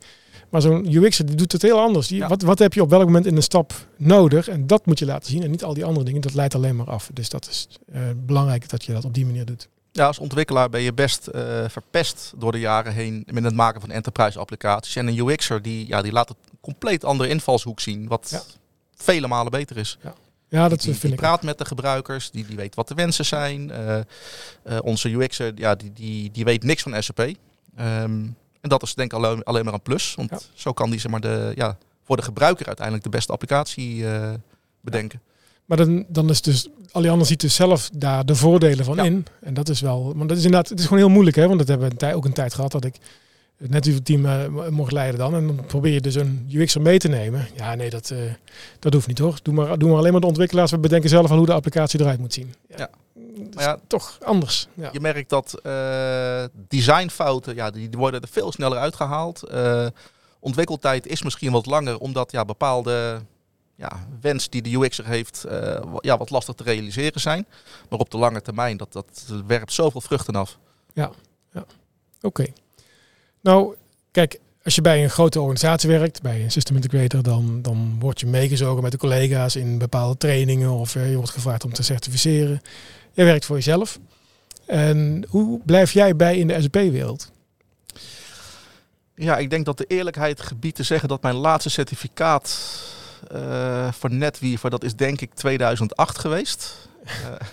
Maar 0.50 0.62
zo'n 0.62 0.94
UX'er 0.94 1.26
die 1.26 1.36
doet 1.36 1.52
het 1.52 1.62
heel 1.62 1.80
anders. 1.80 2.08
Die, 2.08 2.26
wat, 2.26 2.42
wat 2.42 2.60
heb 2.60 2.74
je 2.74 2.82
op 2.82 2.90
welk 2.90 3.06
moment 3.06 3.26
in 3.26 3.36
een 3.36 3.44
stap 3.44 3.74
nodig? 3.98 4.48
En 4.48 4.68
dat 4.68 4.86
moet 4.86 5.00
je 5.00 5.06
laten 5.06 5.32
zien. 5.32 5.44
En 5.44 5.52
niet 5.52 5.64
al 5.64 5.74
die 5.74 5.86
andere 5.86 6.06
dingen. 6.06 6.22
Dat 6.22 6.34
leidt 6.34 6.56
alleen 6.56 6.76
maar 6.76 6.90
af. 6.90 7.10
Dus 7.14 7.30
dat 7.30 7.48
is 7.50 7.68
uh, 7.94 8.02
belangrijk 8.16 8.70
dat 8.70 8.84
je 8.84 8.94
dat 8.94 9.06
op 9.06 9.14
die 9.14 9.26
manier 9.26 9.46
doet. 9.46 9.70
Ja, 9.92 10.06
als 10.06 10.20
ontwikkelaar 10.20 10.70
ben 10.70 10.82
je 10.82 10.94
best 10.94 11.30
uh, 11.36 11.42
verpest 11.68 12.34
door 12.38 12.52
de 12.52 12.60
jaren 12.60 12.94
heen 12.94 13.24
met 13.32 13.44
het 13.44 13.56
maken 13.56 13.82
van 13.82 13.92
enterprise 13.92 14.40
applicaties. 14.40 14.96
En 14.96 15.08
een 15.08 15.18
UX'er 15.18 15.62
die, 15.62 15.88
ja, 15.88 16.02
die 16.02 16.12
laat 16.12 16.30
een 16.30 16.36
compleet 16.62 17.04
andere 17.04 17.30
invalshoek 17.30 17.80
zien. 17.80 18.08
Wat 18.08 18.28
ja 18.32 18.42
vele 19.02 19.28
malen 19.28 19.52
beter 19.52 19.78
is. 19.78 19.98
Ja. 20.04 20.14
Ja, 20.50 20.70
dat 20.70 20.82
die, 20.82 20.94
vind 20.94 21.14
die 21.14 21.22
praat 21.22 21.44
met 21.44 21.58
de 21.58 21.66
gebruikers, 21.66 22.32
die, 22.32 22.46
die 22.46 22.56
weet 22.56 22.76
wat 22.76 22.88
de 22.88 22.94
wensen 22.94 23.26
zijn. 23.26 23.70
Uh, 23.70 23.96
uh, 23.96 24.78
onze 24.82 25.10
UX'er, 25.10 25.52
ja, 25.56 25.76
die, 25.76 25.94
die, 25.94 26.32
die 26.32 26.44
weet 26.44 26.64
niks 26.64 26.82
van 26.82 27.04
SAP. 27.04 27.20
Um, 27.80 28.36
en 28.62 28.70
dat 28.70 28.84
is 28.84 28.94
denk 28.94 29.12
ik 29.12 29.18
alleen, 29.18 29.44
alleen 29.44 29.66
maar 29.66 29.74
een 29.74 29.82
plus. 29.82 30.16
Want 30.16 30.30
ja. 30.30 30.40
zo 30.54 30.74
kan 30.74 30.90
die 30.90 31.00
zeg 31.00 31.12
maar, 31.12 31.22
de, 31.22 31.52
ja, 31.56 31.78
voor 32.04 32.18
de 32.18 32.24
gebruiker 32.24 32.66
uiteindelijk 32.66 33.06
de 33.06 33.12
beste 33.12 33.32
applicatie 33.32 33.96
uh, 33.96 34.30
bedenken. 34.82 35.20
Ja. 35.24 35.28
Maar 35.66 35.78
dan, 35.78 36.06
dan 36.08 36.30
is 36.30 36.42
dus, 36.42 36.68
Alliander 36.92 37.28
ziet 37.28 37.42
dus 37.42 37.56
zelf 37.56 37.90
daar 37.94 38.26
de 38.26 38.36
voordelen 38.36 38.86
van 38.86 39.06
in. 39.06 39.26
En 39.42 39.54
dat 39.54 39.70
is 39.70 39.82
wel, 39.82 40.04
want 40.16 40.30
dat 40.30 40.38
is 40.38 40.44
inderdaad, 40.44 40.70
het 40.70 40.80
is 40.80 40.86
gewoon 40.86 41.00
heel 41.00 41.10
moeilijk 41.10 41.36
hè. 41.36 41.48
Want 41.48 41.60
dat 41.60 41.68
hebben 41.68 41.98
we 41.98 42.14
ook 42.14 42.26
een 42.26 42.34
tijd 42.34 42.54
gehad 42.54 42.72
dat 42.72 42.86
ik 42.86 42.96
net 43.68 43.86
uw 43.86 44.00
team 44.04 44.26
uh, 44.26 44.68
mocht 44.68 44.92
leiden 44.92 45.20
dan. 45.20 45.36
En 45.36 45.48
dan 45.48 45.66
probeer 45.66 45.94
je 45.94 46.02
dus 46.02 46.16
een 46.16 46.50
UX'er 46.52 46.82
mee 46.82 47.00
te 47.00 47.08
nemen. 47.08 47.48
Ja, 47.56 47.76
nee, 47.76 47.90
dat, 47.90 48.10
uh, 48.10 48.20
dat 48.80 48.94
hoeft 48.94 49.08
niet 49.08 49.20
hoor. 49.20 49.40
Doe 49.42 49.54
maar, 49.54 49.78
doe 49.78 49.90
maar 49.90 49.98
alleen 49.98 50.12
maar 50.12 50.22
de 50.22 50.28
ontwikkelaars. 50.28 50.72
We 50.72 50.78
bedenken 50.78 51.10
zelf 51.10 51.32
al 51.32 51.38
hoe 51.38 51.46
de 51.46 51.54
applicatie 51.54 52.00
eruit 52.00 52.20
moet 52.20 52.34
zien. 52.34 52.54
Ja. 52.68 52.78
ja. 52.78 52.90
Maar 53.54 53.64
ja, 53.64 53.80
toch 53.88 54.18
anders. 54.24 54.68
Ja. 54.74 54.90
Je 54.92 55.00
merkt 55.00 55.30
dat 55.30 55.60
uh, 55.64 56.44
designfouten, 56.68 57.56
ja, 57.56 57.72
die, 57.72 57.90
die, 57.90 58.00
worden 58.00 58.22
er 58.22 58.28
veel 58.28 58.52
sneller 58.52 58.78
uitgehaald. 58.78 59.44
ontwikkeltijd 60.40 61.08
is 61.08 61.24
misschien 61.24 61.52
wat 61.52 61.66
langer, 61.66 61.98
omdat 61.98 62.32
ja, 62.32 62.46
bepaalde 62.46 63.22
ja, 63.76 64.08
wens 64.22 64.50
die 64.50 64.62
de 64.62 64.72
UX'er 64.72 65.06
heeft, 65.06 65.46
ja, 66.00 66.18
wat 66.18 66.30
lastig 66.30 66.56
te 66.56 66.64
realiseren 66.64 67.22
zijn. 67.22 67.46
Maar 67.90 68.00
op 68.00 68.10
de 68.10 68.18
lange 68.18 68.42
termijn, 68.42 68.78
dat, 68.78 68.94
dat 68.94 69.26
werpt 69.48 69.74
zoveel 69.74 70.02
vruchten 70.02 70.36
af. 70.36 70.58
Ja, 70.94 71.12
ja. 71.54 71.66
oké. 72.22 72.28
Okay. 72.28 72.54
Nou, 73.42 73.76
kijk, 74.12 74.40
als 74.64 74.76
je 74.76 74.82
bij 74.82 75.04
een 75.04 75.10
grote 75.10 75.40
organisatie 75.40 75.90
werkt, 75.90 76.22
bij 76.22 76.44
een 76.44 76.52
system 76.52 76.76
integrator, 76.76 77.24
dan, 77.24 77.62
dan 77.62 77.96
word 78.00 78.20
je 78.20 78.26
meegezogen 78.26 78.84
met 78.84 78.92
de 78.92 78.98
collega's 78.98 79.56
in 79.56 79.78
bepaalde 79.78 80.18
trainingen 80.18 80.72
of 80.72 80.94
je 80.94 81.16
wordt 81.16 81.32
gevraagd 81.32 81.64
om 81.64 81.74
te 81.74 81.84
certificeren. 81.84 82.62
Jij 83.14 83.26
werkt 83.26 83.46
voor 83.46 83.56
jezelf. 83.56 84.00
En 84.66 85.26
hoe 85.30 85.60
blijf 85.66 85.92
jij 85.92 86.16
bij 86.16 86.38
in 86.38 86.48
de 86.48 86.62
SAP-wereld? 86.62 87.32
Ja, 89.16 89.38
ik 89.38 89.50
denk 89.50 89.66
dat 89.66 89.78
de 89.78 89.86
eerlijkheid 89.86 90.42
gebiedt 90.42 90.76
te 90.76 90.84
zeggen 90.84 91.10
dat 91.10 91.22
mijn 91.22 91.36
laatste 91.36 91.70
certificaat 91.70 92.60
uh, 93.34 93.92
voor 93.92 94.12
NetWeaver, 94.12 94.70
dat 94.70 94.84
is 94.84 94.96
denk 94.96 95.22
ik 95.22 95.34
2008 95.34 96.18
geweest. 96.18 96.89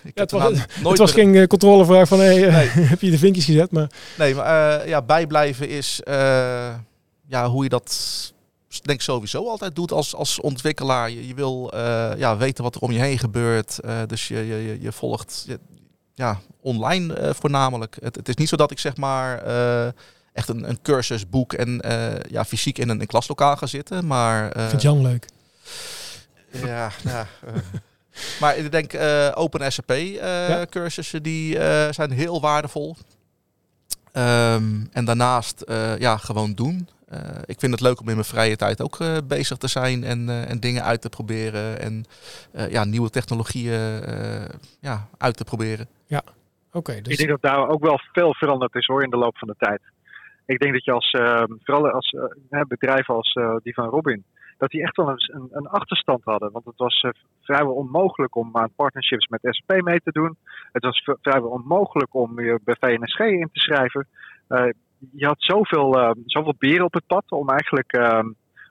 Ik 0.02 0.12
ja, 0.14 0.22
het, 0.22 0.30
was, 0.30 0.42
nooit 0.42 0.66
het 0.82 0.98
was 0.98 1.12
geen 1.12 1.34
uh, 1.34 1.46
controlevraag 1.46 2.08
van 2.08 2.20
hey, 2.20 2.36
nee. 2.36 2.68
heb 2.92 3.00
je 3.00 3.10
de 3.10 3.18
vinkjes 3.18 3.44
gezet? 3.44 3.70
Maar... 3.70 3.90
Nee, 4.18 4.34
maar 4.34 4.88
ja, 4.88 5.02
bijblijven 5.02 5.68
is 5.68 6.00
ja, 7.28 7.48
hoe 7.48 7.62
je 7.62 7.68
dat 7.68 8.34
denk 8.82 9.00
sowieso 9.00 9.48
altijd 9.48 9.74
doet 9.74 9.92
als, 9.92 10.14
als 10.14 10.40
ontwikkelaar. 10.40 11.10
Je, 11.10 11.26
je 11.26 11.34
wil 11.34 11.70
ja, 12.16 12.36
weten 12.36 12.64
wat 12.64 12.74
er 12.74 12.80
om 12.80 12.92
je 12.92 12.98
heen 12.98 13.18
gebeurt. 13.18 13.80
dus 14.06 14.28
je, 14.28 14.46
je, 14.46 14.78
je 14.80 14.92
volgt 14.92 15.46
ja, 16.14 16.40
online 16.60 17.34
voornamelijk. 17.34 17.96
Het, 18.00 18.16
het, 18.16 18.28
is 18.28 18.34
niet 18.34 18.48
zo 18.48 18.56
dat 18.56 18.70
ik 18.70 18.78
zeg 18.78 18.96
maar 18.96 19.42
echt 20.32 20.48
een, 20.48 20.68
een 20.68 20.82
cursusboek 20.82 21.52
en 21.52 21.82
ja, 22.28 22.44
fysiek 22.44 22.78
in 22.78 22.88
een, 22.88 23.06
klaslokaal 23.06 23.56
ga 23.56 23.66
zitten. 23.66 24.06
Maar, 24.06 24.52
Vind 24.68 24.82
Jan 24.82 25.02
leuk? 25.02 25.26
Ja, 26.64 26.90
nou, 27.04 27.26
maar 28.40 28.56
ik 28.56 28.70
denk 28.70 28.92
uh, 28.92 29.30
Open 29.34 29.72
SAP 29.72 29.90
uh, 29.90 30.62
cursussen 30.62 31.22
die 31.22 31.54
zijn 31.90 32.10
heel 32.10 32.40
waardevol. 32.40 32.96
Um, 34.12 34.88
en 34.92 35.04
daarnaast 35.04 35.64
ja, 35.98 36.16
gewoon 36.16 36.52
doen. 36.52 36.88
ik 37.44 37.60
vind 37.60 37.72
het 37.72 37.80
leuk 37.80 38.00
om 38.00 38.08
in 38.08 38.14
mijn 38.14 38.26
vrije 38.26 38.56
tijd 38.56 38.82
ook 38.82 38.98
bezig 39.28 39.56
te 39.56 39.68
zijn 39.68 40.04
en, 40.04 40.46
en 40.48 40.60
dingen 40.60 40.82
uit 40.82 41.00
te 41.00 41.08
proberen. 41.08 41.80
En 41.80 42.04
ja, 42.70 42.84
nieuwe 42.84 43.10
technologieën 43.10 44.02
ja, 44.80 45.08
uit 45.18 45.36
te 45.36 45.44
proberen. 45.44 45.86
Ja, 46.06 46.22
oké. 46.72 47.00
dus... 47.00 47.12
Ik 47.12 47.18
denk 47.18 47.30
dat 47.30 47.42
daar 47.42 47.68
ook 47.68 47.84
wel 47.84 48.00
veel 48.12 48.34
veranderd 48.34 48.74
is 48.74 48.86
hoor 48.86 49.02
in 49.02 49.10
de 49.10 49.16
loop 49.16 49.38
van 49.38 49.48
de 49.48 49.54
tijd. 49.58 49.80
Ik 50.46 50.58
denk 50.58 50.72
dat 50.72 50.84
je 50.84 50.92
als, 50.92 51.10
ehm, 51.10 51.52
vooral 51.62 51.90
als 51.90 52.14
bedrijven 52.68 53.14
als 53.14 53.38
die 53.62 53.74
van 53.74 53.88
Robin, 53.88 54.24
dat 54.58 54.70
die 54.70 54.82
echt 54.82 54.96
wel 54.96 55.08
een, 55.08 55.48
een, 55.50 55.66
achterstand 55.66 56.24
hadden. 56.24 56.52
Want 56.52 56.64
het 56.64 56.76
was 56.76 57.02
uh, 57.02 57.10
vrijwel 57.40 57.74
onmogelijk 57.74 58.36
om 58.36 58.56
aan 58.56 58.72
partnerships 58.76 59.26
met 59.26 59.40
SAP 59.42 59.82
mee 59.82 60.00
te 60.00 60.12
doen. 60.12 60.36
Het 60.72 60.84
was 60.84 61.08
vrijwel 61.20 61.50
onmogelijk 61.50 62.14
om 62.14 62.40
je 62.40 62.60
bij 62.64 62.76
VNSG 62.80 63.18
in 63.18 63.48
te 63.52 63.60
schrijven. 63.60 64.08
Uh, 64.48 64.68
je 65.12 65.26
had 65.26 65.36
zoveel, 65.38 65.98
uh, 65.98 66.10
zoveel 66.24 66.54
beren 66.58 66.84
op 66.84 66.94
het 66.94 67.06
pad 67.06 67.30
om 67.30 67.48
eigenlijk 67.48 67.92
ehm, 67.92 68.28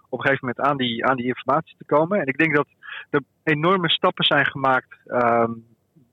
op 0.09 0.19
een 0.19 0.25
gegeven 0.25 0.47
moment 0.47 0.59
aan 0.59 0.77
die, 0.77 1.05
aan 1.05 1.15
die 1.15 1.25
informatie 1.25 1.75
te 1.77 1.85
komen. 1.85 2.19
En 2.19 2.25
ik 2.25 2.37
denk 2.37 2.55
dat 2.55 2.67
er 3.09 3.21
enorme 3.43 3.89
stappen 3.89 4.25
zijn 4.25 4.45
gemaakt 4.45 4.97
ehm, 5.05 5.51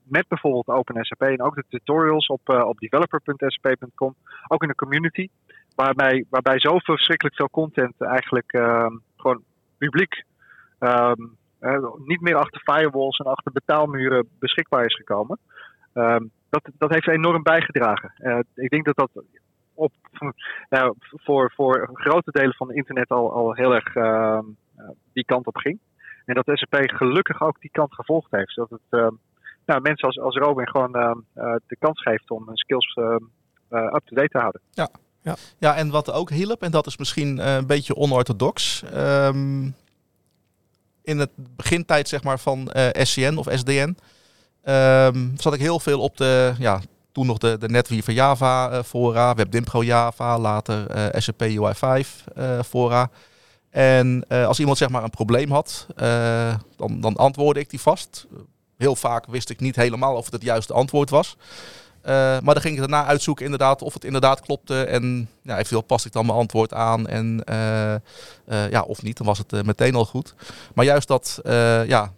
met 0.03 0.29
bijvoorbeeld 0.29 0.69
OpenSAP 0.69 1.21
en 1.21 1.43
ook 1.43 1.55
de 1.55 1.65
tutorials 1.69 2.27
op, 2.27 2.49
op 2.49 2.79
developer.sap.com, 2.79 4.15
ook 4.49 4.63
in 4.63 4.69
de 4.69 4.75
community. 4.75 5.29
Waarbij, 5.75 6.25
waarbij 6.31 6.61
zo 6.61 6.79
verschrikkelijk 6.79 7.37
veel 7.37 7.51
content 7.51 8.01
eigenlijk 8.01 8.51
gewoon 8.51 9.03
publiek 9.85 10.25
ehm, 10.79 11.23
niet 12.05 12.21
meer 12.21 12.37
achter 12.37 12.61
firewalls 12.61 13.19
en 13.19 13.27
achter 13.27 13.53
betaalmuren 13.53 14.29
beschikbaar 14.39 14.85
is 14.85 14.95
gekomen. 14.95 15.39
Um, 15.95 16.31
dat, 16.51 16.69
dat 16.79 16.91
heeft 16.91 17.09
enorm 17.09 17.43
bijgedragen. 17.43 18.13
Uh, 18.19 18.39
ik 18.55 18.71
denk 18.71 18.85
dat 18.85 18.97
dat 18.97 19.25
op, 19.75 19.93
nou, 20.71 20.95
voor, 20.99 21.53
voor 21.55 21.91
grote 21.93 22.31
delen 22.31 22.55
van 22.55 22.69
het 22.69 22.77
internet 22.77 23.09
al, 23.09 23.33
al 23.33 23.55
heel 23.55 23.75
erg 23.75 23.95
uh, 23.95 24.39
die 25.13 25.25
kant 25.25 25.47
op 25.47 25.57
ging. 25.57 25.79
En 26.25 26.35
dat 26.35 26.59
SAP 26.59 26.83
gelukkig 26.85 27.43
ook 27.43 27.61
die 27.61 27.71
kant 27.71 27.95
gevolgd 27.95 28.31
heeft. 28.31 28.53
Zodat 28.53 28.81
het 28.91 29.13
nou, 29.67 29.81
mensen 29.81 30.09
als, 30.09 30.19
als 30.19 30.37
Robin 30.37 30.69
gewoon 30.69 30.97
uh, 30.97 31.55
de 31.67 31.77
kans 31.79 32.03
geeft 32.03 32.31
om 32.31 32.47
hun 32.47 32.57
skills 32.57 32.97
up-to-date 33.71 34.29
te 34.29 34.39
houden. 34.39 34.61
Ja, 34.71 34.89
ja. 35.23 35.37
ja, 35.59 35.77
en 35.77 35.91
wat 35.91 36.13
ook 36.13 36.31
hielp, 36.31 36.63
en 36.63 36.71
dat 36.71 36.87
is 36.87 36.97
misschien 36.97 37.39
uh, 37.39 37.55
een 37.55 37.67
beetje 37.67 37.97
onorthodox. 37.97 38.83
Um, 38.95 39.75
in 41.03 41.19
het 41.19 41.31
begintijd 41.37 42.09
zeg 42.09 42.23
maar, 42.23 42.39
van 42.39 42.71
eh, 42.71 43.05
SCN 43.05 43.37
of 43.37 43.47
SDN 43.51 43.97
um, 44.65 45.35
zat 45.37 45.55
ik 45.55 45.61
heel 45.61 45.81
veel 45.81 46.01
op 46.01 46.17
de, 46.17 46.55
ja, 46.59 46.81
toen 47.13 47.27
nog 47.27 47.39
de, 47.39 47.59
de 47.59 47.69
NetWeaver 47.69 48.13
Java 48.13 48.73
uh, 48.73 48.83
fora, 48.83 49.35
WebDimpro 49.35 49.83
Java, 49.83 50.39
later 50.39 50.97
uh, 50.97 51.21
SAP 51.21 51.43
UI5 51.43 52.07
fora. 52.67 53.11
En 53.71 54.25
als 54.29 54.59
iemand 54.59 54.79
zeg 54.79 54.89
maar 54.89 55.03
een 55.03 55.11
probleem 55.11 55.51
had, 55.51 55.87
dan, 56.77 57.01
dan 57.01 57.17
antwoordde 57.17 57.61
ik 57.61 57.71
die 57.71 57.81
vast. 57.81 58.27
Heel 58.77 58.97
vaak 58.97 59.27
wist 59.27 59.51
ik 59.51 59.61
niet 59.61 59.77
helemaal 59.77 60.17
of 60.17 60.25
het 60.25 60.35
het 60.35 60.43
juiste 60.43 60.73
antwoord 60.73 61.11
was. 61.11 61.37
Uh, 62.03 62.11
maar 62.11 62.55
dan 62.55 62.61
ging 62.61 62.75
ik 62.75 62.81
daarna 62.81 63.05
uitzoeken 63.05 63.45
inderdaad 63.45 63.83
of 63.83 63.95
het 63.95 64.05
inderdaad 64.05 64.41
klopte. 64.41 64.85
En 64.85 65.29
ja, 65.43 65.55
eventueel 65.55 65.83
paste 65.83 66.07
ik 66.07 66.13
dan 66.13 66.27
mijn 66.27 66.39
antwoord 66.39 66.75
aan. 66.75 67.07
En 67.07 67.43
uh, 67.51 67.95
uh, 68.49 68.71
ja, 68.71 68.83
of 68.83 69.03
niet, 69.03 69.17
dan 69.17 69.27
was 69.27 69.39
het 69.39 69.65
meteen 69.65 69.95
al 69.95 70.05
goed. 70.05 70.35
Maar 70.75 70.85
juist 70.85 71.09
dat, 71.09 71.41
ja, 71.87 72.13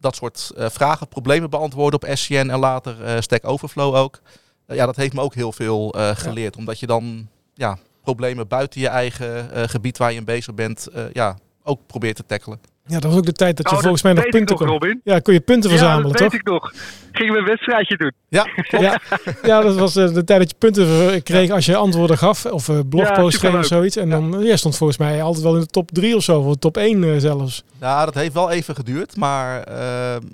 dat 0.00 0.16
soort 0.16 0.52
vragen, 0.56 1.08
problemen 1.08 1.50
beantwoorden 1.50 2.02
op 2.02 2.16
SCN 2.16 2.34
en 2.50 2.58
later 2.58 3.22
Stack 3.22 3.46
Overflow 3.46 3.94
ook. 3.94 4.20
ja, 4.66 4.86
dat 4.86 4.96
heeft 4.96 5.12
me 5.12 5.20
ook 5.20 5.34
heel 5.34 5.52
veel 5.52 5.94
geleerd. 6.14 6.54
Ja. 6.54 6.60
Omdat 6.60 6.78
je 6.78 6.86
dan 6.86 7.28
ja, 7.54 7.78
problemen 8.02 8.48
buiten 8.48 8.80
je 8.80 8.88
eigen 8.88 9.68
gebied 9.68 9.98
waar 9.98 10.12
je 10.12 10.18
in 10.18 10.24
bezig 10.24 10.54
bent, 10.54 10.88
ja, 11.12 11.36
ook 11.62 11.80
probeert 11.86 12.16
te 12.16 12.26
tackelen. 12.26 12.60
Ja, 12.86 12.98
dat 12.98 13.10
was 13.10 13.16
ook 13.16 13.26
de 13.26 13.32
tijd 13.32 13.56
dat 13.56 13.70
je 13.70 13.76
oh, 13.76 13.82
volgens 13.82 14.02
mij 14.02 14.12
nog 14.12 14.28
punten 14.28 14.56
kon. 14.56 14.66
Robin. 14.66 15.00
Ja, 15.04 15.18
kon 15.18 15.34
je 15.34 15.40
punten 15.40 15.70
verzamelen, 15.70 16.06
ja, 16.06 16.12
dat 16.12 16.20
weet 16.20 16.40
ik 16.40 16.46
nog. 16.46 16.72
Gingen 17.12 17.32
we 17.32 17.38
een 17.38 17.46
wedstrijdje 17.46 17.96
doen. 17.96 18.12
Ja, 18.28 18.46
ja, 18.68 19.00
ja, 19.42 19.60
dat 19.60 19.74
was 19.74 19.96
uh, 19.96 20.14
de 20.14 20.24
tijd 20.24 20.40
dat 20.40 20.50
je 20.50 20.56
punten 20.58 21.22
kreeg 21.22 21.50
als 21.50 21.66
je 21.66 21.76
antwoorden 21.76 22.18
gaf. 22.18 22.46
Of 22.46 22.68
uh, 22.68 22.78
blogpost 22.88 23.42
ja, 23.42 23.58
of 23.58 23.66
zoiiets. 23.66 23.96
En 23.96 24.10
dan 24.10 24.42
ja, 24.42 24.56
stond 24.56 24.76
volgens 24.76 24.98
mij 24.98 25.22
altijd 25.22 25.44
wel 25.44 25.54
in 25.54 25.60
de 25.60 25.66
top 25.66 25.90
3 25.90 26.16
of 26.16 26.22
zo. 26.22 26.40
Of 26.40 26.56
top 26.56 26.76
1 26.76 27.02
uh, 27.02 27.18
zelfs. 27.18 27.64
Ja, 27.80 28.04
dat 28.04 28.14
heeft 28.14 28.32
wel 28.32 28.50
even 28.50 28.74
geduurd. 28.74 29.16
Maar 29.16 29.64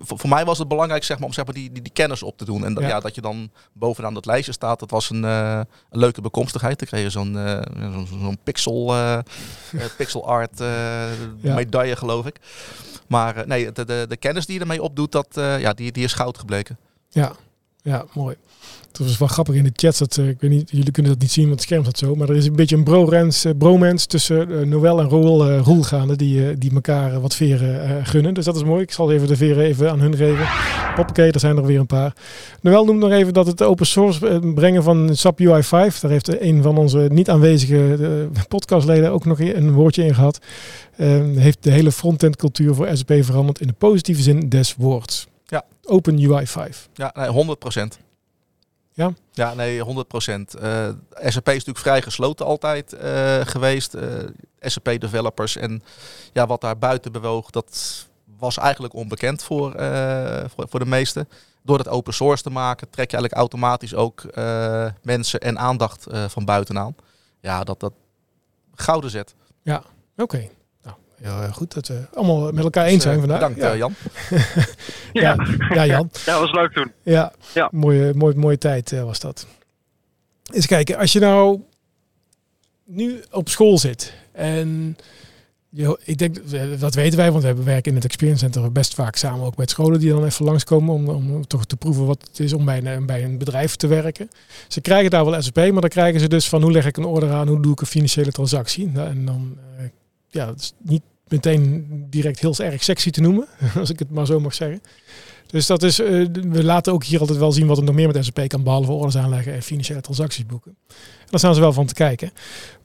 voor, 0.01 0.19
voor, 0.19 0.29
mij 0.29 0.45
was 0.45 0.59
het 0.59 0.69
belangrijk 0.69 1.05
zeg 1.05 1.19
maar, 1.19 1.27
om 1.27 1.33
zeg 1.33 1.45
maar, 1.45 1.55
die, 1.55 1.73
die, 1.73 1.83
die 1.83 1.93
kennis 1.93 2.23
op 2.23 2.39
te 2.39 2.45
doen. 2.45 2.65
En 2.65 2.75
dat, 2.75 2.85
ja. 2.85 3.01
dat 3.01 3.15
je 3.15 3.21
dan 3.21 3.51
bovenaan 3.73 4.15
dat 4.15 4.27
lijstje 4.27 4.53
staat. 4.53 4.81
Dat 4.81 4.91
was 4.91 5.11
een, 5.11 5.23
een 5.23 5.67
leuke 5.91 6.21
bekomstigheid. 6.21 6.79
Dan 6.79 6.89
kreeg 6.89 7.03
je 7.03 7.11
zo'n 7.11 7.39
zo'n 7.93 8.07
zo 8.23 8.33
pixel, 8.45 8.95
pixel 9.97 10.27
art 10.27 10.63
medaille 11.41 11.97
geloof 11.97 12.27
ik. 12.27 12.41
Maar 13.09 13.37
uh, 13.37 13.45
nee, 13.45 13.73
de, 13.73 13.85
de, 13.85 14.05
de, 14.09 14.17
kennis 14.17 14.47
die 14.47 14.55
je 14.55 14.61
ermee 14.61 14.83
opdoet, 14.83 15.13
dat, 15.13 15.37
uh, 15.39 15.61
ja, 15.61 15.73
die, 15.73 15.93
die 15.93 16.05
is 16.05 16.13
goud 16.13 16.39
gebleken. 16.39 16.79
Ja, 17.09 17.33
ja 17.83 18.05
mooi. 18.13 18.37
Het 18.89 18.99
was 18.99 19.19
wel 19.19 19.29
grappig 19.29 19.55
in 19.55 19.65
de 19.65 19.73
chat. 19.75 19.99
Dat, 19.99 20.17
uh, 20.17 20.29
ik 20.29 20.41
weet 20.41 20.51
niet, 20.51 20.71
jullie 20.71 20.91
kunnen 20.91 21.13
dat 21.13 21.21
niet 21.21 21.31
zien, 21.31 21.45
want 21.45 21.57
het 21.57 21.69
scherm 21.69 21.83
staat 21.83 21.99
zo. 21.99 22.15
Maar 22.15 22.29
er 22.29 22.37
is 22.37 22.47
een 22.47 22.57
beetje 22.57 22.77
een 22.77 22.85
bromance, 22.85 23.49
uh, 23.49 23.55
bromance 23.59 24.07
tussen 24.07 24.69
Noël 24.69 25.01
en 25.01 25.09
Roel, 25.09 25.57
Roel 25.57 25.83
gaande. 25.83 26.17
Die, 26.17 26.59
die 26.59 26.75
elkaar 26.75 27.21
wat 27.21 27.35
veren 27.35 28.07
gunnen. 28.07 28.35
Dus 28.35 28.45
dat 28.45 28.57
is 28.57 28.65
mooi. 28.65 28.83
Ik 28.83 28.93
zal 28.93 29.13
even 29.13 29.29
de 29.29 29.37
veren 29.37 29.65
even 29.65 29.91
aan 29.91 30.01
hun 30.01 30.17
geven. 30.17 30.47
Hoppakee, 30.97 31.33
er 31.33 31.41
zijn 31.41 31.57
er 31.57 31.67
weer 31.67 31.79
een 31.79 31.87
paar. 31.87 32.13
Noël 32.61 32.85
noemt 32.85 32.99
nog 32.99 33.11
even 33.11 33.33
dat 33.33 33.47
het 33.47 33.63
open 33.63 33.87
source 33.87 34.41
brengen 34.55 34.83
van 34.83 35.17
SAP 35.17 35.41
UI5. 35.41 36.01
Daar 36.01 36.11
heeft 36.11 36.41
een 36.41 36.63
van 36.63 36.77
onze 36.77 37.09
niet 37.13 37.31
aanwezige 37.31 38.29
podcastleden 38.49 39.13
ook 39.13 39.25
nog 39.25 39.41
een 39.41 39.73
woordje 39.73 40.05
in 40.05 40.15
gehad. 40.15 40.39
Uh, 40.97 41.09
heeft 41.37 41.63
de 41.63 41.71
hele 41.71 41.93
frontend 41.93 42.37
cultuur 42.37 42.75
voor 42.75 42.89
SAP 42.93 43.13
veranderd 43.21 43.61
in 43.61 43.67
de 43.67 43.75
positieve 43.79 44.23
zin 44.23 44.49
des 44.49 44.75
woords. 44.75 45.27
Ja. 45.53 45.65
Open 45.85 46.31
UI 46.31 46.47
5. 46.47 46.89
Ja, 46.95 47.11
nee, 47.15 47.29
100 47.29 47.59
procent. 47.59 47.99
Ja? 48.93 49.13
Ja, 49.31 49.55
nee, 49.55 49.81
100 49.81 50.09
procent. 50.09 50.55
Uh, 50.63 50.89
SAP 51.15 51.49
is 51.49 51.53
natuurlijk 51.53 51.79
vrij 51.79 52.03
gesloten 52.03 52.47
altijd 52.47 52.95
uh, 52.95 53.01
geweest. 53.41 53.95
Uh, 53.95 54.03
SAP 54.61 54.85
developers 54.85 55.57
en 55.57 55.83
ja, 56.33 56.47
wat 56.47 56.61
daar 56.61 56.79
buiten 56.79 57.13
bewoog, 57.13 57.51
dat 57.51 58.07
was 58.39 58.59
eigenlijk 58.59 58.95
onbekend 58.95 59.43
voor, 59.43 59.71
voor, 60.55 60.69
voor, 60.69 60.79
de 60.79 60.87
meesten. 60.87 61.29
Door 61.63 61.79
het 61.79 61.89
open 61.89 62.15
source 62.15 62.43
te 62.43 62.51
maken, 62.51 62.91
trek 62.91 63.11
je 63.11 63.17
eigenlijk 63.17 63.35
automatisch 63.35 63.95
ook 63.95 64.25
mensen 65.03 65.41
en 65.41 65.59
aandacht 65.59 66.07
van 66.27 66.45
buitenaan. 66.45 66.95
Ja, 67.41 67.65
dat 67.65 67.81
dat 67.81 67.93
gouden 68.75 69.11
zet. 69.11 69.35
Ja, 69.63 69.83
oké. 70.17 70.49
Ja, 71.23 71.51
goed 71.51 71.75
dat 71.75 71.89
we 71.89 72.07
allemaal 72.15 72.53
met 72.53 72.65
elkaar 72.65 72.85
eens 72.85 72.95
dus, 72.95 73.03
zijn 73.03 73.19
vandaag. 73.19 73.39
Bedankt 73.39 73.61
ja. 73.61 73.77
Jan. 73.77 73.95
ja. 75.23 75.47
ja, 75.75 75.87
Jan. 75.87 76.11
Ja, 76.27 76.41
was 76.41 76.53
leuk 76.53 76.73
toen. 76.73 76.93
Ja, 77.03 77.33
ja. 77.55 77.69
Mooie, 77.73 78.15
mooie, 78.15 78.35
mooie 78.35 78.59
tijd 78.59 78.91
was 78.91 79.21
dat. 79.21 79.47
Eens 80.53 80.67
kijken, 80.67 80.97
als 80.97 81.13
je 81.13 81.21
nou 81.21 81.61
nu 82.85 83.23
op 83.31 83.49
school 83.49 83.79
zit 83.79 84.15
en 84.33 84.97
je, 85.75 85.99
ik 86.05 86.19
denk, 86.19 86.37
eh, 86.37 86.63
dat 86.79 86.95
weten 86.95 87.19
wij, 87.19 87.31
want 87.31 87.41
we 87.41 87.47
hebben 87.47 87.65
werken 87.65 87.91
in 87.91 87.97
het 87.97 88.05
Experience 88.05 88.45
Center 88.45 88.73
best 88.73 88.95
vaak 88.95 89.17
samen 89.17 89.47
ook 89.47 89.57
met 89.57 89.71
scholen 89.71 90.01
die 90.01 90.11
dan 90.11 90.25
even 90.25 90.45
langskomen 90.45 90.95
om, 90.95 91.09
om 91.09 91.47
toch 91.47 91.65
te 91.65 91.77
proeven 91.77 92.07
wat 92.07 92.27
het 92.29 92.41
is 92.41 92.53
om 92.53 92.65
bij 92.65 92.85
een, 92.85 93.07
bij 93.07 93.25
een 93.25 93.39
bedrijf 93.39 93.77
te 93.77 93.87
werken. 93.87 94.31
Ze 94.69 94.81
krijgen 94.81 95.11
daar 95.11 95.25
wel 95.25 95.43
SAP, 95.43 95.57
maar 95.57 95.81
dan 95.81 95.91
krijgen 95.91 96.21
ze 96.21 96.29
dus 96.29 96.49
van 96.49 96.63
hoe 96.63 96.73
leg 96.73 96.87
ik 96.87 96.97
een 96.97 97.05
order 97.05 97.33
aan, 97.33 97.49
hoe 97.49 97.63
doe 97.63 97.73
ik 97.73 97.81
een 97.81 97.87
financiële 97.87 98.33
transactie. 98.33 98.89
Nou, 98.89 99.09
en 99.09 99.25
dan, 99.25 99.57
ja, 100.29 100.47
dat 100.47 100.61
is 100.61 100.73
niet 100.79 101.03
meteen 101.33 101.87
direct 102.11 102.39
heel 102.39 102.55
erg 102.59 102.83
sexy 102.83 103.11
te 103.11 103.21
noemen, 103.21 103.49
als 103.81 103.91
ik 103.91 103.99
het 103.99 104.11
maar 104.11 104.27
zo 104.27 104.41
mag 104.41 104.55
zeggen. 104.55 104.83
Dus 105.47 105.67
dat 105.67 105.83
is, 105.83 106.01
uh, 106.01 106.27
we 106.33 106.65
laten 106.65 106.93
ook 106.93 107.05
hier 107.05 107.21
altijd 107.21 107.39
wel 107.39 107.53
zien 107.53 107.67
wat 107.67 107.79
er 107.79 107.85
nog 107.85 107.95
meer 107.95 108.13
met 108.13 108.25
SAP 108.25 108.49
kan, 108.49 108.63
behalve 108.63 108.93
orders 108.93 109.17
aanleggen 109.17 109.53
en 109.53 109.63
financiële 109.63 110.01
transacties 110.01 110.47
boeken. 110.47 110.77
En 110.89 111.29
daar 111.31 111.39
staan 111.39 111.55
ze 111.55 111.61
wel 111.61 111.73
van 111.73 111.87
te 111.87 111.95
kijken. 111.95 112.31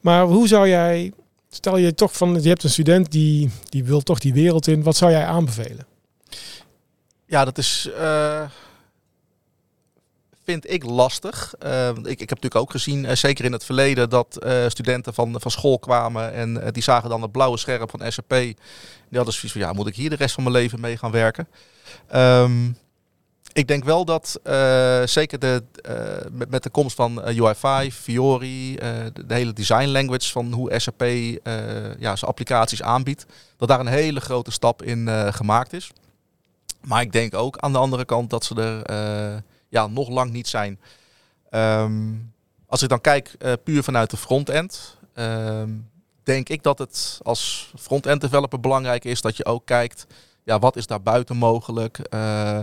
Maar 0.02 0.26
hoe 0.26 0.48
zou 0.48 0.68
jij 0.68 1.12
Stel 1.50 1.78
je 1.78 1.94
toch 1.94 2.18
van, 2.18 2.42
je 2.42 2.50
hebt 2.50 2.64
een 2.64 2.70
student 2.70 3.12
die, 3.12 3.50
die 3.70 3.84
wil 3.84 4.02
toch 4.02 4.20
die 4.20 4.34
wereld 4.34 4.68
in. 4.68 4.84
Wat 4.84 4.96
zou 4.96 5.12
jij 5.12 5.26
aanbevelen? 5.26 5.86
Ja, 7.26 7.46
dat 7.46 7.58
is, 7.58 7.90
uh, 8.00 8.50
vind 10.48 10.72
ik 10.72 10.84
lastig. 10.84 11.54
Uh, 11.66 11.88
ik, 11.88 11.98
ik 12.06 12.30
heb 12.30 12.30
natuurlijk 12.30 12.56
ook 12.56 12.72
gezien, 12.72 13.04
uh, 13.04 13.12
zeker 13.12 13.46
in 13.46 13.52
het 13.52 13.66
verleden, 13.66 14.10
dat 14.10 14.46
studenten 14.68 15.14
van, 15.14 15.36
van 15.40 15.52
school 15.52 15.80
kwamen 15.80 16.34
en 16.34 16.72
die 16.72 16.84
zagen 16.84 17.10
dan 17.10 17.22
het 17.22 17.32
blauwe 17.32 17.58
scherm 17.58 17.90
van 17.90 18.12
SAP. 18.12 18.30
Die 18.30 18.56
hadden 19.12 19.34
zoiets 19.34 19.52
van, 19.52 19.62
ja, 19.62 19.74
moet 19.74 19.88
ik 19.88 19.96
hier 19.96 20.10
de 20.10 20.16
rest 20.16 20.34
van 20.34 20.44
mijn 20.44 20.56
leven 20.56 20.80
mee 20.80 20.98
gaan 20.98 21.12
werken? 21.12 21.48
Um, 22.16 22.78
ik 23.54 23.68
denk 23.68 23.84
wel 23.84 24.06
dat 24.06 24.40
zeker 25.10 25.40
de, 25.40 25.64
met, 26.32 26.50
met, 26.50 26.64
de 26.64 26.70
komst 26.70 26.96
van 26.96 27.30
uh, 27.30 27.54
UI5, 27.54 27.94
Fiori, 27.94 28.76
de, 28.76 29.26
de, 29.28 29.34
hele 29.34 29.54
design 29.54 29.88
language 29.88 30.32
van 30.32 30.52
hoe 30.52 30.80
SAP 30.80 31.02
ja, 32.00 32.16
zijn 32.16 32.32
applicaties 32.32 32.82
aanbiedt, 32.82 33.26
dat 33.58 33.68
daar 33.68 33.80
een 33.80 33.88
hele 33.88 34.20
grote 34.20 34.52
stap 34.52 34.84
in 34.84 35.10
gemaakt 35.34 35.74
is. 35.74 35.92
Maar 36.82 37.02
ik 37.02 37.12
denk 37.12 37.36
ook 37.36 37.58
aan 37.58 37.72
de 37.72 37.78
andere 37.78 38.06
kant 38.06 38.30
dat 38.30 38.46
ze 38.46 38.56
er 38.56 39.44
ja, 39.70 39.88
nog 39.88 40.10
lang 40.10 40.32
niet 40.32 40.48
zijn. 40.48 40.80
Um, 41.52 42.34
als 42.66 42.82
ik 42.82 42.90
dan 42.90 43.02
kijk 43.02 43.38
puur 43.64 43.84
vanuit 43.84 44.10
de 44.10 44.18
frontend, 44.18 44.98
um, 45.14 45.90
denk 46.24 46.50
ik 46.50 46.64
dat 46.64 46.80
het 46.80 47.20
als 47.24 47.72
front-end 47.80 48.22
developer 48.22 48.60
belangrijk 48.60 49.06
is 49.06 49.22
dat 49.22 49.38
je 49.38 49.46
ook 49.46 49.66
kijkt 49.66 50.08
ja, 50.48 50.60
wat 50.60 50.76
is 50.76 50.88
daar 50.88 51.02
buiten 51.02 51.38
mogelijk? 51.38 52.00
Uh, 52.14 52.60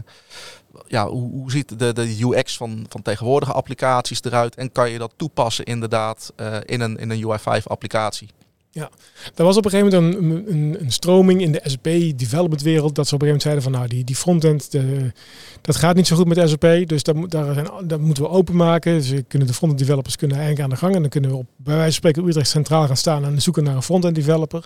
ja, 0.86 1.09
hoe, 1.09 1.30
hoe 1.30 1.50
ziet 1.50 1.78
de, 1.78 1.92
de 1.92 2.18
UX 2.22 2.57
van, 2.57 2.86
van 2.88 3.02
tegenwoordige 3.02 3.52
applicaties 3.52 4.24
eruit? 4.24 4.55
En 4.55 4.72
kan 4.72 4.90
je 4.90 4.98
dat 4.98 5.12
toepassen 5.16 5.64
inderdaad 5.64 6.32
uh, 6.36 6.57
in 6.64 6.80
een, 6.80 6.96
in 6.96 7.11
een 7.11 7.24
UI5 7.24 7.62
applicatie? 7.64 8.28
Ja, 8.75 8.91
er 9.35 9.45
was 9.45 9.57
op 9.57 9.64
een 9.64 9.70
gegeven 9.70 10.03
moment 10.03 10.22
een, 10.22 10.55
een, 10.55 10.77
een 10.81 10.93
stroming 10.93 11.41
in 11.41 11.53
de 11.53 11.61
SAP 11.62 12.18
development 12.18 12.62
wereld 12.62 12.95
dat 12.95 13.09
ze 13.09 13.14
op 13.14 13.22
een 13.22 13.27
gegeven 13.27 13.27
moment 13.27 13.43
zeiden 13.43 13.62
van 13.62 13.72
nou 13.72 13.89
die, 13.89 14.05
die 14.05 14.16
frontend 14.16 14.70
de, 14.72 15.12
dat 15.61 15.77
gaat 15.77 15.97
niet 15.97 16.07
zo 16.07 16.16
goed 16.16 16.27
met 16.27 16.49
SAP, 16.49 16.89
dus 16.89 17.03
dat, 17.03 17.31
daar 17.31 17.55
zijn, 17.55 18.01
moeten 18.01 18.22
we 18.22 18.29
openmaken. 18.29 18.93
Dus 18.93 19.12
kunnen 19.29 19.49
de 19.49 19.55
frontend 19.55 19.81
developers 19.81 20.16
kunnen 20.16 20.37
eigenlijk 20.37 20.64
aan 20.64 20.75
de 20.75 20.81
gang 20.81 20.95
en 20.95 21.01
dan 21.01 21.11
kunnen 21.11 21.31
we 21.31 21.37
op 21.37 21.47
bij 21.57 21.75
wijze 21.75 22.01
van 22.01 22.11
spreken 22.11 22.29
Utrecht 22.29 22.49
centraal 22.49 22.87
gaan 22.87 22.97
staan 22.97 23.25
en 23.25 23.43
zoeken 23.43 23.64
naar 23.64 23.77
een 23.77 23.83
frontend 23.83 24.14
developer. 24.14 24.64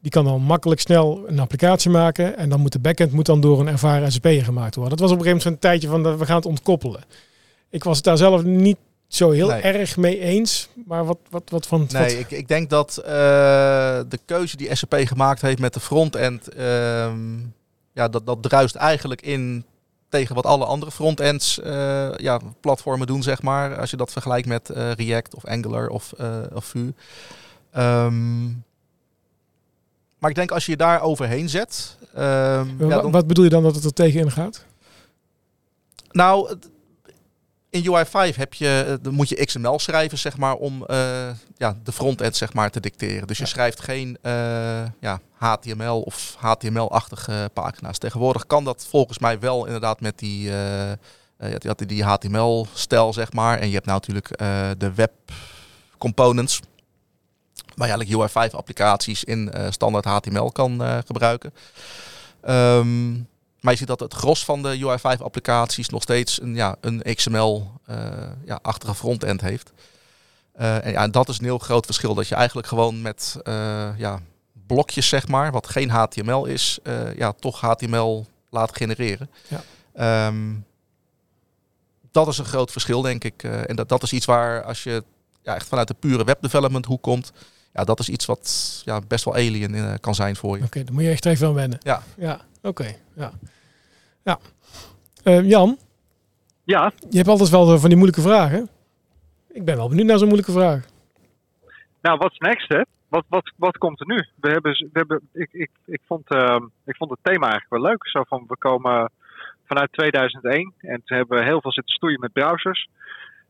Die 0.00 0.10
kan 0.10 0.24
dan 0.24 0.42
makkelijk 0.42 0.80
snel 0.80 1.24
een 1.26 1.38
applicatie 1.38 1.90
maken. 1.90 2.36
En 2.36 2.48
dan 2.48 2.60
moet 2.60 2.72
de 2.72 2.78
backend 2.78 3.12
moet 3.12 3.26
dan 3.26 3.40
door 3.40 3.60
een 3.60 3.68
ervaren 3.68 4.12
SAP'er 4.12 4.44
gemaakt 4.44 4.74
worden. 4.74 4.96
Dat 4.96 5.08
was 5.08 5.10
op 5.10 5.18
een 5.18 5.24
gegeven 5.24 5.44
moment 5.44 5.64
een 5.64 5.70
tijdje 5.70 5.88
van 5.88 6.18
we 6.18 6.26
gaan 6.26 6.36
het 6.36 6.46
ontkoppelen. 6.46 7.04
Ik 7.70 7.84
was 7.84 7.96
het 7.96 8.04
daar 8.04 8.16
zelf 8.16 8.44
niet 8.44 8.76
zo 9.08 9.30
heel 9.30 9.52
erg 9.52 9.96
mee 9.96 10.20
eens. 10.20 10.68
Maar 10.86 11.04
wat, 11.04 11.18
wat, 11.30 11.50
wat 11.50 11.66
van... 11.66 11.86
Nee, 11.90 12.02
wat... 12.02 12.12
Ik, 12.12 12.30
ik 12.30 12.48
denk 12.48 12.70
dat 12.70 12.98
uh, 13.00 13.04
de 14.08 14.18
keuze 14.24 14.56
die 14.56 14.74
SAP 14.74 14.94
gemaakt 14.94 15.40
heeft 15.40 15.58
met 15.58 15.74
de 15.74 15.80
frontend... 15.80 16.56
Uh, 16.56 17.12
ja, 17.92 18.08
dat, 18.08 18.26
dat 18.26 18.42
druist 18.42 18.74
eigenlijk 18.74 19.22
in 19.22 19.64
tegen 20.08 20.34
wat 20.34 20.46
alle 20.46 20.64
andere 20.64 20.90
frontends 20.90 21.58
uh, 21.58 22.14
ja, 22.16 22.40
platformen 22.60 23.06
doen, 23.06 23.22
zeg 23.22 23.42
maar. 23.42 23.78
Als 23.78 23.90
je 23.90 23.96
dat 23.96 24.12
vergelijkt 24.12 24.46
met 24.46 24.70
uh, 24.70 24.92
React 24.92 25.34
of 25.34 25.44
Angular 25.44 25.88
of, 25.88 26.12
of 26.52 26.64
Vue. 26.64 26.94
Um, 27.76 28.64
maar 30.18 30.30
ik 30.30 30.36
denk 30.36 30.50
als 30.50 30.64
je 30.64 30.70
je 30.70 30.76
daar 30.76 31.00
overheen 31.00 31.48
zet. 31.48 31.96
Um, 32.16 32.22
ja, 32.22 32.66
dan... 32.78 33.10
Wat 33.10 33.26
bedoel 33.26 33.44
je 33.44 33.50
dan 33.50 33.62
dat 33.62 33.74
het 33.74 33.84
er 33.84 33.92
tegenin 33.92 34.30
gaat? 34.30 34.64
Nou, 36.10 36.56
in 37.70 37.84
UI5 37.84 38.36
heb 38.36 38.54
je, 38.54 38.84
eh, 38.86 38.94
dan 39.02 39.14
moet 39.14 39.28
je 39.28 39.44
XML 39.44 39.78
schrijven, 39.78 40.18
zeg 40.18 40.36
maar, 40.36 40.54
om 40.54 40.84
uh, 40.86 41.28
ja, 41.56 41.76
de 41.82 41.92
frontend 41.92 42.36
zeg 42.36 42.52
maar, 42.52 42.70
te 42.70 42.80
dicteren. 42.80 43.26
Dus 43.26 43.38
je 43.38 43.46
schrijft 43.46 43.80
geen 43.80 44.18
uh, 44.22 44.32
ja, 45.00 45.20
HTML 45.32 46.00
of 46.00 46.36
HTML-achtige 46.38 47.50
pagina's. 47.52 47.98
Tegenwoordig 47.98 48.46
kan 48.46 48.64
dat 48.64 48.86
volgens 48.90 49.18
mij 49.18 49.38
wel 49.38 49.64
inderdaad 49.64 50.00
met 50.00 50.18
die, 50.18 50.50
uh, 50.50 51.54
die, 51.58 51.86
die 51.86 52.04
HTML-stijl, 52.04 53.12
zeg 53.12 53.32
maar. 53.32 53.58
En 53.58 53.68
je 53.68 53.74
hebt 53.74 53.86
nou 53.86 53.98
natuurlijk 53.98 54.38
de 54.78 54.94
web 54.94 55.12
components 55.98 56.60
waar 57.74 57.88
je 57.88 57.94
eigenlijk 57.94 58.30
UI5 58.30 58.54
applicaties 58.54 59.24
in 59.24 59.52
standaard 59.70 60.04
HTML 60.04 60.52
kan 60.52 60.82
gebruiken. 61.06 61.52
Um, 62.48 63.28
maar 63.60 63.72
je 63.72 63.78
ziet 63.78 63.88
dat 63.88 64.00
het 64.00 64.14
gros 64.14 64.44
van 64.44 64.62
de 64.62 64.78
UI5 64.78 65.22
applicaties 65.22 65.88
nog 65.88 66.02
steeds 66.02 66.40
een, 66.40 66.54
ja, 66.54 66.76
een 66.80 67.02
XML-achtige 67.14 68.86
uh, 68.86 68.94
ja, 68.94 68.94
frontend 68.94 69.40
heeft. 69.40 69.72
en 70.52 70.90
ja, 70.90 71.08
dat 71.08 71.28
is 71.28 71.38
een 71.38 71.44
heel 71.44 71.58
groot 71.58 71.84
verschil. 71.84 72.14
Dat 72.14 72.28
je 72.28 72.34
eigenlijk 72.34 72.66
gewoon 72.66 73.02
met 73.02 73.36
ja, 73.96 74.20
blokjes, 74.66 75.08
zeg 75.08 75.28
maar, 75.28 75.52
wat 75.52 75.68
geen 75.68 75.90
HTML 75.90 76.44
is, 76.44 76.78
ja, 77.16 77.32
toch 77.32 77.60
HTML 77.60 78.26
laat 78.50 78.76
genereren. 78.76 79.30
Ja. 79.48 80.26
Um, 80.26 80.66
dat 82.10 82.28
is 82.28 82.38
een 82.38 82.44
groot 82.44 82.72
verschil, 82.72 83.02
denk 83.02 83.24
ik. 83.24 83.42
en 83.42 83.76
dat, 83.76 83.88
dat 83.88 84.02
is 84.02 84.12
iets 84.12 84.26
waar 84.26 84.62
als 84.62 84.82
je 84.82 85.04
ja, 85.42 85.54
echt 85.54 85.68
vanuit 85.68 85.88
de 85.88 85.94
pure 85.94 86.24
webdevelopment 86.24 86.84
hoe 86.84 87.00
komt, 87.00 87.32
ja, 87.72 87.84
dat 87.84 88.00
is 88.00 88.08
iets 88.08 88.26
wat 88.26 88.80
ja, 88.84 89.00
best 89.08 89.24
wel 89.24 89.34
alien 89.34 90.00
kan 90.00 90.14
zijn 90.14 90.36
voor 90.36 90.50
je. 90.56 90.56
Oké, 90.56 90.66
okay, 90.66 90.84
dan 90.84 90.94
moet 90.94 91.02
je 91.02 91.10
echt 91.10 91.26
even 91.26 91.46
aan 91.46 91.54
wennen. 91.54 91.78
Ja. 91.82 92.02
Ja, 92.16 92.40
oké. 92.68 92.94
Ja. 93.14 93.30
ja. 94.24 94.38
Uh, 95.24 95.48
Jan? 95.48 95.78
Ja? 96.64 96.92
Je 97.10 97.16
hebt 97.16 97.28
altijd 97.28 97.50
wel 97.50 97.78
van 97.78 97.88
die 97.88 97.98
moeilijke 97.98 98.28
vragen. 98.28 98.68
Ik 99.48 99.64
ben 99.64 99.76
wel 99.76 99.88
benieuwd 99.88 100.06
naar 100.06 100.18
zo'n 100.18 100.28
moeilijke 100.28 100.52
vraag. 100.52 100.84
Nou, 102.00 102.18
wat 102.18 102.32
is 102.32 102.38
next, 102.38 102.68
hè? 102.68 102.82
Wat, 103.08 103.24
wat, 103.28 103.52
wat 103.56 103.78
komt 103.78 104.00
er 104.00 104.06
nu? 104.06 104.26
We 104.40 104.50
hebben, 104.50 104.72
we 104.72 104.98
hebben, 104.98 105.20
ik, 105.32 105.48
ik, 105.52 105.70
ik, 105.84 106.00
vond, 106.06 106.32
uh, 106.32 106.60
ik 106.84 106.96
vond 106.96 107.10
het 107.10 107.18
thema 107.22 107.50
eigenlijk 107.50 107.82
wel 107.82 107.90
leuk. 107.90 108.08
Zo 108.08 108.22
van, 108.22 108.44
we 108.48 108.56
komen 108.56 109.10
vanuit 109.64 109.92
2001 109.92 110.74
en 110.78 111.02
toen 111.04 111.16
hebben 111.16 111.38
we 111.38 111.44
heel 111.44 111.60
veel 111.60 111.72
zitten 111.72 111.94
stoeien 111.94 112.20
met 112.20 112.32
browsers. 112.32 112.88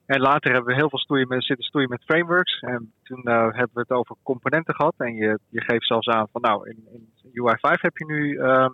En 0.06 0.20
later 0.20 0.52
hebben 0.52 0.70
we 0.70 0.80
heel 0.80 0.88
veel 0.88 0.98
stoeien 0.98 1.28
met, 1.28 1.44
zitten 1.44 1.64
stoeien 1.64 1.88
met 1.88 2.04
frameworks. 2.04 2.60
En 2.60 2.92
toen 3.02 3.20
uh, 3.24 3.34
hebben 3.34 3.70
we 3.72 3.80
het 3.80 3.90
over 3.90 4.16
componenten 4.22 4.74
gehad. 4.74 4.94
En 4.96 5.14
je, 5.14 5.38
je 5.48 5.60
geeft 5.60 5.86
zelfs 5.86 6.08
aan 6.08 6.28
van 6.32 6.40
nou, 6.40 6.68
in, 6.68 6.86
in 6.92 7.30
UI5 7.30 7.80
heb 7.80 7.96
je 7.96 8.04
nu 8.04 8.32
uh, 8.32 8.68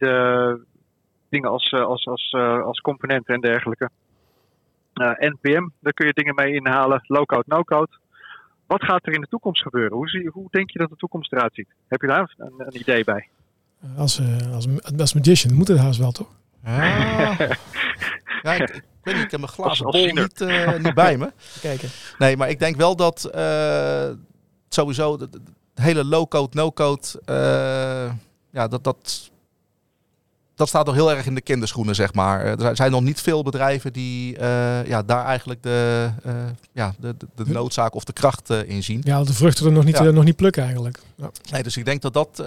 de 0.00 0.66
dingen 1.28 1.50
als, 1.50 1.70
uh, 1.70 1.84
als, 1.84 2.06
als, 2.06 2.32
uh, 2.36 2.62
als 2.62 2.80
componenten 2.80 3.34
en 3.34 3.40
dergelijke. 3.40 3.90
NPM, 5.18 5.68
daar 5.80 5.92
kun 5.92 6.06
je 6.06 6.12
dingen 6.12 6.34
mee 6.34 6.54
inhalen. 6.54 7.04
Low-code, 7.06 7.44
no-code. 7.46 7.90
Wat 8.66 8.84
gaat 8.84 9.06
er 9.06 9.12
in 9.12 9.20
de 9.20 9.26
toekomst 9.26 9.62
gebeuren? 9.62 9.96
Hoe, 9.96 10.08
zie, 10.08 10.28
hoe 10.28 10.48
denk 10.50 10.70
je 10.70 10.78
dat 10.78 10.88
de 10.88 10.96
toekomst 10.96 11.32
eruit 11.32 11.54
ziet? 11.54 11.68
Heb 11.88 12.00
je 12.00 12.06
daar 12.06 12.34
een, 12.36 12.52
een 12.56 12.80
idee 12.80 13.04
bij? 13.04 13.28
Als, 13.96 14.20
als, 14.52 14.66
als 14.98 15.14
magician 15.14 15.54
moet 15.54 15.68
het 15.68 15.78
haast 15.78 15.98
wel, 15.98 16.12
toch? 16.12 16.28
Ah. 16.64 17.38
ja, 18.42 18.52
ik, 18.52 18.70
ik 18.70 18.82
weet 19.02 19.14
niet, 19.14 19.24
ik 19.24 19.30
heb 19.30 19.40
mijn 19.40 19.52
glazen 19.52 19.90
bol 19.90 20.06
niet, 20.06 20.40
uh, 20.40 20.78
niet 20.78 20.94
bij 20.94 21.16
me. 21.16 21.32
Kijken. 21.60 21.88
Nee, 22.18 22.36
maar 22.36 22.48
ik 22.48 22.58
denk 22.58 22.76
wel 22.76 22.96
dat 22.96 23.30
uh, 23.34 24.10
sowieso 24.68 25.16
de, 25.16 25.28
de, 25.30 25.40
hele 25.74 26.04
low-code, 26.04 26.56
no-code, 26.56 27.06
uh, 27.26 28.12
ja, 28.50 28.68
dat, 28.68 28.84
dat, 28.84 29.29
dat 30.60 30.68
staat 30.68 30.86
nog 30.86 30.94
heel 30.94 31.12
erg 31.12 31.26
in 31.26 31.34
de 31.34 31.40
kinderschoenen, 31.40 31.94
zeg 31.94 32.14
maar. 32.14 32.44
Er 32.44 32.76
zijn 32.76 32.90
nog 32.90 33.02
niet 33.02 33.20
veel 33.20 33.42
bedrijven 33.42 33.92
die 33.92 34.38
ja, 34.86 35.02
daar 35.02 35.24
eigenlijk 35.24 35.62
de, 35.62 36.10
ja, 36.72 36.94
de, 36.98 37.14
de, 37.18 37.44
de, 37.44 37.52
noodzaak 37.52 37.94
of 37.94 38.04
de 38.04 38.12
kracht 38.12 38.50
in 38.50 38.82
zien. 38.82 39.00
Ja, 39.04 39.24
de 39.24 39.32
vruchten 39.32 39.66
er 39.66 39.72
nog 39.72 39.84
niet, 39.84 39.98
ja. 39.98 40.10
nog 40.10 40.24
niet 40.24 40.36
plukken 40.36 40.62
eigenlijk. 40.62 41.00
Ja. 41.14 41.30
Nee, 41.50 41.62
dus 41.62 41.76
ik 41.76 41.84
denk 41.84 42.02
dat 42.02 42.12
dat 42.12 42.44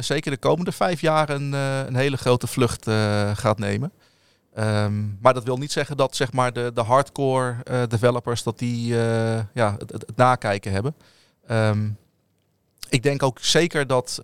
zeker 0.00 0.30
de 0.30 0.36
komende 0.36 0.72
vijf 0.72 1.00
jaar 1.00 1.30
een, 1.30 1.52
een 1.52 1.96
hele 1.96 2.16
grote 2.16 2.46
vlucht 2.46 2.90
gaat 3.34 3.58
nemen. 3.58 3.92
Um, 4.58 5.18
maar 5.20 5.34
dat 5.34 5.44
wil 5.44 5.56
niet 5.56 5.72
zeggen 5.72 5.96
dat 5.96 6.16
zeg 6.16 6.32
maar, 6.32 6.52
de, 6.52 6.70
de 6.74 6.82
hardcore 6.82 7.56
developers 7.88 8.42
dat 8.42 8.58
die 8.58 8.94
ja, 9.52 9.74
het, 9.78 9.92
het, 9.92 10.16
nakijken 10.16 10.72
hebben. 10.72 10.94
Um, 11.50 11.96
ik 12.88 13.02
denk 13.02 13.22
ook 13.22 13.38
zeker 13.40 13.86
dat 13.86 14.20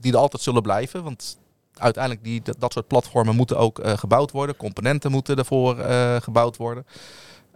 die 0.00 0.12
er 0.12 0.18
altijd 0.18 0.42
zullen 0.42 0.62
blijven. 0.62 1.02
Want 1.02 1.38
uiteindelijk 1.80 2.24
die, 2.24 2.42
dat, 2.58 2.72
soort 2.72 2.86
platformen 2.86 3.36
moeten 3.36 3.58
ook 3.58 3.80
gebouwd 3.82 4.30
worden. 4.30 4.56
Componenten 4.56 5.10
moeten 5.10 5.36
ervoor 5.36 5.76
gebouwd 6.20 6.56
worden. 6.56 6.86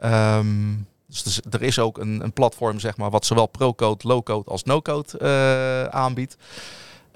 Um, 0.05 0.87
Dus 1.07 1.41
er 1.51 1.63
is 1.63 1.79
ook 1.79 1.99
een, 1.99 2.25
een 2.25 2.33
platform, 2.33 2.81
zeg 2.81 2.97
maar, 2.97 3.11
wat 3.11 3.27
zowel 3.27 3.47
pro-code, 3.47 4.09
low-code 4.09 4.51
als 4.51 4.63
no-code 4.63 5.09
uh, 5.23 5.85
aanbiedt. 5.85 6.37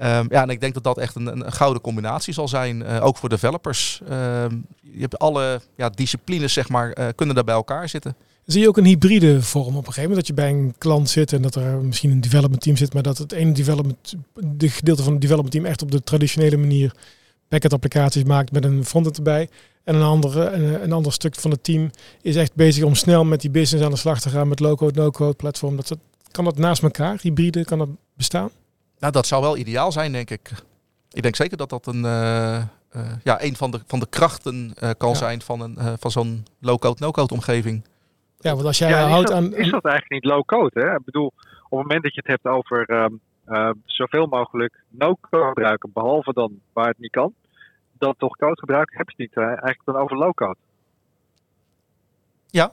Um, 0.01 0.27
ja, 0.31 0.43
en 0.43 0.49
ik 0.49 0.61
denk 0.61 0.75
dat 0.75 0.85
dat 0.85 0.99
echt 0.99 1.15
een, 1.15 1.27
een 1.27 1.53
gouden 1.53 1.83
combinatie 1.83 2.35
zal 2.35 2.49
zijn, 2.49 2.87
ook 2.87 3.17
voor 3.17 3.29
developers. 3.29 4.01
Um, 4.11 4.67
je 4.81 5.01
hebt 5.01 5.19
alle 5.19 5.61
ja, 5.77 5.89
disciplines, 5.89 6.53
zeg 6.53 6.69
maar, 6.69 7.15
kunnen 7.15 7.35
daar 7.35 7.45
bij 7.45 7.55
elkaar 7.55 7.89
zitten. 7.89 8.17
Zie 8.49 8.61
je 8.61 8.69
ook 8.69 8.77
een 8.77 8.85
hybride 8.85 9.43
vorm 9.43 9.77
op 9.77 9.87
een 9.87 9.93
gegeven 9.93 10.03
moment? 10.03 10.17
Dat 10.17 10.27
je 10.27 10.43
bij 10.43 10.51
een 10.51 10.75
klant 10.79 11.11
zit 11.11 11.33
en 11.33 11.43
dat 11.43 11.55
er 11.55 11.85
misschien 11.85 12.11
een 12.11 12.21
development 12.21 12.63
team 12.63 12.77
zit, 12.77 12.95
maar 12.95 13.03
dat 13.03 13.19
het 13.19 13.33
ene 13.33 13.53
development, 13.53 14.15
de 14.35 14.69
gedeelte 14.69 15.03
van 15.03 15.13
het 15.13 15.21
development 15.21 15.55
team 15.55 15.67
echt 15.67 15.83
op 15.83 15.91
de 15.91 16.03
traditionele 16.03 16.57
manier 16.57 16.95
backend 17.49 17.73
applicaties 17.73 18.25
maakt 18.25 18.53
met 18.53 18.65
een 18.65 18.85
frontend 18.85 19.17
erbij. 19.17 19.49
En 19.85 19.95
een, 19.95 20.03
andere, 20.03 20.51
een, 20.51 20.83
een 20.83 20.93
ander 20.93 21.13
stuk 21.13 21.35
van 21.35 21.51
het 21.51 21.65
team 21.65 21.91
is 22.23 22.37
echt 22.37 22.55
bezig 22.55 22.85
om 22.85 22.95
snel 22.95 23.25
met 23.25 23.41
die 23.41 23.51
business 23.51 23.85
aan 23.85 23.91
de 23.91 23.97
slag 23.97 24.21
te 24.21 24.29
gaan 24.29 24.49
met 24.49 24.61
low-code, 24.61 25.01
no-code 25.01 25.35
platform. 25.35 25.77
Dat, 25.77 25.89
dat, 25.89 25.99
kan 26.31 26.45
dat 26.45 26.59
naast 26.59 26.83
elkaar, 26.83 27.19
hybride, 27.23 27.65
kan 27.65 27.79
dat 27.79 27.89
bestaan? 28.17 28.51
Nou, 28.99 29.13
dat 29.13 29.27
zou 29.27 29.43
wel 29.43 29.57
ideaal 29.57 29.93
zijn, 29.93 30.13
denk 30.13 30.31
ik. 30.31 30.51
Ik 31.11 31.23
denk 31.23 31.37
zeker 31.37 31.57
dat 31.57 31.71
dat 31.71 31.87
een, 31.87 32.05
uh, 32.05 32.63
uh, 32.97 33.13
ja, 33.25 33.43
een 33.43 33.57
van, 33.57 33.71
de, 33.71 33.81
van 33.87 33.99
de 34.01 34.07
krachten 34.09 34.75
uh, 34.83 34.91
kan 34.99 35.11
ja. 35.11 35.17
zijn 35.17 35.43
van, 35.43 35.61
een, 35.61 35.79
van 35.99 36.11
zo'n 36.11 36.47
low-code, 36.61 37.05
no-code 37.05 37.35
omgeving. 37.35 37.83
Ja, 38.39 38.55
want 38.55 38.67
als 38.67 38.79
jij 38.79 38.89
ja, 38.89 39.09
houdt 39.09 39.29
is 39.29 39.35
dat, 39.35 39.45
aan... 39.45 39.55
Is 39.55 39.71
dat 39.71 39.85
eigenlijk 39.85 40.11
niet 40.11 40.33
low-code? 40.33 40.81
Hè? 40.81 40.95
Ik 40.95 41.05
bedoel, 41.05 41.27
op 41.69 41.79
het 41.79 41.87
moment 41.87 42.03
dat 42.03 42.15
je 42.15 42.21
het 42.25 42.31
hebt 42.31 42.47
over 42.47 42.91
um, 42.91 43.21
zoveel 43.85 44.27
mogelijk 44.27 44.75
no-code 44.89 45.47
gebruiken, 45.47 45.91
behalve 45.93 46.33
dan 46.33 46.61
waar 46.73 46.89
het 46.89 46.99
niet 46.99 47.11
kan, 47.11 47.35
dan 47.93 48.15
toch 48.19 48.37
code 48.37 48.59
gebruiken, 48.59 48.97
heb 48.97 49.11
je 49.11 49.23
het 49.23 49.35
niet 49.37 49.45
eigenlijk 49.45 49.85
dan 49.85 49.97
over 49.97 50.17
low-code. 50.17 50.57
Ja, 52.51 52.73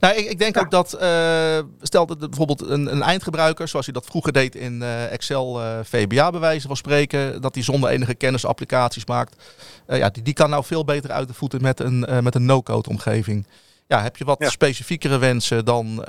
nou, 0.00 0.14
ik, 0.14 0.30
ik 0.30 0.38
denk 0.38 0.54
ja. 0.54 0.60
ook 0.60 0.70
dat, 0.70 0.98
uh, 1.02 1.58
stel 1.80 2.06
dat 2.06 2.18
bijvoorbeeld 2.18 2.62
een, 2.62 2.92
een, 2.92 3.02
eindgebruiker, 3.02 3.68
zoals 3.68 3.84
hij 3.84 3.94
dat 3.94 4.06
vroeger 4.06 4.32
deed 4.32 4.54
in 4.54 4.80
uh, 4.80 5.12
Excel 5.12 5.60
uh, 5.60 5.78
VBA 5.82 6.30
bij 6.30 6.40
wijze 6.40 6.66
van 6.66 6.76
spreken, 6.76 7.40
dat 7.40 7.54
hij 7.54 7.64
zonder 7.64 7.90
enige 7.90 8.14
kennis 8.14 8.46
applicaties 8.46 9.06
maakt. 9.06 9.54
ja, 9.86 10.08
die, 10.08 10.22
die 10.22 10.34
kan 10.34 10.50
nou 10.50 10.64
veel 10.64 10.84
beter 10.84 11.10
uit 11.10 11.28
de 11.28 11.34
voeten 11.34 11.62
met 11.62 11.80
een, 11.80 12.06
met 12.22 12.34
een 12.34 12.44
no-code 12.44 12.88
omgeving. 12.88 13.46
Ja, 13.86 14.02
heb 14.02 14.16
je 14.16 14.24
wat 14.24 14.38
ja. 14.38 14.48
specifiekere 14.48 15.18
wensen, 15.18 15.64
dan, 15.64 16.02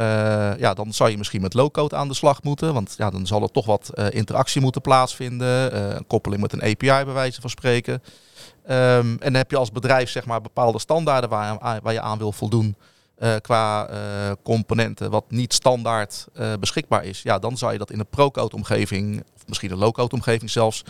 ja, 0.57 0.73
dan 0.73 0.93
zou 0.93 1.09
je 1.09 1.17
misschien 1.17 1.41
met 1.41 1.53
low-code 1.53 1.95
aan 1.95 2.07
de 2.07 2.13
slag 2.13 2.43
moeten. 2.43 2.73
Want 2.73 2.95
ja, 2.97 3.09
dan 3.09 3.27
zal 3.27 3.41
er 3.41 3.51
toch 3.51 3.65
wat 3.65 3.91
interactie 4.09 4.61
moeten 4.61 4.81
plaatsvinden. 4.81 5.77
een 5.95 6.07
koppeling 6.07 6.41
met 6.41 6.53
een 6.53 6.61
API 6.61 7.05
bij 7.05 7.13
wijze 7.13 7.41
van 7.41 7.49
spreken. 7.49 7.93
Um, 7.93 8.73
en 8.73 9.17
dan 9.19 9.33
heb 9.33 9.51
je 9.51 9.57
als 9.57 9.71
bedrijf 9.71 10.09
zeg 10.09 10.25
maar, 10.25 10.41
bepaalde 10.41 10.79
standaarden 10.79 11.29
waar, 11.29 11.79
waar 11.81 11.93
je 11.93 12.01
aan 12.01 12.17
wil 12.17 12.31
voldoen. 12.31 12.75
Uh, 13.19 13.35
qua 13.41 13.89
uh, 13.89 14.31
componenten 14.43 15.11
wat 15.11 15.31
niet 15.31 15.53
standaard 15.53 16.27
uh, 16.33 16.53
beschikbaar 16.59 17.05
is, 17.05 17.21
ja, 17.21 17.39
dan 17.39 17.57
zou 17.57 17.71
je 17.71 17.77
dat 17.77 17.91
in 17.91 17.99
een 17.99 18.07
pro-code 18.07 18.55
omgeving, 18.55 19.23
of 19.35 19.47
misschien 19.47 19.71
een 19.71 19.77
low-code 19.77 20.15
omgeving 20.15 20.49
zelfs, 20.49 20.83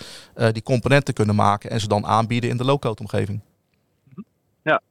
die 0.51 0.63
componenten 0.63 1.13
kunnen 1.13 1.35
maken 1.35 1.69
en 1.69 1.79
ze 1.79 1.87
dan 1.87 2.05
aanbieden 2.05 2.49
in 2.49 2.57
de 2.57 2.65
low-code 2.65 3.01
omgeving. 3.01 3.41
Ja. 4.63 4.81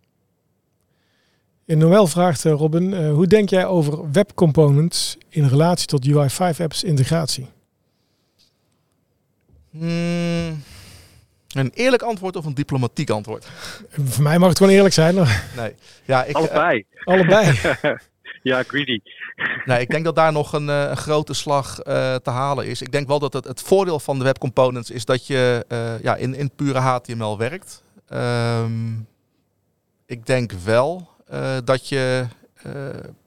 In 1.53 1.56
Noël 1.67 2.07
vraagt 2.07 2.45
Robin, 2.45 3.09
hoe 3.09 3.27
denk 3.27 3.49
jij 3.51 3.67
over 3.67 4.11
web 4.11 4.35
components 4.35 5.17
in 5.29 5.47
relatie 5.47 5.87
tot 5.87 6.09
UI5 6.09 6.61
apps 6.61 6.85
integratie? 6.85 7.47
Hmm. 9.71 10.63
Een 11.57 11.71
eerlijk 11.75 12.03
antwoord 12.03 12.37
of 12.37 12.45
een 12.45 12.55
diplomatiek 12.55 13.11
antwoord? 13.11 13.47
Voor 13.91 14.23
mij 14.23 14.39
mag 14.39 14.49
het 14.49 14.59
gewoon 14.59 14.73
eerlijk 14.73 14.95
zijn. 14.95 15.15
Nee. 15.57 15.75
Ja, 16.05 16.25
ik, 16.25 16.37
allebei. 16.37 16.85
Uh, 16.95 17.05
allebei. 17.05 17.59
ja, 18.43 18.63
greedy. 18.63 19.01
Nee, 19.65 19.81
ik 19.81 19.91
denk 19.91 20.05
dat 20.05 20.15
daar 20.15 20.33
nog 20.33 20.53
een, 20.53 20.69
een 20.69 20.97
grote 20.97 21.35
slag 21.35 21.79
uh, 21.79 22.15
te 22.15 22.31
halen 22.31 22.67
is. 22.67 22.83
Ik 22.83 22.93
denk 22.93 23.07
wel 23.07 23.19
dat 23.19 23.33
het, 23.33 23.45
het 23.45 23.63
voordeel 23.63 24.01
van 24.01 24.19
de 24.19 24.25
web 24.25 24.39
components 24.39 24.91
is 24.91 25.05
dat 25.05 25.27
je 25.27 25.65
uh, 25.69 26.03
ja, 26.03 26.17
in, 26.17 26.35
in 26.35 26.51
pure 26.57 26.79
HTML 26.79 27.39
werkt. 27.39 27.83
Um, 28.13 29.07
ik 30.07 30.27
denk 30.27 30.53
wel 30.53 31.09
dat 31.65 31.89
je 31.89 32.27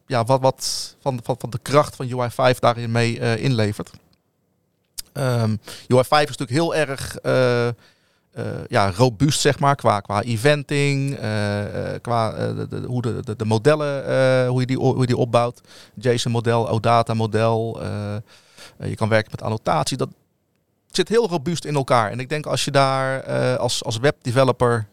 ja, 0.06 0.24
wat, 0.24 0.41
wat 0.41 0.95
van, 1.02 1.20
van, 1.24 1.36
van 1.39 1.50
de 1.50 1.60
kracht 1.62 1.95
van 1.95 2.08
UI5 2.08 2.60
daarin 2.60 2.91
mee 2.91 3.39
inlevert. 3.39 3.89
Um, 5.14 5.60
UI5 5.84 6.08
is 6.10 6.38
natuurlijk 6.38 6.50
heel 6.50 6.76
erg 6.76 7.18
ja, 8.68 8.91
robuust, 8.91 9.39
zeg 9.39 9.60
maar, 9.60 9.76
qua, 9.76 10.00
qua 10.00 10.22
eventing, 10.22 11.16
qua 12.02 12.32
de, 12.54 12.84
hoe 12.88 13.02
de, 13.02 13.36
de 13.36 13.45
modellen, 13.45 14.47
hoe, 14.47 14.60
je 14.60 14.66
die, 14.66 14.78
hoe 14.78 15.00
je 15.00 15.06
die 15.06 15.18
opbouwt. 15.18 15.62
JSON-model, 15.95 16.70
OData-model. 16.70 17.80
je 18.78 18.95
kan 18.95 19.10
werken 19.10 19.32
met 19.32 19.41
annotatie. 19.41 19.97
Dat 19.97 20.10
zit 20.91 21.10
heel 21.10 21.28
robuust 21.28 21.66
in 21.66 21.76
elkaar. 21.76 22.12
En 22.12 22.20
ik 22.20 22.30
denk 22.30 22.45
als 22.45 22.66
je 22.66 22.72
daar 22.72 23.24
als, 23.58 23.84
als 23.84 23.97
webdeveloper 23.97 24.88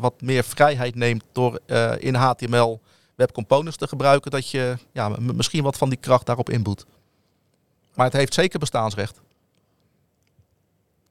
wat 0.00 0.20
meer 0.20 0.44
vrijheid 0.44 0.94
neemt 0.94 1.24
door 1.32 1.60
in 1.98 2.14
HTML 2.14 2.80
web 3.14 3.32
components 3.32 3.76
te 3.76 3.88
gebruiken, 3.88 4.30
dat 4.30 4.50
je 4.50 4.76
ja, 4.92 5.08
misschien 5.18 5.62
wat 5.62 5.76
van 5.76 5.88
die 5.88 5.98
kracht 5.98 6.26
daarop 6.26 6.50
inboet. 6.50 6.86
Maar 7.94 8.06
het 8.06 8.14
heeft 8.14 8.34
zeker 8.34 8.58
bestaansrecht. 8.58 9.20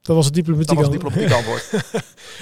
Dat 0.00 0.16
was 0.16 0.24
het 0.24 0.34
diplomatiek, 0.34 0.68
dat 0.68 0.76
was 0.76 0.86
het 0.86 0.94
diplomatiek 0.94 1.32
antwoord. 1.32 1.70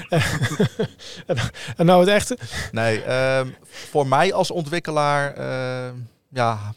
en, 1.26 1.38
en, 1.76 1.86
nou 1.86 2.00
het 2.00 2.08
echte? 2.08 2.38
Nee, 2.72 3.04
uh, 3.04 3.40
voor 3.66 4.06
mij 4.06 4.32
als 4.32 4.50
ontwikkelaar 4.50 5.38
uh, 5.38 5.92
ja, 6.28 6.74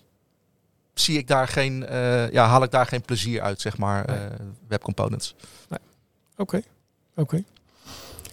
zie 0.94 1.18
ik 1.18 1.28
daar 1.28 1.48
geen, 1.48 1.86
uh, 1.90 2.32
ja, 2.32 2.46
haal 2.46 2.64
ik 2.64 2.72
daar 2.72 2.86
geen 2.86 3.02
plezier 3.02 3.42
uit, 3.42 3.62
zeg 3.62 3.78
maar, 3.78 4.06
nee. 4.08 4.48
webcomponents. 4.68 5.36
Oké, 5.36 5.46
nee. 5.70 5.80
oké. 6.38 7.22
Okay. 7.22 7.46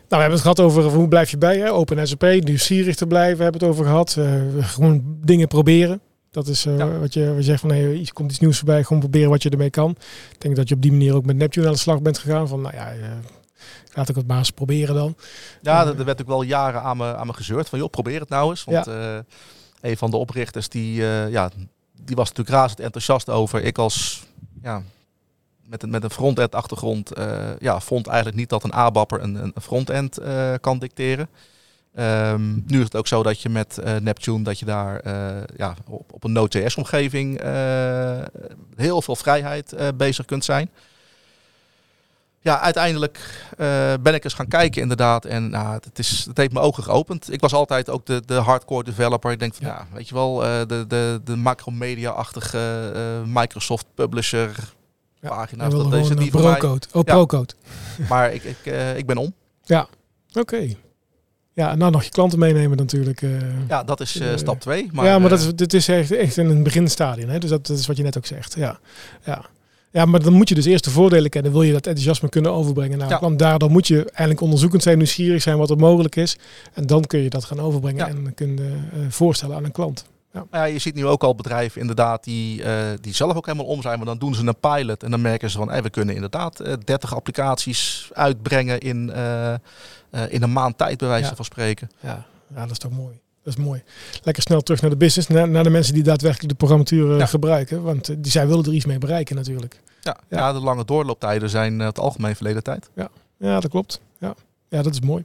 We 0.09 0.17
hebben 0.17 0.31
het 0.31 0.41
gehad 0.41 0.61
over 0.61 0.83
hoe 0.83 1.09
blijf 1.09 1.31
je 1.31 1.39
bij, 1.39 1.59
hè? 1.59 1.73
Open 1.73 2.09
SAP, 2.09 2.23
nieuwsgierig 2.23 2.97
te 2.97 3.07
blijven, 3.07 3.37
we 3.37 3.43
hebben 3.43 3.61
het 3.61 3.71
over 3.71 3.85
gehad. 3.85 4.19
gewoon 4.61 5.03
dingen 5.25 5.49
proberen. 5.49 6.01
Dat 6.37 6.47
is 6.47 6.67
uh, 6.67 6.79
ja. 6.79 6.99
wat, 6.99 7.15
je, 7.15 7.27
wat 7.27 7.37
je 7.37 7.43
zegt 7.43 7.61
van 7.61 7.71
hey, 7.71 8.01
er 8.01 8.13
komt 8.13 8.31
iets 8.31 8.41
nieuws 8.41 8.57
voorbij, 8.57 8.83
gewoon 8.83 8.99
proberen 8.99 9.31
wat 9.31 9.43
je 9.43 9.51
ermee 9.51 9.71
kan. 9.71 9.91
Ik 10.33 10.41
denk 10.41 10.57
dat 10.57 10.69
je 10.69 10.75
op 10.75 10.83
die 10.83 10.91
manier 10.91 11.15
ook 11.15 11.25
met 11.25 11.37
Neptune 11.37 11.67
aan 11.67 11.73
de 11.73 11.79
slag 11.79 12.03
bent 12.03 12.19
gegaan. 12.19 12.49
Van 12.49 12.61
nou 12.61 12.75
ja, 12.75 12.95
uh, 12.95 13.03
laat 13.93 14.09
ik 14.09 14.15
het 14.15 14.27
maar 14.27 14.39
eens 14.39 14.51
proberen 14.51 14.95
dan. 14.95 15.17
Ja, 15.63 15.87
er 15.87 16.05
werd 16.05 16.21
ook 16.21 16.27
wel 16.27 16.43
jaren 16.43 16.83
aan 16.83 16.97
me, 16.97 17.17
aan 17.17 17.27
me 17.27 17.33
gezeurd 17.33 17.69
van 17.69 17.79
joh, 17.79 17.91
probeer 17.91 18.21
het 18.21 18.29
nou 18.29 18.51
eens. 18.51 18.65
Want 18.65 18.87
ja. 18.87 19.25
een 19.81 19.97
van 19.97 20.11
de 20.11 20.17
oprichters 20.17 20.69
die, 20.69 20.95
ja, 21.31 21.51
die 22.03 22.17
was 22.17 22.29
natuurlijk 22.29 22.57
razend 22.57 22.81
enthousiast 22.81 23.31
over. 23.31 23.63
Ik 23.63 23.79
als 23.79 24.27
ja, 24.63 24.83
met 25.67 25.83
een, 25.83 25.91
met 25.91 26.05
een 26.05 26.11
front-end 26.11 26.55
achtergrond 26.55 27.13
ja, 27.59 27.81
vond 27.81 28.07
eigenlijk 28.07 28.37
niet 28.37 28.49
dat 28.49 28.65
een 28.65 28.73
ABAPper 28.73 29.23
een, 29.23 29.35
een 29.35 29.63
front-end 29.63 30.19
kan 30.61 30.79
dicteren. 30.79 31.29
Um, 31.99 32.65
nu 32.67 32.79
is 32.79 32.85
het 32.85 32.97
ook 32.97 33.07
zo 33.07 33.23
dat 33.23 33.41
je 33.41 33.49
met 33.49 33.79
uh, 33.85 33.97
Neptune, 33.97 34.43
dat 34.43 34.59
je 34.59 34.65
daar 34.65 35.07
uh, 35.07 35.43
ja, 35.57 35.75
op, 35.87 36.13
op 36.13 36.25
een 36.25 36.33
Node.js 36.33 36.75
omgeving 36.75 37.45
uh, 37.45 38.19
heel 38.75 39.03
veel 39.03 39.17
vrijheid 39.17 39.77
bezig 39.97 40.25
kunt 40.25 40.45
zijn. 40.45 40.71
Ja, 42.41 42.61
uiteindelijk 42.61 43.45
ben 44.01 44.15
ik 44.15 44.25
eens 44.25 44.35
gaan 44.35 44.49
kijken 44.49 44.83
inderdaad 44.83 45.25
en 45.25 45.51
nou, 45.51 45.73
het, 45.73 45.99
is, 45.99 46.25
het 46.29 46.37
heeft 46.37 46.53
mijn 46.53 46.65
ogen 46.65 46.83
geopend. 46.83 47.33
Ik 47.33 47.41
was 47.41 47.53
altijd 47.53 47.91
ook 47.91 48.07
de, 48.07 48.23
de 48.27 48.35
hardcore 48.35 48.85
developer. 48.85 49.33
Ik 49.33 49.39
denk 49.39 49.55
van 49.55 49.67
ja, 49.67 49.73
ja 49.73 49.97
weet 49.97 50.09
je 50.09 50.15
wel, 50.15 50.37
de, 50.67 50.85
de, 50.89 51.21
de 51.25 51.37
macromedia-achtige 51.37 52.93
Microsoft 53.27 53.87
publisher 53.95 54.75
ja, 55.27 55.37
pagina's. 55.37 55.73
Dat 55.73 55.91
deze 55.91 56.15
niet 56.15 56.31
pro-code. 56.31 56.87
Oh, 56.93 57.03
pro-code. 57.03 57.53
Maar 58.09 58.33
ik, 58.33 58.43
ik, 58.45 58.73
ik 58.97 59.07
ben 59.07 59.17
om. 59.17 59.35
Ja, 59.65 59.89
oké. 60.29 60.41
Okay. 60.41 60.77
Ja, 61.57 61.71
en 61.71 61.79
dan 61.79 61.93
nog 61.93 62.05
je 62.05 62.11
klanten 62.11 62.39
meenemen 62.39 62.77
natuurlijk. 62.77 63.23
Uh, 63.23 63.31
ja, 63.69 63.85
dat 63.85 64.01
is 64.01 64.21
uh, 64.21 64.37
stap 64.37 64.61
twee. 64.61 64.89
Maar, 64.93 65.05
ja, 65.05 65.19
maar 65.19 65.31
dat 65.31 65.39
is, 65.39 65.55
dit 65.55 65.75
is 65.75 65.89
echt, 65.89 66.13
echt 66.13 66.37
in 66.37 66.51
een 66.51 66.63
beginstadium. 66.63 67.29
Hè? 67.29 67.39
Dus 67.39 67.51
dat, 67.51 67.67
dat, 67.67 67.79
is 67.79 67.87
wat 67.87 67.97
je 67.97 68.03
net 68.03 68.17
ook 68.17 68.27
zegt. 68.27 68.55
Ja. 68.55 68.79
Ja. 69.25 69.45
ja, 69.91 70.05
maar 70.05 70.23
dan 70.23 70.33
moet 70.33 70.49
je 70.49 70.55
dus 70.55 70.65
eerst 70.65 70.85
de 70.85 70.91
voordelen 70.91 71.31
kennen. 71.31 71.53
Wil 71.53 71.63
je 71.63 71.73
dat 71.73 71.87
enthousiasme 71.87 72.29
kunnen 72.29 72.53
overbrengen 72.53 72.99
naar 72.99 73.09
ja. 73.09 73.19
klant. 73.19 73.39
Daardoor 73.39 73.71
moet 73.71 73.87
je 73.87 73.99
eigenlijk 74.05 74.41
onderzoekend 74.41 74.83
zijn, 74.83 74.97
nieuwsgierig 74.97 75.43
zijn 75.43 75.59
wat 75.59 75.71
er 75.71 75.77
mogelijk 75.77 76.17
is. 76.17 76.37
En 76.73 76.87
dan 76.87 77.05
kun 77.05 77.21
je 77.21 77.31
dat 77.31 77.45
gaan 77.45 77.61
overbrengen 77.61 78.07
ja. 78.07 78.09
en 78.09 78.35
kunnen 78.35 78.91
uh, 78.95 79.07
voorstellen 79.09 79.57
aan 79.57 79.65
een 79.65 79.73
klant. 79.73 80.05
Ja. 80.37 80.47
ja. 80.51 80.65
je 80.65 80.79
ziet 80.79 80.95
nu 80.95 81.07
ook 81.07 81.23
al 81.23 81.35
bedrijven 81.35 81.81
inderdaad 81.81 82.25
die, 82.25 82.63
uh, 82.63 82.69
die 83.01 83.15
zelf 83.15 83.37
ook 83.37 83.47
helemaal 83.47 83.67
om 83.67 83.83
zijn. 83.83 83.97
Maar 83.97 84.07
dan 84.07 84.19
doen 84.19 84.35
ze 84.35 84.47
een 84.47 84.61
pilot 84.61 85.03
en 85.03 85.11
dan 85.11 85.21
merken 85.21 85.51
ze 85.51 85.59
van 85.59 85.71
hey, 85.71 85.83
we 85.83 85.91
kunnen 85.91 86.15
inderdaad 86.15 86.61
uh, 86.61 86.73
30 86.85 87.15
applicaties 87.15 88.11
uitbrengen 88.13 88.81
in, 88.81 89.13
uh, 89.15 89.55
in 90.29 90.43
een 90.43 90.53
maand 90.53 90.79
tijd 90.79 90.99
bij 90.99 91.09
wijze 91.09 91.29
ja. 91.29 91.35
van 91.35 91.45
spreken. 91.45 91.91
Ja. 92.01 92.27
ja, 92.55 92.61
dat 92.61 92.71
is 92.71 92.79
toch 92.79 92.93
mooi. 92.93 93.21
Dat 93.43 93.59
is 93.59 93.65
mooi. 93.65 93.83
Lekker 94.23 94.43
snel 94.43 94.61
terug 94.61 94.81
naar 94.81 94.91
de 94.91 94.97
business, 94.97 95.29
naar, 95.29 95.49
naar 95.49 95.65
de 95.65 95.71
mensen 95.71 95.95
die 95.95 96.03
daadwerkelijk 96.03 96.49
de 96.49 96.57
programmatuur 96.57 97.19
ja. 97.19 97.27
gebruiken. 97.27 97.83
Want 97.83 98.07
die, 98.07 98.33
zij 98.33 98.47
willen 98.47 98.65
er 98.65 98.73
iets 98.73 98.85
mee 98.85 98.99
bereiken 98.99 99.37
natuurlijk. 99.37 99.81
Ja, 100.01 100.17
ja. 100.29 100.39
ja 100.39 100.53
de 100.53 100.61
lange 100.61 100.85
doorlooptijden 100.85 101.51
zijn 101.51 101.79
het 101.79 101.99
algemeen 101.99 102.37
verleden 102.37 102.63
tijd. 102.63 102.91
Ja, 102.95 103.09
ja 103.37 103.61
dat 103.61 103.71
klopt. 103.71 104.01
Ja. 104.19 104.35
ja, 104.69 104.83
dat 104.83 104.93
is 104.93 105.01
mooi. 105.01 105.25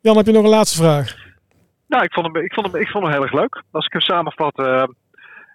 Jan, 0.00 0.16
heb 0.16 0.26
je 0.26 0.32
nog 0.32 0.44
een 0.44 0.50
laatste 0.50 0.76
vraag? 0.76 1.23
Nou, 1.94 2.06
ik 2.06 2.12
vond, 2.12 2.26
hem, 2.26 2.44
ik, 2.44 2.54
vond 2.54 2.72
hem, 2.72 2.80
ik 2.80 2.88
vond 2.88 3.04
hem 3.04 3.12
heel 3.12 3.22
erg 3.22 3.32
leuk. 3.32 3.62
Als 3.70 3.86
ik 3.86 3.92
hem 3.92 4.00
samenvat 4.00 4.58
uh, 4.58 4.84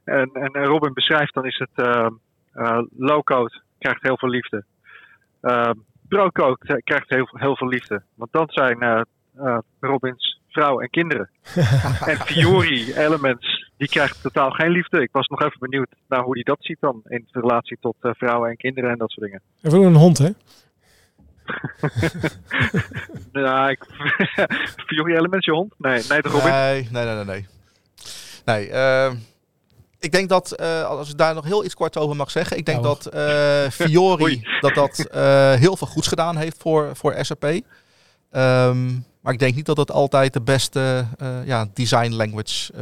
en, 0.03 0.29
en 0.31 0.65
Robin 0.65 0.93
beschrijft, 0.93 1.33
dan 1.33 1.45
is 1.45 1.57
het 1.57 1.87
uh, 1.87 2.07
uh, 2.55 2.81
low-code 2.97 3.61
krijgt 3.77 4.01
heel 4.01 4.17
veel 4.17 4.29
liefde. 4.29 4.63
Pro-code 6.07 6.81
krijgt 6.83 7.09
heel, 7.09 7.29
heel 7.31 7.55
veel 7.55 7.67
liefde. 7.67 8.01
Want 8.15 8.31
dan 8.31 8.47
zijn 8.49 9.05
Robins 9.79 10.41
vrouw 10.47 10.79
en 10.79 10.89
kinderen. 10.89 11.29
en 12.11 12.17
Fiori 12.17 12.93
Elements, 12.93 13.71
die 13.77 13.87
krijgt 13.87 14.21
totaal 14.21 14.51
geen 14.51 14.71
liefde. 14.71 15.01
Ik 15.01 15.11
was 15.11 15.27
nog 15.27 15.41
even 15.41 15.59
benieuwd 15.59 15.95
naar 16.07 16.23
hoe 16.23 16.33
hij 16.33 16.43
dat 16.43 16.57
ziet 16.59 16.77
dan 16.79 17.01
in 17.07 17.27
relatie 17.31 17.77
tot 17.81 17.95
vrouwen 17.99 18.49
en 18.49 18.57
kinderen 18.57 18.89
en 18.89 18.97
dat 18.97 19.11
soort 19.11 19.25
dingen. 19.25 19.41
En 19.61 19.71
voor 19.71 19.85
een 19.85 19.95
hond, 19.95 20.17
hè? 20.17 20.29
nou, 23.31 23.69
ik... 23.69 23.85
Je 25.39 25.51
hond? 25.51 25.73
Nee, 25.77 26.03
nee, 26.09 26.21
toch 26.21 26.31
Robin? 26.31 26.51
Nee, 26.51 26.87
nee, 26.91 27.05
nee, 27.05 27.15
nee. 27.15 27.25
Nee, 27.25 27.45
nee 28.45 28.69
uh, 28.69 29.11
ik 29.99 30.11
denk 30.11 30.29
dat, 30.29 30.55
uh, 30.61 30.83
als 30.83 31.09
ik 31.09 31.17
daar 31.17 31.33
nog 31.33 31.45
heel 31.45 31.65
iets 31.65 31.73
kort 31.73 31.97
over 31.97 32.15
mag 32.15 32.31
zeggen, 32.31 32.57
ik 32.57 32.65
denk 32.65 32.81
nou. 32.81 32.97
dat 33.01 33.13
uh, 33.15 33.69
Fiori 33.69 34.47
dat 34.61 34.73
dat 34.73 35.07
heel 35.59 35.77
veel 35.77 35.87
goeds 35.87 36.07
gedaan 36.07 36.37
heeft 36.37 36.57
voor, 36.59 36.95
voor 36.95 37.15
SAP. 37.21 37.43
Um, 37.43 39.05
maar 39.21 39.33
ik 39.33 39.39
denk 39.39 39.55
niet 39.55 39.65
dat 39.65 39.77
het 39.77 39.91
altijd 39.91 40.33
de 40.33 40.41
beste 40.41 41.05
ja, 41.45 41.67
design 41.73 42.13
language 42.13 42.73